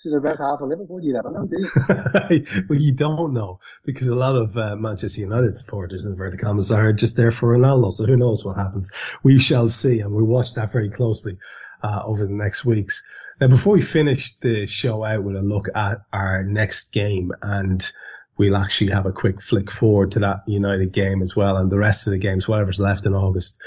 to 0.02 0.10
the 0.10 0.20
red 0.20 0.38
half 0.38 0.60
of 0.60 0.68
Liverpool. 0.68 1.00
You 1.02 1.12
never 1.12 1.30
know, 1.30 1.46
do 1.46 1.56
you? 1.58 2.64
well, 2.68 2.78
you 2.78 2.92
don't 2.92 3.32
know 3.32 3.60
because 3.84 4.08
a 4.08 4.14
lot 4.14 4.36
of 4.36 4.56
uh, 4.56 4.76
Manchester 4.76 5.20
United 5.20 5.56
supporters 5.56 6.06
in 6.06 6.12
inverted 6.12 6.40
commas 6.40 6.70
are 6.70 6.92
just 6.92 7.16
there 7.16 7.30
for 7.30 7.56
Ronaldo. 7.56 7.92
So 7.92 8.06
who 8.06 8.16
knows 8.16 8.44
what 8.44 8.56
happens? 8.56 8.90
We 9.22 9.38
shall 9.38 9.68
see, 9.68 10.00
and 10.00 10.12
we 10.12 10.22
watch 10.22 10.54
that 10.54 10.72
very 10.72 10.90
closely 10.90 11.38
uh, 11.82 12.02
over 12.04 12.26
the 12.26 12.32
next 12.32 12.64
weeks. 12.64 13.04
Now, 13.40 13.48
before 13.48 13.74
we 13.74 13.82
finish 13.82 14.36
the 14.38 14.66
show 14.66 15.04
out 15.04 15.22
with 15.22 15.36
a 15.36 15.42
look 15.42 15.68
at 15.74 15.98
our 16.12 16.42
next 16.42 16.92
game, 16.92 17.32
and 17.40 17.88
we'll 18.36 18.56
actually 18.56 18.92
have 18.92 19.06
a 19.06 19.12
quick 19.12 19.40
flick 19.40 19.70
forward 19.70 20.12
to 20.12 20.20
that 20.20 20.42
United 20.46 20.92
game 20.92 21.22
as 21.22 21.36
well, 21.36 21.56
and 21.56 21.70
the 21.70 21.78
rest 21.78 22.06
of 22.06 22.12
the 22.12 22.18
games, 22.18 22.48
whatever's 22.48 22.80
left 22.80 23.06
in 23.06 23.14
August. 23.14 23.60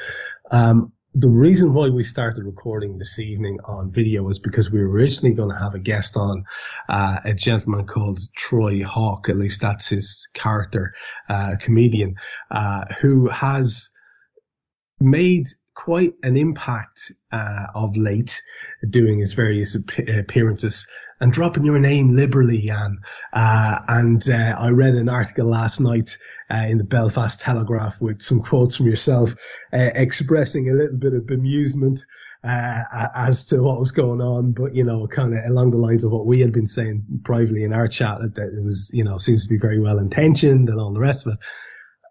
Um, 0.50 0.92
the 1.14 1.28
reason 1.28 1.74
why 1.74 1.89
we 1.89 2.03
started 2.03 2.45
recording 2.45 2.97
this 2.97 3.20
evening 3.20 3.59
on 3.66 3.91
video 3.91 4.24
was 4.24 4.39
because 4.39 4.72
we 4.72 4.80
were 4.80 4.89
originally 4.89 5.36
going 5.36 5.49
to 5.49 5.57
have 5.57 5.76
a 5.76 5.80
guest 5.80 6.16
on, 6.16 6.45
uh, 6.88 7.20
a 7.26 7.34
gentleman 7.34 7.86
called 7.86 8.20
Troy 8.34 8.82
Hawk, 8.84 9.28
at 9.28 9.38
least 9.38 9.62
that's 9.62 9.89
his 9.89 10.30
character, 10.34 10.93
uh, 11.28 11.55
comedian, 11.59 12.16
uh, 12.49 12.86
who 13.01 13.28
has 13.28 13.91
made 15.01 15.47
quite 15.74 16.14
an 16.24 16.38
impact 16.38 17.12
uh, 17.32 17.66
of 17.76 17.97
late, 17.97 18.41
doing 18.89 19.20
his 19.20 19.34
various 19.34 19.76
appearances 19.76 20.88
and 21.22 21.32
dropping 21.32 21.63
your 21.63 21.80
name 21.80 22.09
liberally, 22.09 22.59
Jan. 22.59 22.99
Uh, 23.32 23.80
and 23.88 24.28
uh, 24.28 24.55
I 24.57 24.69
read 24.69 24.95
an 24.95 25.07
article 25.07 25.45
last 25.45 25.80
night 25.80 26.17
uh, 26.49 26.65
in 26.67 26.80
the 26.80 26.84
Belfast 26.84 27.39
Telegraph 27.39 28.01
with 28.01 28.22
some 28.22 28.41
quotes 28.41 28.76
from 28.76 28.88
yourself 28.88 29.36
uh, 29.72 29.91
expressing 29.93 30.69
a 30.69 30.74
little 30.74 30.97
bit 30.97 31.13
of 31.13 31.24
bemusement. 31.24 32.01
Uh, 32.43 32.82
as 33.13 33.45
to 33.45 33.61
what 33.61 33.80
was 33.80 33.91
going 33.91 34.19
on, 34.19 34.51
but 34.51 34.74
you 34.74 34.84
know, 34.84 35.05
kind 35.05 35.38
of 35.38 35.45
along 35.45 35.69
the 35.69 35.78
lines 35.78 36.03
of 36.03 36.11
what 36.11 36.26
we 36.26 36.39
had 36.39 36.51
been 36.51 36.65
saying 36.65 37.03
privately 37.24 37.63
in 37.63 37.72
our 37.72 37.88
chat, 37.88 38.17
that, 38.19 38.53
it 38.57 38.63
was, 38.63 38.89
you 38.95 39.03
know, 39.03 39.19
seems 39.19 39.43
to 39.43 39.49
be 39.49 39.59
very 39.59 39.80
well 39.80 39.99
intentioned 39.99 40.67
and 40.67 40.80
all 40.80 40.91
the 40.91 40.99
rest 40.99 41.28
of 41.28 41.34
it. 41.34 41.39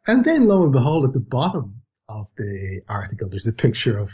And 0.06 0.24
then 0.24 0.46
lo 0.46 0.62
and 0.62 0.70
behold, 0.70 1.04
at 1.04 1.12
the 1.12 1.18
bottom 1.18 1.82
of 2.08 2.28
the 2.36 2.80
article, 2.88 3.28
there's 3.28 3.48
a 3.48 3.52
picture 3.52 3.98
of 3.98 4.12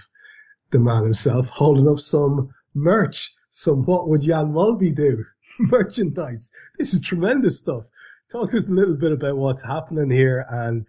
the 0.71 0.79
man 0.79 1.03
himself 1.03 1.49
holding 1.49 1.87
up 1.87 2.01
some 2.01 2.55
merch. 2.73 3.36
So 3.57 3.75
what 3.75 4.07
would 4.07 4.21
Jan 4.21 4.53
Molby 4.53 4.95
do? 4.95 5.25
Merchandise. 5.59 6.53
This 6.79 6.93
is 6.93 7.01
tremendous 7.01 7.59
stuff. 7.59 7.85
Talk 8.31 8.51
to 8.51 8.59
us 8.59 8.69
a 8.69 8.75
little 8.75 8.97
bit 8.97 9.13
about 9.13 9.39
what's 9.39 9.65
happening 9.65 10.11
here 10.11 10.45
and 10.47 10.85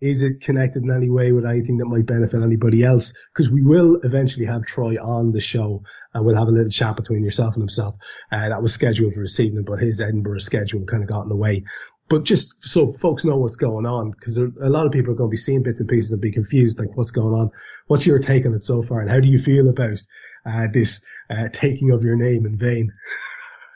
is 0.00 0.22
it 0.22 0.40
connected 0.40 0.84
in 0.84 0.92
any 0.92 1.10
way 1.10 1.32
with 1.32 1.44
anything 1.44 1.78
that 1.78 1.86
might 1.86 2.06
benefit 2.06 2.40
anybody 2.40 2.84
else? 2.84 3.14
Because 3.32 3.50
we 3.50 3.62
will 3.62 4.00
eventually 4.04 4.46
have 4.46 4.66
Troy 4.66 5.02
on 5.02 5.32
the 5.32 5.40
show 5.40 5.82
and 6.14 6.24
we'll 6.24 6.36
have 6.36 6.46
a 6.46 6.52
little 6.52 6.70
chat 6.70 6.94
between 6.94 7.24
yourself 7.24 7.54
and 7.54 7.62
himself. 7.62 7.96
Uh, 8.30 8.48
that 8.50 8.62
was 8.62 8.72
scheduled 8.72 9.14
for 9.14 9.22
this 9.22 9.40
evening, 9.40 9.64
but 9.64 9.80
his 9.80 10.00
Edinburgh 10.00 10.40
schedule 10.40 10.84
kind 10.84 11.02
of 11.02 11.08
got 11.08 11.22
in 11.22 11.28
the 11.28 11.34
way. 11.36 11.64
But 12.12 12.24
just 12.24 12.68
so 12.68 12.92
folks 12.92 13.24
know 13.24 13.38
what's 13.38 13.56
going 13.56 13.86
on, 13.86 14.10
because 14.10 14.36
a 14.36 14.50
lot 14.68 14.84
of 14.84 14.92
people 14.92 15.12
are 15.12 15.16
going 15.16 15.30
to 15.30 15.34
be 15.34 15.38
seeing 15.38 15.62
bits 15.62 15.80
and 15.80 15.88
pieces 15.88 16.12
and 16.12 16.20
be 16.20 16.30
confused, 16.30 16.78
like 16.78 16.94
what's 16.94 17.10
going 17.10 17.32
on. 17.32 17.50
What's 17.86 18.04
your 18.04 18.18
take 18.18 18.44
on 18.44 18.52
it 18.52 18.62
so 18.62 18.82
far, 18.82 19.00
and 19.00 19.08
how 19.08 19.18
do 19.18 19.28
you 19.28 19.38
feel 19.38 19.66
about 19.70 19.98
uh, 20.44 20.66
this 20.70 21.06
uh, 21.30 21.48
taking 21.50 21.90
of 21.90 22.04
your 22.04 22.16
name 22.16 22.44
in 22.44 22.58
vain? 22.58 22.92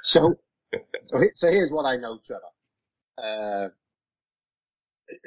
So, 0.03 0.39
so 1.35 1.51
here's 1.51 1.73
what 1.73 1.85
I 1.85 1.97
know, 1.97 2.21
Trevor. 2.25 2.43
Uh, 3.21 3.69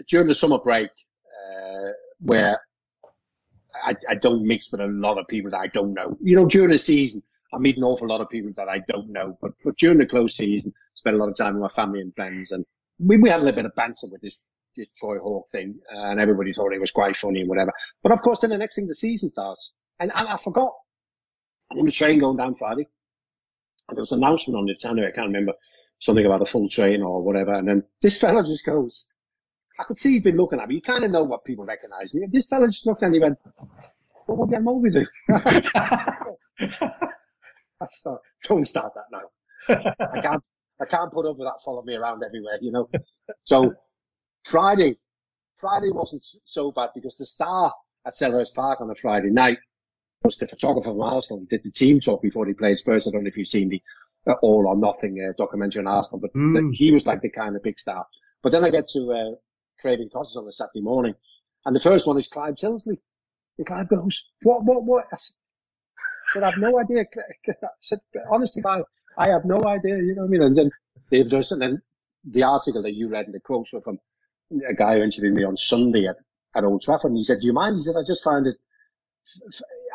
during 0.07 0.29
the 0.29 0.35
summer 0.35 0.59
break, 0.59 0.89
uh, 0.89 1.89
where 2.21 2.61
I, 3.83 3.95
I, 4.07 4.15
don't 4.15 4.47
mix 4.47 4.71
with 4.71 4.79
a 4.79 4.87
lot 4.87 5.17
of 5.17 5.27
people 5.27 5.51
that 5.51 5.59
I 5.59 5.67
don't 5.67 5.93
know. 5.93 6.15
You 6.21 6.37
know, 6.37 6.45
during 6.45 6.69
the 6.69 6.77
season, 6.77 7.23
I 7.53 7.57
meet 7.57 7.75
an 7.75 7.83
awful 7.83 8.07
lot 8.07 8.21
of 8.21 8.29
people 8.29 8.53
that 8.55 8.69
I 8.69 8.79
don't 8.87 9.09
know, 9.09 9.37
but, 9.41 9.51
but 9.65 9.75
during 9.77 9.97
the 9.97 10.05
close 10.05 10.37
season, 10.37 10.71
spend 10.93 11.17
a 11.17 11.19
lot 11.19 11.27
of 11.27 11.35
time 11.35 11.55
with 11.55 11.63
my 11.63 11.67
family 11.67 11.99
and 11.99 12.15
friends, 12.15 12.51
and 12.51 12.63
we, 12.99 13.17
we 13.17 13.29
had 13.29 13.39
a 13.39 13.43
little 13.43 13.55
bit 13.55 13.65
of 13.65 13.75
banter 13.75 14.07
with 14.11 14.21
this, 14.21 14.37
this 14.75 14.87
Troy 14.97 15.19
Hawk 15.19 15.49
thing, 15.51 15.79
and 15.89 16.19
everybody 16.19 16.53
thought 16.53 16.73
it 16.73 16.79
was 16.79 16.91
quite 16.91 17.17
funny 17.17 17.41
and 17.41 17.49
whatever. 17.49 17.71
But 18.03 18.11
of 18.11 18.21
course, 18.21 18.39
then 18.39 18.51
the 18.51 18.57
next 18.57 18.75
thing 18.75 18.87
the 18.87 18.95
season 18.95 19.31
starts, 19.31 19.71
and, 19.99 20.11
and 20.15 20.27
I 20.27 20.37
forgot. 20.37 20.73
I'm 21.71 21.79
on 21.79 21.85
the 21.85 21.91
train 21.91 22.19
going 22.19 22.37
down 22.37 22.55
Friday, 22.55 22.87
and 23.87 23.95
there 23.97 24.01
was 24.01 24.11
an 24.11 24.23
announcement 24.23 24.57
on 24.57 24.65
the 24.65 24.75
channel. 24.75 25.05
I 25.05 25.11
can't 25.11 25.27
remember 25.27 25.53
something 25.99 26.25
about 26.25 26.41
a 26.41 26.45
full 26.45 26.67
train 26.69 27.01
or 27.03 27.21
whatever, 27.21 27.53
and 27.53 27.67
then 27.67 27.83
this 28.01 28.19
fella 28.19 28.43
just 28.43 28.65
goes. 28.65 29.05
I 29.79 29.83
could 29.83 29.97
see 29.97 30.13
he'd 30.13 30.23
been 30.23 30.35
looking 30.35 30.59
at 30.59 30.67
me. 30.67 30.75
You 30.75 30.81
kind 30.81 31.03
of 31.05 31.11
know 31.11 31.23
what 31.23 31.45
people 31.45 31.65
recognise. 31.65 32.13
me." 32.13 32.27
This 32.31 32.47
fella 32.47 32.67
just 32.67 32.85
looked 32.85 33.03
at 33.03 33.11
me 33.11 33.17
and 33.21 33.23
went, 33.23 33.39
"What 34.25 34.37
would 34.39 34.49
Jan 34.49 34.63
Molby 34.65 34.91
do?" 34.91 35.05
I 37.81 37.85
thought, 37.85 38.19
don't 38.43 38.67
start 38.67 38.93
that 38.95 39.05
now. 39.11 39.95
I 40.13 40.21
can't. 40.21 40.43
I 40.81 40.85
can't 40.85 41.11
put 41.11 41.25
up 41.25 41.37
with 41.37 41.47
that 41.47 41.61
following 41.63 41.85
me 41.85 41.95
around 41.95 42.23
everywhere, 42.23 42.57
you 42.61 42.71
know. 42.71 42.89
so 43.43 43.73
Friday, 44.45 44.97
Friday 45.57 45.91
wasn't 45.91 46.25
so 46.45 46.71
bad 46.71 46.89
because 46.95 47.17
the 47.17 47.25
star 47.25 47.73
at 48.05 48.13
Selhurst 48.13 48.53
Park 48.53 48.81
on 48.81 48.89
a 48.89 48.95
Friday 48.95 49.29
night 49.29 49.59
was 50.23 50.37
the 50.37 50.47
photographer 50.47 50.89
from 50.91 51.01
Arsenal. 51.01 51.41
He 51.41 51.57
Did 51.57 51.63
the 51.63 51.71
team 51.71 51.99
talk 51.99 52.21
before 52.21 52.45
he 52.45 52.53
played 52.53 52.77
Spurs. 52.77 53.07
I 53.07 53.11
don't 53.11 53.23
know 53.23 53.27
if 53.27 53.37
you've 53.37 53.47
seen 53.47 53.69
the 53.69 53.81
uh, 54.27 54.33
All 54.41 54.67
or 54.67 54.75
Nothing 54.75 55.17
uh, 55.27 55.33
documentary 55.37 55.81
on 55.81 55.87
Arsenal, 55.87 56.21
but 56.21 56.33
mm. 56.33 56.53
the, 56.53 56.75
he 56.75 56.91
was 56.91 57.05
like 57.05 57.21
the 57.21 57.29
kind 57.29 57.55
of 57.55 57.63
big 57.63 57.79
star. 57.79 58.05
But 58.41 58.51
then 58.51 58.63
I 58.63 58.69
get 58.69 58.87
to 58.89 59.11
uh, 59.11 59.35
Craven 59.81 60.09
Cottage 60.11 60.35
on 60.35 60.47
a 60.47 60.51
Saturday 60.51 60.81
morning, 60.81 61.15
and 61.65 61.75
the 61.75 61.79
first 61.79 62.07
one 62.07 62.17
is 62.17 62.27
Clive 62.27 62.55
Tyldesley. 62.55 62.97
And 63.57 63.67
Clive 63.67 63.89
goes, 63.89 64.31
"What? 64.43 64.63
What? 64.63 64.83
What?" 64.83 65.05
I 65.11 65.17
said, 66.33 66.43
I 66.43 66.49
have 66.51 66.59
no 66.59 66.79
idea. 66.79 67.05
I 67.47 67.67
said, 67.81 67.99
honestly, 68.31 68.61
Clive, 68.61 68.83
I 69.19 69.27
have 69.29 69.43
no 69.43 69.61
idea, 69.65 69.97
you 69.97 70.15
know 70.15 70.21
what 70.21 70.29
I 70.29 70.31
mean? 70.31 70.41
And 70.41 70.55
then 70.55 70.71
Dave 71.11 71.29
does, 71.29 71.51
and 71.51 71.61
then 71.61 71.81
the 72.23 72.43
article 72.43 72.81
that 72.83 72.93
you 72.93 73.09
read 73.09 73.25
and 73.25 73.35
the 73.35 73.41
quotes 73.41 73.73
were 73.73 73.81
from 73.81 73.99
a 74.67 74.73
guy 74.73 74.95
who 74.95 75.03
interviewed 75.03 75.35
me 75.35 75.43
on 75.43 75.57
Sunday 75.57 76.07
at, 76.07 76.15
at 76.55 76.63
Old 76.63 76.81
Trafford, 76.81 77.11
and 77.11 77.17
he 77.17 77.23
said, 77.23 77.41
do 77.41 77.47
you 77.47 77.53
mind? 77.53 77.75
He 77.75 77.81
said, 77.83 77.95
I 77.97 78.03
just 78.07 78.23
found 78.23 78.47
it, 78.47 78.55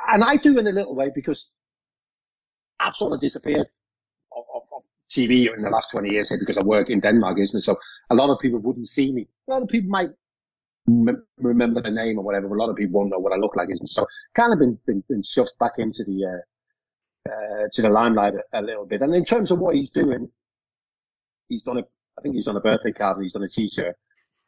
and 0.09 0.23
I 0.23 0.37
do 0.37 0.59
in 0.59 0.67
a 0.67 0.73
little 0.73 0.95
way 0.95 1.11
because 1.15 1.51
I've 2.79 2.95
sort 2.95 3.15
of 3.15 3.21
disappeared 3.21 3.67
off, 4.31 4.45
of, 4.55 4.63
of 4.77 4.85
TV 5.11 5.53
in 5.55 5.63
the 5.63 5.71
last 5.71 5.91
20 5.91 6.11
years 6.11 6.29
here 6.29 6.39
because 6.39 6.59
I 6.59 6.65
work 6.65 6.91
in 6.91 7.01
Denmark, 7.01 7.39
isn't 7.39 7.59
it? 7.59 7.63
So 7.63 7.79
a 8.11 8.15
lot 8.15 8.31
of 8.31 8.39
people 8.41 8.59
wouldn't 8.61 8.89
see 8.89 9.11
me. 9.11 9.27
A 9.49 9.53
lot 9.53 9.63
of 9.63 9.69
people 9.69 9.91
might 9.91 10.11
remember 11.39 11.81
the 11.81 11.91
name 11.91 12.19
or 12.19 12.25
whatever, 12.25 12.55
a 12.55 12.59
lot 12.59 12.69
of 12.69 12.77
people 12.77 13.01
won't 13.01 13.11
know 13.11 13.19
what 13.19 13.33
I 13.33 13.37
look 13.37 13.57
like. 13.57 13.71
Isn't 13.71 13.87
it? 13.87 13.93
So 13.93 14.07
kind 14.35 14.53
of 14.53 14.59
been, 14.59 14.79
been, 14.87 15.03
been 15.09 15.23
shoved 15.23 15.59
back 15.59 15.73
into 15.79 16.05
the, 16.05 16.27
uh, 16.27 16.41
uh, 17.29 17.69
to 17.73 17.83
the 17.83 17.89
limelight 17.89 18.35
a, 18.35 18.61
a, 18.61 18.63
little 18.63 18.87
bit. 18.87 19.03
And 19.03 19.15
in 19.15 19.25
terms 19.25 19.51
of 19.51 19.59
what 19.59 19.75
he's 19.75 19.91
doing, 19.91 20.31
he's 21.49 21.63
done 21.63 21.79
a, 21.79 21.83
I 22.19 22.23
think 22.23 22.35
he's 22.35 22.47
done 22.47 22.57
a 22.57 22.61
birthday 22.61 22.93
card 22.93 23.17
and 23.17 23.25
he's 23.25 23.33
done 23.33 23.43
a 23.43 23.49
t-shirt. 23.49 23.97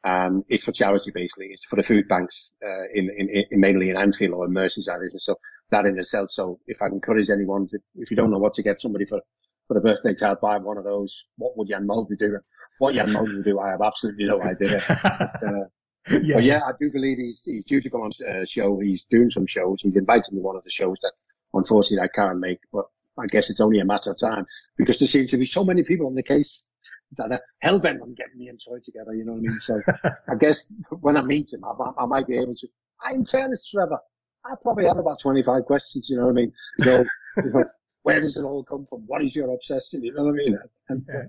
Um, 0.05 0.45
it's 0.49 0.65
for 0.65 0.73
charity 0.73 1.11
basically. 1.13 1.47
It's 1.47 1.65
for 1.65 1.77
the 1.77 1.83
food 1.83 2.07
banks, 2.09 2.53
uh, 2.65 2.85
in, 2.95 3.11
in, 3.17 3.29
in, 3.51 3.61
mainly 3.61 3.91
in 3.91 3.97
Anfield 3.97 4.35
or 4.35 4.47
in 4.47 4.53
Merseyside. 4.53 5.01
And 5.01 5.21
so 5.21 5.37
that 5.71 5.87
in 5.87 5.99
itself. 5.99 6.31
So 6.31 6.61
if 6.67 6.81
I 6.83 6.87
can 6.87 6.97
encourage 6.97 7.31
anyone, 7.31 7.67
to, 7.69 7.79
if 7.97 8.11
you 8.11 8.17
don't 8.17 8.31
know 8.31 8.39
what 8.39 8.55
to 8.55 8.63
get 8.63 8.81
somebody 8.81 9.05
for 9.05 9.21
for 9.67 9.77
a 9.79 9.81
birthday 9.81 10.15
card 10.15 10.41
buy 10.41 10.59
one 10.59 10.79
of 10.79 10.85
those. 10.85 11.25
What 11.37 11.57
would 11.57 11.69
Jan 11.69 11.87
Molby 11.87 12.19
do? 12.19 12.39
What 12.79 12.95
Jan 12.95 13.09
Molby 13.09 13.37
would 13.37 13.45
do, 13.45 13.59
I 13.59 13.71
have 13.71 13.83
absolutely 13.83 14.27
no 14.27 14.43
idea. 14.43 14.83
But, 16.09 16.19
uh, 16.19 16.21
yeah. 16.23 16.35
But 16.35 16.45
yeah, 16.45 16.61
I 16.65 16.71
do 16.79 16.89
believe 16.89 17.19
he's 17.19 17.43
he's 17.45 17.65
due 17.65 17.81
to 17.81 17.91
come 17.91 18.03
on 18.03 18.13
a 18.25 18.43
uh, 18.43 18.45
show. 18.45 18.79
He's 18.79 19.05
doing 19.11 19.29
some 19.29 19.45
shows. 19.45 19.83
He's 19.83 19.97
invited 19.97 20.33
me 20.33 20.39
to 20.39 20.43
one 20.43 20.55
of 20.55 20.63
the 20.63 20.71
shows 20.71 20.99
that 21.03 21.13
unfortunately 21.57 22.05
I 22.05 22.09
can't 22.09 22.39
make, 22.39 22.61
but 22.73 22.87
I 23.19 23.27
guess 23.27 23.51
it's 23.51 23.61
only 23.61 23.81
a 23.81 23.85
matter 23.85 24.11
of 24.11 24.19
time 24.19 24.47
because 24.77 24.99
there 24.99 25.09
seem 25.09 25.27
to 25.29 25.37
be 25.37 25.45
so 25.45 25.65
many 25.65 25.83
people 25.83 26.07
on 26.07 26.15
the 26.15 26.23
case 26.23 26.69
that 27.17 27.33
are 27.33 27.41
hell 27.61 27.79
bent 27.79 28.03
on 28.03 28.15
getting 28.15 28.39
me 28.39 28.49
and 28.49 28.61
Troy 28.61 28.79
together. 28.83 29.15
You 29.15 29.25
know 29.25 29.33
what 29.33 29.39
I 29.39 29.43
mean? 29.43 29.61
So 29.61 29.81
I 30.29 30.35
guess 30.39 30.73
when 31.01 31.17
I 31.17 31.23
meet 31.23 31.53
him, 31.53 31.65
I, 31.65 32.03
I 32.03 32.07
might 32.07 32.27
be 32.27 32.37
able 32.37 32.55
to. 32.55 32.69
In 33.13 33.25
fairness, 33.25 33.69
Trevor, 33.69 33.99
I 34.45 34.55
probably 34.63 34.87
have 34.87 34.99
about 34.99 35.21
25 35.21 35.65
questions. 35.65 36.11
You 36.11 36.17
know 36.17 36.25
what 36.25 36.31
I 36.31 36.35
mean? 36.35 36.53
You 36.79 36.85
know, 36.85 37.05
you 37.45 37.53
know 37.53 37.65
where 38.03 38.21
does 38.21 38.37
it 38.37 38.43
all 38.45 38.65
come 38.65 38.87
from? 38.89 39.01
What 39.07 39.23
is 39.23 39.35
your 39.35 39.53
obsession? 39.53 40.05
You 40.05 40.15
know 40.15 40.25
what 40.25 40.35
I 40.35 40.37
mean? 40.37 40.59
And, 40.89 41.07
uh, 41.13 41.29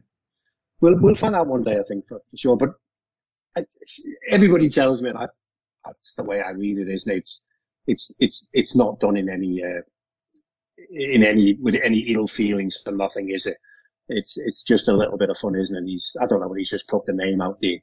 we'll 0.82 1.00
we'll 1.00 1.16
find 1.16 1.36
out 1.36 1.48
one 1.48 1.64
day, 1.64 1.78
I 1.78 1.84
think, 1.84 2.08
for, 2.08 2.22
for 2.30 2.38
sure. 2.38 2.58
But 2.58 2.70
I, 3.56 3.66
everybody 4.30 4.70
tells 4.70 5.02
me, 5.02 5.10
and 5.10 5.18
I, 5.18 5.28
that's 5.86 6.14
the 6.16 6.24
way 6.24 6.42
I 6.42 6.52
read 6.52 6.78
it, 6.80 6.90
isn't 6.90 7.12
it? 7.12 7.18
It's 7.18 7.44
it's 7.88 8.16
it's 8.20 8.48
it's 8.54 8.76
not 8.76 9.00
done 9.00 9.18
in 9.18 9.30
any 9.30 9.64
uh, 9.64 9.82
in 10.90 11.24
any 11.24 11.56
with 11.60 11.76
any 11.84 12.00
ill 12.14 12.28
feelings 12.28 12.80
for 12.84 12.92
nothing, 12.92 13.30
is 13.32 13.46
it? 13.46 13.58
It's 14.10 14.38
it's 14.38 14.64
just 14.64 14.88
a 14.88 14.96
little 14.96 15.18
bit 15.18 15.30
of 15.30 15.38
fun, 15.38 15.56
isn't 15.56 15.76
it? 15.76 15.90
He's 15.90 16.16
I 16.22 16.26
don't 16.26 16.40
know 16.40 16.48
whether 16.48 16.60
he's 16.60 16.70
just 16.70 16.88
plucked 16.88 17.08
the 17.08 17.14
name 17.14 17.42
out 17.42 17.60
the 17.60 17.82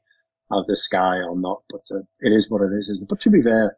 out 0.53 0.67
the 0.67 0.77
sky 0.77 1.19
or 1.19 1.37
not, 1.37 1.63
but 1.71 1.83
uh, 1.91 2.01
it 2.21 2.33
is 2.33 2.51
what 2.51 2.63
it 2.63 2.73
is, 2.77 2.89
isn't 2.91 3.05
it? 3.05 3.09
But 3.09 3.21
to 3.21 3.31
be 3.31 3.43
fair, 3.43 3.77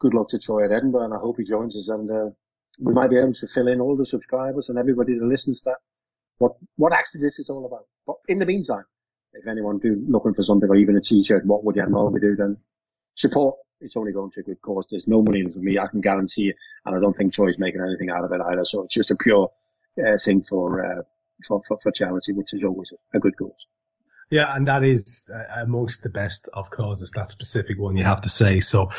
good 0.00 0.14
luck 0.14 0.28
to 0.30 0.38
Troy 0.38 0.64
at 0.64 0.72
Edinburgh, 0.72 1.04
and 1.04 1.14
I 1.14 1.18
hope 1.18 1.36
he 1.38 1.44
joins 1.44 1.76
us, 1.76 1.88
and 1.88 2.10
uh, 2.10 2.30
we 2.80 2.92
might 2.92 3.10
be 3.10 3.18
able 3.18 3.34
to 3.34 3.46
fill 3.46 3.68
in 3.68 3.80
all 3.80 3.96
the 3.96 4.06
subscribers 4.06 4.68
and 4.68 4.78
everybody 4.78 5.18
that 5.18 5.24
listens 5.24 5.62
to 5.62 5.70
that 5.70 5.78
what 6.38 6.52
what 6.76 6.92
actually 6.92 7.22
this 7.22 7.38
is 7.38 7.50
all 7.50 7.66
about. 7.66 7.86
But 8.06 8.16
in 8.28 8.38
the 8.38 8.46
meantime, 8.46 8.84
if 9.32 9.46
anyone 9.46 9.78
do 9.78 10.02
looking 10.08 10.34
for 10.34 10.42
something 10.42 10.68
or 10.68 10.76
even 10.76 10.96
a 10.96 11.00
t-shirt, 11.00 11.44
what 11.46 11.64
would 11.64 11.76
Jan 11.76 11.90
Molby 11.90 12.20
do 12.20 12.36
then? 12.36 12.56
Support. 13.14 13.56
It's 13.80 13.96
only 13.96 14.12
going 14.12 14.30
to 14.32 14.40
a 14.40 14.42
good 14.42 14.60
cause. 14.60 14.86
There's 14.90 15.06
no 15.06 15.22
money 15.22 15.40
in 15.40 15.52
for 15.52 15.58
me. 15.58 15.78
I 15.78 15.86
can 15.86 16.00
guarantee. 16.00 16.52
And 16.84 16.96
I 16.96 17.00
don't 17.00 17.16
think 17.16 17.32
Troy's 17.32 17.58
making 17.58 17.80
anything 17.80 18.10
out 18.10 18.24
of 18.24 18.32
it 18.32 18.40
either. 18.40 18.64
So 18.64 18.82
it's 18.82 18.94
just 18.94 19.10
a 19.10 19.16
pure 19.16 19.50
uh, 19.98 20.18
thing 20.18 20.42
for, 20.42 20.84
uh, 20.84 21.02
for, 21.46 21.62
for, 21.66 21.78
for 21.82 21.92
charity, 21.92 22.32
which 22.32 22.52
is 22.52 22.64
always 22.64 22.92
a 23.14 23.18
good 23.18 23.36
cause. 23.36 23.66
Yeah, 24.30 24.54
and 24.54 24.68
that 24.68 24.84
is 24.84 25.30
uh, 25.34 25.62
amongst 25.62 26.02
the 26.02 26.10
best 26.10 26.48
of 26.52 26.70
causes, 26.70 27.12
that 27.12 27.30
specific 27.30 27.78
one, 27.78 27.96
you 27.96 28.04
have 28.04 28.22
to 28.22 28.28
say. 28.28 28.60
So 28.60 28.90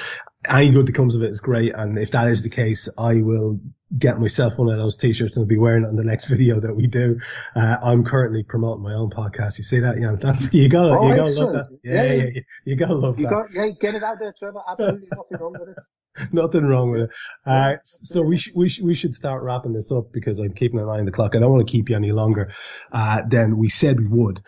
any 0.47 0.71
good 0.71 0.85
that 0.85 0.95
comes 0.95 1.15
of 1.15 1.21
it 1.21 1.29
is 1.29 1.41
great. 1.41 1.73
And 1.73 1.97
if 1.97 2.11
that 2.11 2.27
is 2.27 2.43
the 2.43 2.49
case, 2.49 2.87
I 2.97 3.21
will 3.21 3.59
get 3.97 4.19
myself 4.19 4.57
one 4.57 4.69
of 4.69 4.77
those 4.77 4.97
t-shirts 4.97 5.35
and 5.35 5.43
I'll 5.43 5.47
be 5.47 5.57
wearing 5.57 5.83
it 5.83 5.87
on 5.87 5.95
the 5.95 6.03
next 6.03 6.25
video 6.29 6.59
that 6.59 6.75
we 6.75 6.87
do. 6.87 7.19
Uh, 7.55 7.77
I'm 7.81 8.05
currently 8.05 8.43
promoting 8.43 8.83
my 8.83 8.93
own 8.93 9.09
podcast. 9.09 9.57
You 9.57 9.63
see 9.63 9.79
that, 9.79 9.97
Jan? 9.97 10.17
That's, 10.21 10.53
you 10.53 10.69
gotta, 10.69 10.89
oh, 10.89 11.09
you 11.09 11.15
gotta 11.15 11.33
love 11.33 11.53
that. 11.53 11.79
Yeah, 11.83 12.03
yeah, 12.03 12.13
yeah, 12.13 12.29
yeah, 12.33 12.41
you 12.65 12.75
gotta 12.75 12.95
love 12.95 13.19
you 13.19 13.25
that. 13.25 13.31
Got, 13.31 13.53
yeah, 13.53 13.69
get 13.79 13.95
it 13.95 14.03
out 14.03 14.19
there, 14.19 14.33
Trevor. 14.37 14.61
Absolutely 14.67 15.07
nothing 15.15 15.37
wrong 15.39 15.53
with 15.59 15.69
it. 15.69 16.33
Nothing 16.33 16.65
wrong 16.65 16.91
with 16.91 17.01
it. 17.01 17.09
Uh, 17.45 17.77
so 17.81 18.21
we 18.21 18.37
should, 18.37 18.53
we 18.55 18.69
should, 18.69 18.85
we 18.85 18.95
should 18.95 19.13
start 19.13 19.43
wrapping 19.43 19.73
this 19.73 19.91
up 19.91 20.11
because 20.11 20.39
I'm 20.39 20.53
keeping 20.53 20.79
an 20.79 20.85
eye 20.85 20.99
on 20.99 21.05
the 21.05 21.11
clock. 21.11 21.35
I 21.35 21.39
don't 21.39 21.51
want 21.51 21.65
to 21.65 21.71
keep 21.71 21.89
you 21.89 21.95
any 21.95 22.11
longer, 22.11 22.51
uh, 22.91 23.21
than 23.27 23.57
we 23.57 23.69
said 23.69 23.99
we 23.99 24.07
would 24.07 24.41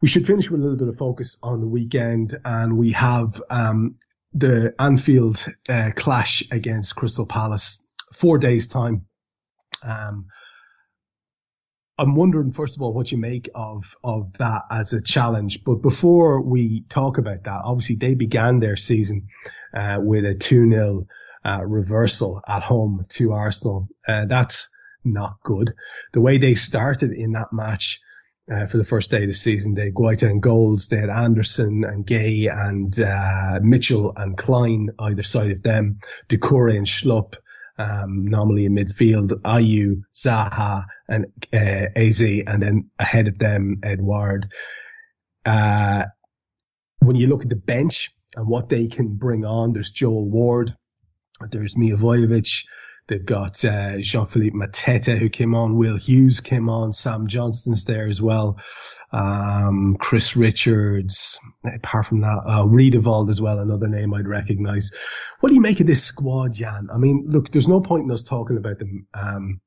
we 0.00 0.08
should 0.08 0.26
finish 0.26 0.50
with 0.50 0.60
a 0.60 0.62
little 0.62 0.78
bit 0.78 0.88
of 0.88 0.96
focus 0.96 1.38
on 1.42 1.60
the 1.60 1.66
weekend, 1.66 2.36
and 2.44 2.76
we 2.76 2.92
have 2.92 3.42
um, 3.48 3.96
the 4.36 4.74
Anfield 4.78 5.44
uh, 5.68 5.90
clash 5.96 6.44
against 6.50 6.94
Crystal 6.94 7.26
Palace, 7.26 7.86
four 8.12 8.38
days 8.38 8.68
time. 8.68 9.06
Um, 9.82 10.26
I'm 11.98 12.14
wondering, 12.14 12.52
first 12.52 12.76
of 12.76 12.82
all, 12.82 12.92
what 12.92 13.10
you 13.10 13.16
make 13.16 13.48
of 13.54 13.96
of 14.04 14.34
that 14.34 14.62
as 14.70 14.92
a 14.92 15.00
challenge. 15.00 15.64
But 15.64 15.76
before 15.76 16.42
we 16.42 16.84
talk 16.90 17.16
about 17.16 17.44
that, 17.44 17.62
obviously 17.64 17.96
they 17.96 18.14
began 18.14 18.60
their 18.60 18.76
season 18.76 19.28
uh, 19.74 19.96
with 20.00 20.26
a 20.26 20.34
two 20.34 20.70
0 20.70 21.06
uh, 21.44 21.64
reversal 21.64 22.42
at 22.46 22.62
home 22.62 23.04
to 23.10 23.32
Arsenal. 23.32 23.88
Uh, 24.06 24.26
that's 24.26 24.68
not 25.02 25.36
good. 25.42 25.72
The 26.12 26.20
way 26.20 26.36
they 26.36 26.54
started 26.54 27.12
in 27.12 27.32
that 27.32 27.52
match 27.52 28.00
uh, 28.50 28.66
for 28.66 28.78
the 28.78 28.84
first 28.84 29.10
day 29.10 29.22
of 29.22 29.28
the 29.28 29.34
season. 29.34 29.74
They 29.74 29.86
had 29.86 29.94
Guaita 29.94 30.28
and 30.28 30.42
Goals, 30.42 30.88
they 30.88 30.98
had 30.98 31.10
Andersen 31.10 31.84
and 31.84 32.06
Guéhi 32.06 32.52
and 32.52 32.98
uh, 33.00 33.60
Mitchell 33.62 34.12
and 34.16 34.36
Clyne 34.36 34.90
either 34.98 35.22
side 35.22 35.50
of 35.50 35.62
them, 35.62 36.00
Doucouré 36.28 36.76
and 36.76 36.86
Schlupp, 36.86 37.34
um, 37.78 38.26
normally 38.26 38.64
in 38.64 38.74
midfield, 38.74 39.30
Ayew, 39.42 40.02
Zaha 40.14 40.86
and 41.08 41.26
uh, 41.52 41.86
Eze, 41.94 42.42
and 42.46 42.62
then 42.62 42.90
ahead 42.98 43.28
of 43.28 43.38
them, 43.38 43.80
Edouard. 43.82 44.48
Uh, 45.44 46.04
when 47.00 47.16
you 47.16 47.26
look 47.26 47.42
at 47.42 47.50
the 47.50 47.56
bench 47.56 48.10
and 48.34 48.48
what 48.48 48.68
they 48.68 48.86
can 48.86 49.14
bring 49.14 49.44
on, 49.44 49.72
there's 49.72 49.90
Joel 49.90 50.28
Ward, 50.28 50.74
there's 51.50 51.74
Milivojevic, 51.74 52.64
They've 53.08 53.24
got 53.24 53.64
uh, 53.64 53.98
Jean-Philippe 53.98 54.56
Mateta 54.56 55.16
who 55.16 55.28
came 55.28 55.54
on, 55.54 55.76
Will 55.76 55.96
Hughes 55.96 56.40
came 56.40 56.68
on, 56.68 56.92
Sam 56.92 57.28
Johnstone's 57.28 57.84
there 57.84 58.08
as 58.08 58.20
well, 58.20 58.58
um, 59.12 59.96
Chris 60.00 60.36
Richards. 60.36 61.38
Apart 61.64 62.06
from 62.06 62.22
that, 62.22 62.42
uh, 62.44 62.66
Riedewald 62.66 63.30
as 63.30 63.40
well, 63.40 63.60
another 63.60 63.86
name 63.86 64.12
I'd 64.12 64.26
recognise. 64.26 64.92
What 65.38 65.50
do 65.50 65.54
you 65.54 65.60
make 65.60 65.78
of 65.78 65.86
this 65.86 66.02
squad, 66.02 66.54
Jan? 66.54 66.88
I 66.92 66.98
mean, 66.98 67.26
look, 67.28 67.52
there's 67.52 67.68
no 67.68 67.80
point 67.80 68.04
in 68.04 68.10
us 68.10 68.24
talking 68.24 68.56
about 68.56 68.78
them. 68.78 69.06
Um, 69.14 69.60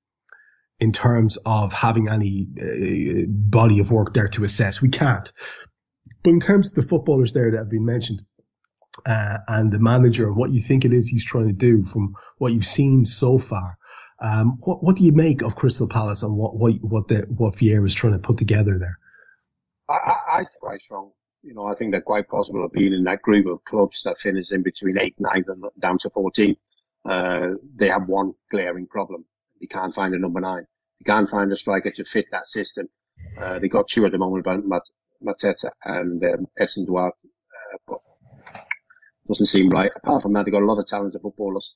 in 0.80 0.94
terms 0.94 1.38
of 1.46 1.74
having 1.74 2.08
any 2.08 2.48
uh, 2.60 3.26
body 3.28 3.80
of 3.80 3.92
work 3.92 4.14
there 4.14 4.30
to 4.30 4.44
assess, 4.46 4.82
we 4.82 4.90
can't. 4.90 5.30
But 6.24 6.32
in 6.32 6.40
terms 6.40 6.70
of 6.70 6.76
the 6.76 6.88
footballers 6.88 7.34
there 7.34 7.52
that 7.52 7.58
have 7.58 7.70
been 7.70 7.86
mentioned, 7.86 8.22
uh, 9.06 9.38
and 9.48 9.72
the 9.72 9.80
manager 9.80 10.32
what 10.32 10.52
you 10.52 10.62
think 10.62 10.86
it 10.86 10.94
is 10.94 11.08
he's 11.08 11.26
trying 11.26 11.48
to 11.48 11.54
do 11.54 11.84
from 11.84 12.16
what 12.38 12.54
you've 12.54 12.66
seen 12.66 13.06
so 13.06 13.38
far. 13.38 13.78
Um, 14.22 14.58
what, 14.60 14.84
what 14.84 14.96
do 14.98 15.04
you 15.04 15.14
make 15.14 15.42
of 15.42 15.56
Crystal 15.56 15.88
Palace 15.88 16.24
and 16.24 16.36
what 16.36 16.56
what 16.56 16.74
what 16.82 17.08
the, 17.08 17.26
what 17.30 17.54
Vieira 17.56 17.86
is 17.86 17.96
trying 17.96 18.14
to 18.14 18.20
put 18.20 18.38
together 18.38 18.78
there? 18.78 19.00
I, 19.88 19.94
I, 19.94 20.40
I 20.40 20.46
quite 20.60 20.82
strong. 20.82 21.12
You 21.42 21.54
know, 21.54 21.66
I 21.66 21.74
think 21.74 21.92
they're 21.92 22.02
quite 22.02 22.28
possible 22.28 22.66
of 22.66 22.74
being 22.74 22.92
in 22.92 23.06
that 23.06 23.22
group 23.22 23.46
of 23.48 23.64
clubs 23.64 24.04
that 24.04 24.20
finish 24.20 24.52
in 24.52 24.62
between 24.62 25.00
eight, 25.00 25.16
nine, 25.20 25.46
and 25.48 25.64
down 25.80 25.98
to 26.00 26.10
fourteen. 26.10 26.58
Uh, 27.06 27.52
they 27.76 27.88
have 27.88 28.08
one 28.08 28.34
glaring 28.52 28.88
problem: 28.88 29.26
they 29.62 29.68
can't 29.68 29.94
find 29.94 30.14
a 30.14 30.20
number 30.20 30.42
nine. 30.42 30.66
They 31.00 31.10
can't 31.10 31.30
find 31.30 31.50
a 31.52 31.56
striker 31.56 31.92
to 31.92 32.04
fit 32.04 32.26
that 32.32 32.46
system. 32.46 32.90
Uh, 33.40 33.60
they 33.60 33.70
got 33.70 33.88
two 33.88 34.06
at 34.06 34.12
the 34.12 34.18
moment, 34.18 34.46
about 34.46 34.84
Mateta 35.24 35.72
and 35.84 36.24
um, 36.24 36.48
Edouard, 36.58 37.14
uh, 37.14 37.78
but 37.88 38.00
doesn't 39.30 39.46
seem 39.46 39.70
right. 39.70 39.92
Apart 39.96 40.24
from 40.24 40.34
that, 40.34 40.46
they've 40.46 40.52
got 40.52 40.64
a 40.64 40.66
lot 40.66 40.80
of 40.80 40.88
talented 40.88 41.22
footballers. 41.22 41.76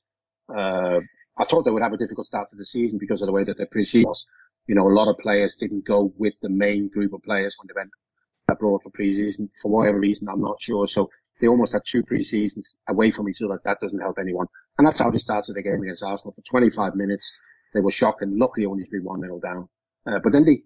Uh, 0.50 1.00
I 1.38 1.44
thought 1.46 1.64
they 1.64 1.72
would 1.72 1.84
have 1.84 1.94
a 1.94 1.98
difficult 1.98 2.28
start 2.28 2.50
to 2.50 2.56
the 2.56 2.66
season 2.66 2.98
because 3.00 3.22
of 3.22 3.28
the 3.28 3.32
way 3.32 3.44
that 3.44 3.58
their 3.58 3.68
pre-season 3.72 4.08
was. 4.08 4.26
You 4.68 4.76
know, 4.76 4.88
a 4.88 4.94
lot 4.94 5.08
of 5.08 5.18
players 5.20 5.56
didn't 5.56 5.86
go 5.86 6.14
with 6.18 6.34
the 6.42 6.50
main 6.50 6.90
group 6.90 7.14
of 7.14 7.22
players 7.24 7.56
when 7.58 7.68
they 7.68 7.80
went 7.80 7.92
abroad 8.50 8.82
for 8.82 8.90
pre-season 8.90 9.50
for 9.62 9.72
whatever 9.72 10.00
reason. 10.00 10.28
I'm 10.28 10.42
not 10.42 10.60
sure. 10.62 10.88
So 10.88 11.10
they 11.40 11.48
almost 11.48 11.74
had 11.74 11.84
two 11.86 12.04
pre-seasons 12.04 12.78
away 12.88 13.12
from 13.12 13.30
each 13.30 13.42
other. 13.42 13.60
That 13.64 13.80
doesn't 13.80 14.00
help 14.00 14.18
anyone. 14.20 14.48
And 14.78 14.88
that's 14.88 15.00
how 15.00 15.12
they 15.12 15.20
started 15.20 15.56
the 15.56 15.62
game 15.62 15.82
against 15.82 16.04
Arsenal. 16.04 16.34
For 16.34 16.42
25 16.42 16.96
minutes, 16.96 17.32
they 17.74 17.82
were 17.82 17.92
shocking. 17.92 18.38
Luckily, 18.38 18.66
only 18.66 18.86
to 18.86 18.90
be 18.90 19.00
one 19.00 19.22
0 19.22 19.40
down. 19.40 19.70
Uh, 20.06 20.20
but 20.24 20.34
then 20.34 20.46
they, 20.46 20.64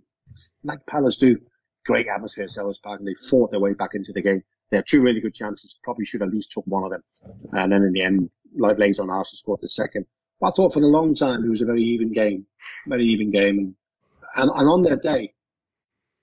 like 0.63 0.85
Palace 0.85 1.17
do, 1.17 1.37
great 1.85 2.07
atmosphere 2.07 2.45
at 2.45 2.49
Selhurst 2.49 2.81
Park, 2.81 2.99
and 2.99 3.07
they 3.07 3.15
fought 3.15 3.51
their 3.51 3.59
way 3.59 3.73
back 3.73 3.91
into 3.93 4.13
the 4.13 4.21
game. 4.21 4.43
They 4.69 4.77
had 4.77 4.87
two 4.87 5.01
really 5.01 5.21
good 5.21 5.33
chances. 5.33 5.77
Probably 5.83 6.05
should 6.05 6.21
at 6.21 6.29
least 6.29 6.51
took 6.51 6.65
one 6.67 6.83
of 6.83 6.91
them. 6.91 7.03
And 7.53 7.71
then 7.71 7.83
in 7.83 7.93
the 7.93 8.01
end, 8.01 8.29
like 8.57 8.77
later 8.77 9.01
on, 9.01 9.09
Arsenal 9.09 9.37
scored 9.37 9.59
the 9.61 9.69
second. 9.69 10.05
But 10.39 10.47
I 10.47 10.51
thought 10.51 10.73
for 10.73 10.81
a 10.81 10.87
long 10.87 11.15
time 11.15 11.43
it 11.45 11.49
was 11.49 11.61
a 11.61 11.65
very 11.65 11.83
even 11.83 12.13
game, 12.13 12.45
very 12.87 13.05
even 13.05 13.31
game. 13.31 13.57
And, 13.57 13.75
and, 14.35 14.51
and 14.53 14.69
on 14.69 14.81
their 14.81 14.97
day, 14.97 15.33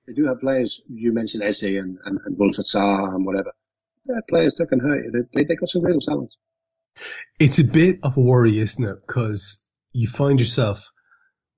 they 0.07 0.12
do 0.12 0.26
have 0.26 0.40
players. 0.40 0.80
You 0.88 1.12
mentioned 1.12 1.42
Eze 1.42 1.62
and, 1.62 1.99
and, 2.05 2.20
and 2.24 2.36
Wilfried 2.36 2.70
Zaha 2.70 3.14
and 3.14 3.24
whatever. 3.24 3.53
They're 4.07 4.22
players 4.28 4.55
that 4.57 4.68
can 4.68 4.80
hurt 4.80 5.05
you. 5.05 5.26
They, 5.32 5.45
they 5.45 5.57
got 5.57 5.70
some 5.70 5.82
real 5.82 5.99
talent. 5.99 6.34
It's 7.40 7.59
a 7.59 7.64
bit 7.64 8.01
of 8.03 8.16
a 8.16 8.20
worry, 8.20 8.59
isn't 8.59 8.84
it? 8.84 8.99
Because 9.07 9.66
you 9.92 10.07
find 10.07 10.38
yourself 10.38 10.92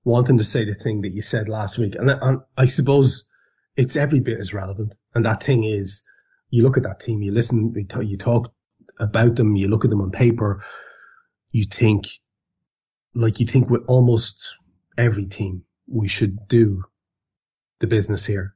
wanting 0.03 0.37
to 0.37 0.43
say 0.43 0.63
the 0.63 0.73
thing 0.73 1.01
that 1.01 1.11
you 1.11 1.21
said 1.21 1.49
last 1.49 1.77
week. 1.77 1.95
And, 1.95 2.09
and 2.09 2.39
I 2.55 2.67
suppose 2.67 3.27
it's 3.75 3.97
every 3.97 4.21
bit 4.21 4.39
as 4.39 4.53
relevant. 4.53 4.93
And 5.13 5.25
that 5.25 5.43
thing 5.43 5.65
is, 5.65 6.07
you 6.49 6.63
look 6.63 6.77
at 6.77 6.83
that 6.83 6.99
team, 6.99 7.21
you 7.21 7.31
listen, 7.31 7.73
you 7.75 8.17
talk 8.17 8.53
about 8.99 9.35
them, 9.35 9.55
you 9.55 9.67
look 9.67 9.85
at 9.85 9.89
them 9.91 10.01
on 10.01 10.11
paper, 10.11 10.63
you 11.51 11.65
think, 11.65 12.07
like 13.13 13.39
you 13.39 13.47
think 13.47 13.69
with 13.69 13.83
almost 13.87 14.57
every 14.97 15.25
team, 15.25 15.63
we 15.87 16.07
should 16.07 16.47
do 16.47 16.83
the 17.79 17.87
business 17.87 18.25
here. 18.25 18.55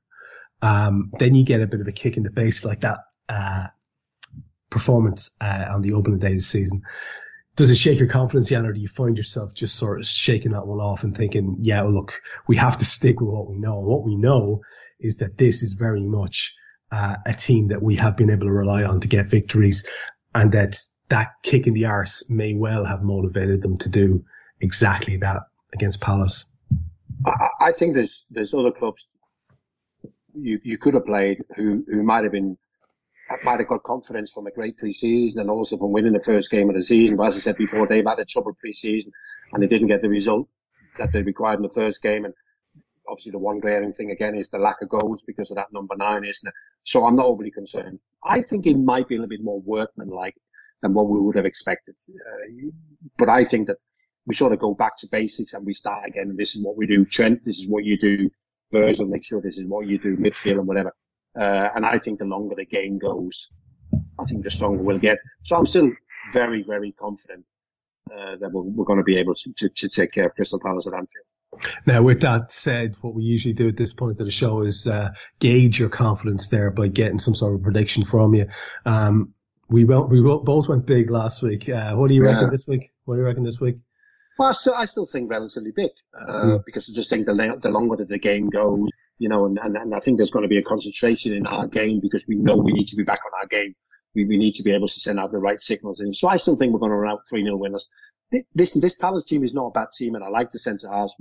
Um, 0.61 1.11
then 1.17 1.35
you 1.35 1.43
get 1.43 1.61
a 1.61 1.67
bit 1.67 1.81
of 1.81 1.87
a 1.87 1.91
kick 1.91 2.17
in 2.17 2.23
the 2.23 2.29
face 2.31 2.63
like 2.63 2.81
that, 2.81 2.99
uh, 3.27 3.67
performance, 4.69 5.35
uh, 5.41 5.65
on 5.69 5.81
the 5.81 5.93
opening 5.93 6.19
day 6.19 6.27
of 6.27 6.33
the 6.33 6.39
season. 6.39 6.83
does 7.55 7.71
it 7.71 7.75
shake 7.75 7.99
your 7.99 8.07
confidence, 8.07 8.49
Jan, 8.49 8.65
or 8.65 8.73
do 8.73 8.79
you 8.79 8.87
find 8.87 9.17
yourself 9.17 9.53
just 9.53 9.75
sort 9.75 9.99
of 9.99 10.05
shaking 10.05 10.53
that 10.53 10.65
one 10.65 10.79
off 10.79 11.03
and 11.03 11.15
thinking, 11.15 11.57
yeah, 11.59 11.81
well, 11.81 11.93
look, 11.93 12.21
we 12.47 12.55
have 12.55 12.77
to 12.79 12.85
stick 12.85 13.19
with 13.19 13.29
what 13.29 13.49
we 13.49 13.57
know. 13.57 13.79
What 13.79 14.03
we 14.03 14.15
know 14.15 14.61
is 14.99 15.17
that 15.17 15.37
this 15.37 15.61
is 15.61 15.73
very 15.73 16.03
much 16.03 16.55
uh, 16.91 17.15
a 17.25 17.33
team 17.33 17.69
that 17.69 17.81
we 17.81 17.95
have 17.95 18.17
been 18.17 18.29
able 18.29 18.47
to 18.47 18.51
rely 18.51 18.83
on 18.83 18.99
to 19.01 19.07
get 19.07 19.27
victories 19.27 19.87
and 20.33 20.51
that 20.51 20.75
that 21.09 21.29
kick 21.43 21.67
in 21.67 21.73
the 21.73 21.85
arse 21.85 22.29
may 22.29 22.53
well 22.53 22.85
have 22.85 23.03
motivated 23.03 23.61
them 23.61 23.77
to 23.77 23.89
do 23.89 24.23
exactly 24.61 25.17
that 25.17 25.43
against 25.73 25.99
Palace. 25.99 26.45
I, 27.25 27.47
I 27.59 27.71
think 27.73 27.95
there's, 27.95 28.25
there's 28.29 28.53
other 28.53 28.71
clubs 28.71 29.05
you, 30.33 30.59
you 30.63 30.77
could 30.77 30.93
have 30.93 31.05
played 31.05 31.43
who, 31.55 31.83
who 31.87 32.03
might 32.03 32.23
have 32.23 32.31
been 32.31 32.57
might 33.45 33.59
have 33.59 33.67
got 33.67 33.83
confidence 33.83 34.29
from 34.29 34.45
a 34.47 34.51
great 34.51 34.77
pre-season 34.77 35.39
and 35.39 35.49
also 35.49 35.77
from 35.77 35.91
winning 35.93 36.11
the 36.11 36.19
first 36.19 36.51
game 36.51 36.67
of 36.69 36.75
the 36.75 36.81
season. 36.81 37.15
But 37.15 37.27
as 37.27 37.35
I 37.37 37.39
said 37.39 37.55
before, 37.55 37.87
they've 37.87 38.05
had 38.05 38.19
a 38.19 38.25
troubled 38.25 38.57
pre-season 38.57 39.13
and 39.53 39.63
they 39.63 39.67
didn't 39.67 39.87
get 39.87 40.01
the 40.01 40.09
result 40.09 40.49
that 40.97 41.13
they 41.13 41.21
required 41.21 41.57
in 41.57 41.61
the 41.61 41.69
first 41.69 42.01
game. 42.01 42.25
And 42.25 42.33
obviously 43.07 43.31
the 43.31 43.39
one 43.39 43.59
glaring 43.59 43.93
thing 43.93 44.11
again 44.11 44.35
is 44.35 44.49
the 44.49 44.57
lack 44.57 44.81
of 44.81 44.89
goals 44.89 45.21
because 45.25 45.51
of 45.51 45.57
that 45.57 45.73
number 45.73 45.95
nine, 45.95 46.23
isn't 46.23 46.47
it? 46.47 46.53
So 46.83 47.05
I'm 47.05 47.15
not 47.15 47.25
overly 47.25 47.51
concerned. 47.51 47.99
I 48.23 48.41
think 48.41 48.65
it 48.65 48.77
might 48.77 49.07
be 49.07 49.15
a 49.15 49.17
little 49.19 49.29
bit 49.29 49.43
more 49.43 49.61
workmanlike 49.61 50.35
than 50.81 50.93
what 50.93 51.07
we 51.07 51.19
would 51.19 51.35
have 51.35 51.45
expected. 51.45 51.95
Uh, 52.09 52.69
but 53.17 53.29
I 53.29 53.43
think 53.43 53.67
that 53.67 53.77
we 54.25 54.35
sort 54.35 54.53
of 54.53 54.59
go 54.59 54.73
back 54.73 54.97
to 54.97 55.07
basics 55.07 55.53
and 55.53 55.65
we 55.65 55.73
start 55.73 56.05
again. 56.07 56.35
This 56.37 56.55
is 56.55 56.63
what 56.63 56.77
we 56.77 56.87
do. 56.87 57.05
Trent, 57.05 57.43
this 57.43 57.59
is 57.59 57.67
what 57.67 57.83
you 57.83 57.97
do. 57.97 58.29
Virgil, 58.71 59.05
make 59.05 59.25
sure 59.25 59.41
this 59.41 59.57
is 59.57 59.67
what 59.67 59.87
you 59.87 59.97
do. 59.97 60.15
Midfield 60.15 60.59
and 60.59 60.67
whatever. 60.67 60.95
Uh, 61.37 61.69
and 61.75 61.85
I 61.85 61.97
think 61.97 62.19
the 62.19 62.25
longer 62.25 62.55
the 62.55 62.65
game 62.65 62.99
goes, 62.99 63.49
I 64.19 64.25
think 64.25 64.43
the 64.43 64.51
stronger 64.51 64.83
we'll 64.83 64.99
get. 64.99 65.19
So 65.43 65.55
I'm 65.55 65.65
still 65.65 65.91
very, 66.33 66.63
very 66.63 66.91
confident 66.91 67.45
uh, 68.11 68.35
that 68.37 68.51
we're, 68.51 68.63
we're, 68.63 68.85
going 68.85 68.99
to 68.99 69.03
be 69.03 69.17
able 69.17 69.35
to, 69.35 69.53
to, 69.57 69.69
to, 69.69 69.89
take 69.89 70.11
care 70.11 70.27
of 70.27 70.35
Crystal 70.35 70.59
Palace 70.59 70.87
at 70.87 70.93
Anfield. 70.93 71.25
Now, 71.85 72.01
with 72.01 72.21
that 72.21 72.51
said, 72.51 72.95
what 73.01 73.13
we 73.13 73.23
usually 73.23 73.53
do 73.53 73.67
at 73.67 73.77
this 73.77 73.93
point 73.93 74.19
of 74.19 74.25
the 74.25 74.31
show 74.31 74.61
is 74.61 74.87
uh, 74.87 75.11
gauge 75.39 75.79
your 75.79 75.89
confidence 75.89 76.47
there 76.47 76.71
by 76.71 76.87
getting 76.87 77.19
some 77.19 77.35
sort 77.35 77.55
of 77.55 77.61
prediction 77.61 78.03
from 78.03 78.33
you. 78.33 78.47
Um, 78.85 79.33
we 79.69 79.85
went, 79.85 80.09
we 80.09 80.21
both 80.21 80.67
went 80.67 80.85
big 80.85 81.09
last 81.09 81.41
week. 81.41 81.69
Uh, 81.69 81.95
what 81.95 82.09
do 82.09 82.13
you 82.13 82.23
reckon 82.23 82.49
this 82.49 82.67
week? 82.67 82.91
What 83.05 83.15
do 83.15 83.21
you 83.21 83.25
reckon 83.25 83.43
this 83.43 83.59
week? 83.59 83.77
Well, 84.37 84.49
I 84.49 84.53
still, 84.53 84.73
I 84.73 84.85
still 84.85 85.05
think 85.05 85.29
relatively 85.29 85.71
big 85.71 85.91
uh, 86.19 86.31
mm. 86.31 86.65
because 86.65 86.89
I 86.89 86.93
just 86.93 87.09
think 87.09 87.25
the, 87.25 87.59
the 87.61 87.69
longer 87.69 88.03
the 88.03 88.17
game 88.17 88.47
goes, 88.47 88.89
you 89.17 89.29
know, 89.29 89.45
and, 89.45 89.59
and, 89.61 89.77
and 89.77 89.93
I 89.93 89.99
think 89.99 90.17
there's 90.17 90.31
going 90.31 90.43
to 90.43 90.49
be 90.49 90.57
a 90.57 90.63
concentration 90.63 91.33
in 91.33 91.45
our 91.45 91.67
game 91.67 91.99
because 91.99 92.25
we 92.27 92.35
know 92.35 92.57
we 92.57 92.73
need 92.73 92.87
to 92.87 92.95
be 92.95 93.03
back 93.03 93.19
on 93.25 93.39
our 93.39 93.47
game. 93.47 93.75
We, 94.15 94.25
we 94.25 94.37
need 94.37 94.55
to 94.55 94.63
be 94.63 94.71
able 94.71 94.87
to 94.87 94.99
send 94.99 95.19
out 95.19 95.31
the 95.31 95.37
right 95.37 95.59
signals. 95.59 95.99
And 95.99 96.15
so 96.15 96.27
I 96.27 96.37
still 96.37 96.55
think 96.55 96.73
we're 96.73 96.79
going 96.79 96.91
to 96.91 96.97
run 96.97 97.13
out 97.13 97.21
3 97.29 97.43
0 97.43 97.55
winners. 97.57 97.89
Listen, 98.55 98.81
this 98.81 98.95
Palace 98.95 99.25
team 99.25 99.43
is 99.43 99.53
not 99.53 99.67
a 99.67 99.71
bad 99.71 99.89
team, 99.95 100.15
and 100.15 100.23
I 100.23 100.29
like 100.29 100.51
the 100.51 100.59
centre 100.59 100.89
halves, 100.89 101.13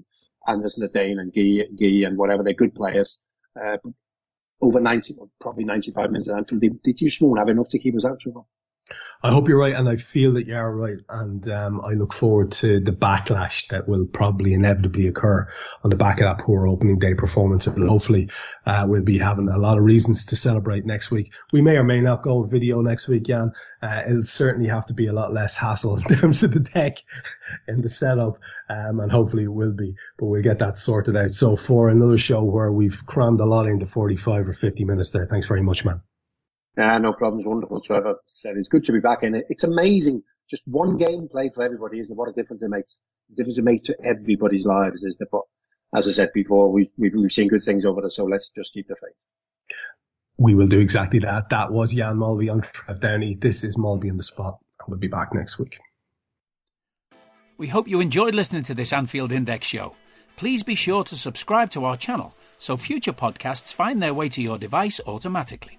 Andersen, 0.47 0.89
Dane, 0.93 1.19
and 1.19 1.33
Guy, 1.33 1.67
Guy, 1.79 2.07
and 2.07 2.17
whatever. 2.17 2.43
They're 2.43 2.55
good 2.55 2.75
players. 2.75 3.21
Uh, 3.61 3.77
over 4.63 4.81
90, 4.81 5.17
probably 5.41 5.65
95 5.65 6.11
minutes 6.11 6.29
at 6.29 6.37
Anfield. 6.37 6.63
Did, 6.85 7.01
you 7.01 7.11
Small 7.11 7.37
have 7.37 7.49
enough 7.49 7.69
to 7.71 7.79
keep 7.79 7.97
us 7.97 8.05
out, 8.05 8.21
Trevor? 8.21 8.43
I 9.23 9.33
hope 9.33 9.49
you're 9.49 9.59
right, 9.59 9.75
and 9.75 9.87
I 9.87 9.97
feel 9.97 10.33
that 10.35 10.47
you 10.47 10.55
are 10.57 10.75
right, 10.75 10.97
and 11.11 11.47
um, 11.51 11.83
I 11.83 11.93
look 11.93 12.15
forward 12.15 12.53
to 12.53 12.81
the 12.81 12.93
backlash 12.93 13.69
that 13.69 13.87
will 13.87 14.07
probably 14.07 14.55
inevitably 14.55 15.09
occur 15.09 15.47
on 15.85 15.91
the 15.91 15.97
back 15.97 16.21
of 16.21 16.25
that 16.25 16.43
poor 16.43 16.67
opening 16.67 16.99
day 16.99 17.13
performance, 17.13 17.67
and 17.67 17.87
hopefully 17.87 18.31
uh, 18.65 18.87
we'll 18.89 19.03
be 19.03 19.19
having 19.19 19.51
a 19.51 19.59
lot 19.59 19.77
of 19.77 19.85
reasons 19.85 20.27
to 20.27 20.37
celebrate 20.37 20.87
next 20.87 21.11
week. 21.11 21.33
We 21.53 21.61
may 21.61 21.77
or 21.77 21.85
may 21.85 22.01
not 22.01 22.23
go 22.23 22.45
video 22.45 22.81
next 22.81 23.09
week, 23.09 23.25
Jan. 23.25 23.53
Uh, 23.83 24.05
it'll 24.09 24.23
certainly 24.23 24.71
have 24.71 24.87
to 24.87 24.95
be 24.95 25.09
a 25.09 25.13
lot 25.13 25.35
less 25.35 25.55
hassle 25.55 25.97
in 25.99 26.03
terms 26.05 26.43
of 26.43 26.55
the 26.55 26.61
tech 26.61 26.97
and 27.69 27.85
the 27.85 27.91
setup, 27.91 28.39
um, 28.71 29.01
and 29.01 29.13
hopefully 29.13 29.45
it 29.45 29.53
will 29.53 29.73
be, 29.73 29.97
but 30.19 30.27
we'll 30.27 30.41
get 30.41 30.61
that 30.61 30.79
sorted 30.79 31.15
out. 31.15 31.31
So 31.31 31.57
for 31.57 31.91
another 31.91 32.17
show 32.17 32.43
where 32.43 32.73
we've 32.73 33.05
crammed 33.05 33.41
a 33.41 33.45
lot 33.45 33.67
into 33.67 33.85
45 33.85 34.49
or 34.49 34.55
50 34.55 34.85
minutes 34.87 35.11
there, 35.11 35.27
thanks 35.27 35.47
very 35.47 35.63
much, 35.63 35.85
man. 35.85 36.01
Yeah, 36.77 36.99
no 36.99 37.13
problems. 37.13 37.47
Wonderful, 37.47 37.81
Trevor. 37.81 38.17
Said 38.27 38.57
it's 38.57 38.69
good 38.69 38.85
to 38.85 38.93
be 38.93 39.01
back 39.01 39.23
in 39.23 39.35
it. 39.35 39.47
It's 39.49 39.65
amazing. 39.65 40.23
Just 40.49 40.63
one 40.67 40.97
game 40.97 41.29
played 41.29 41.55
for 41.55 41.63
everybody, 41.63 42.01
isn't 42.01 42.13
it? 42.13 42.17
What 42.17 42.29
a 42.29 42.33
difference 42.33 42.63
it 42.63 42.71
makes. 42.71 42.99
The 43.29 43.37
difference 43.37 43.59
it 43.59 43.65
makes 43.65 43.83
to 43.83 43.97
everybody's 44.05 44.65
lives, 44.65 45.05
isn't 45.05 45.21
it? 45.21 45.29
But 45.31 45.43
as 45.95 46.09
I 46.09 46.13
said 46.13 46.31
before, 46.33 46.73
we've, 46.73 46.91
we've, 46.97 47.13
we've 47.15 47.33
seen 47.33 47.49
good 47.49 47.63
things 47.63 47.85
over 47.85 48.01
there, 48.01 48.11
so 48.11 48.25
let's 48.25 48.51
just 48.51 48.73
keep 48.73 48.89
the 48.89 48.97
faith. 48.97 49.15
We 50.39 50.55
will 50.55 50.69
do 50.69 50.81
exactly 50.81 51.19
that. 51.21 51.51
That 51.51 51.71
was 51.71 51.93
Jan 51.93 52.17
Molby 52.17 52.51
on 52.51 52.63
Trev 52.63 53.01
Downey. 53.01 53.35
This 53.35 53.63
is 53.63 53.77
Molby 53.77 54.11
On 54.11 54.17
The 54.17 54.23
Spot. 54.23 54.59
We'll 54.89 54.99
be 54.99 55.09
back 55.09 55.35
next 55.35 55.59
week. 55.59 55.79
We 57.59 57.67
hope 57.67 57.89
you 57.89 58.01
enjoyed 58.01 58.35
listening 58.35 58.63
to 58.65 58.75
this 58.75 58.93
Anfield 58.93 59.33
Index 59.33 59.67
show. 59.67 59.95
Please 60.37 60.63
be 60.63 60.75
sure 60.75 61.05
to 61.05 61.17
subscribe 61.17 61.71
to 61.73 61.85
our 61.85 61.97
channel 61.97 62.35
so 62.59 62.77
future 62.77 63.13
podcasts 63.13 63.75
find 63.75 64.03
their 64.03 64.15
way 64.15 64.31
to 64.31 64.41
your 64.41 64.57
device 64.57 65.01
automatically. 65.07 65.79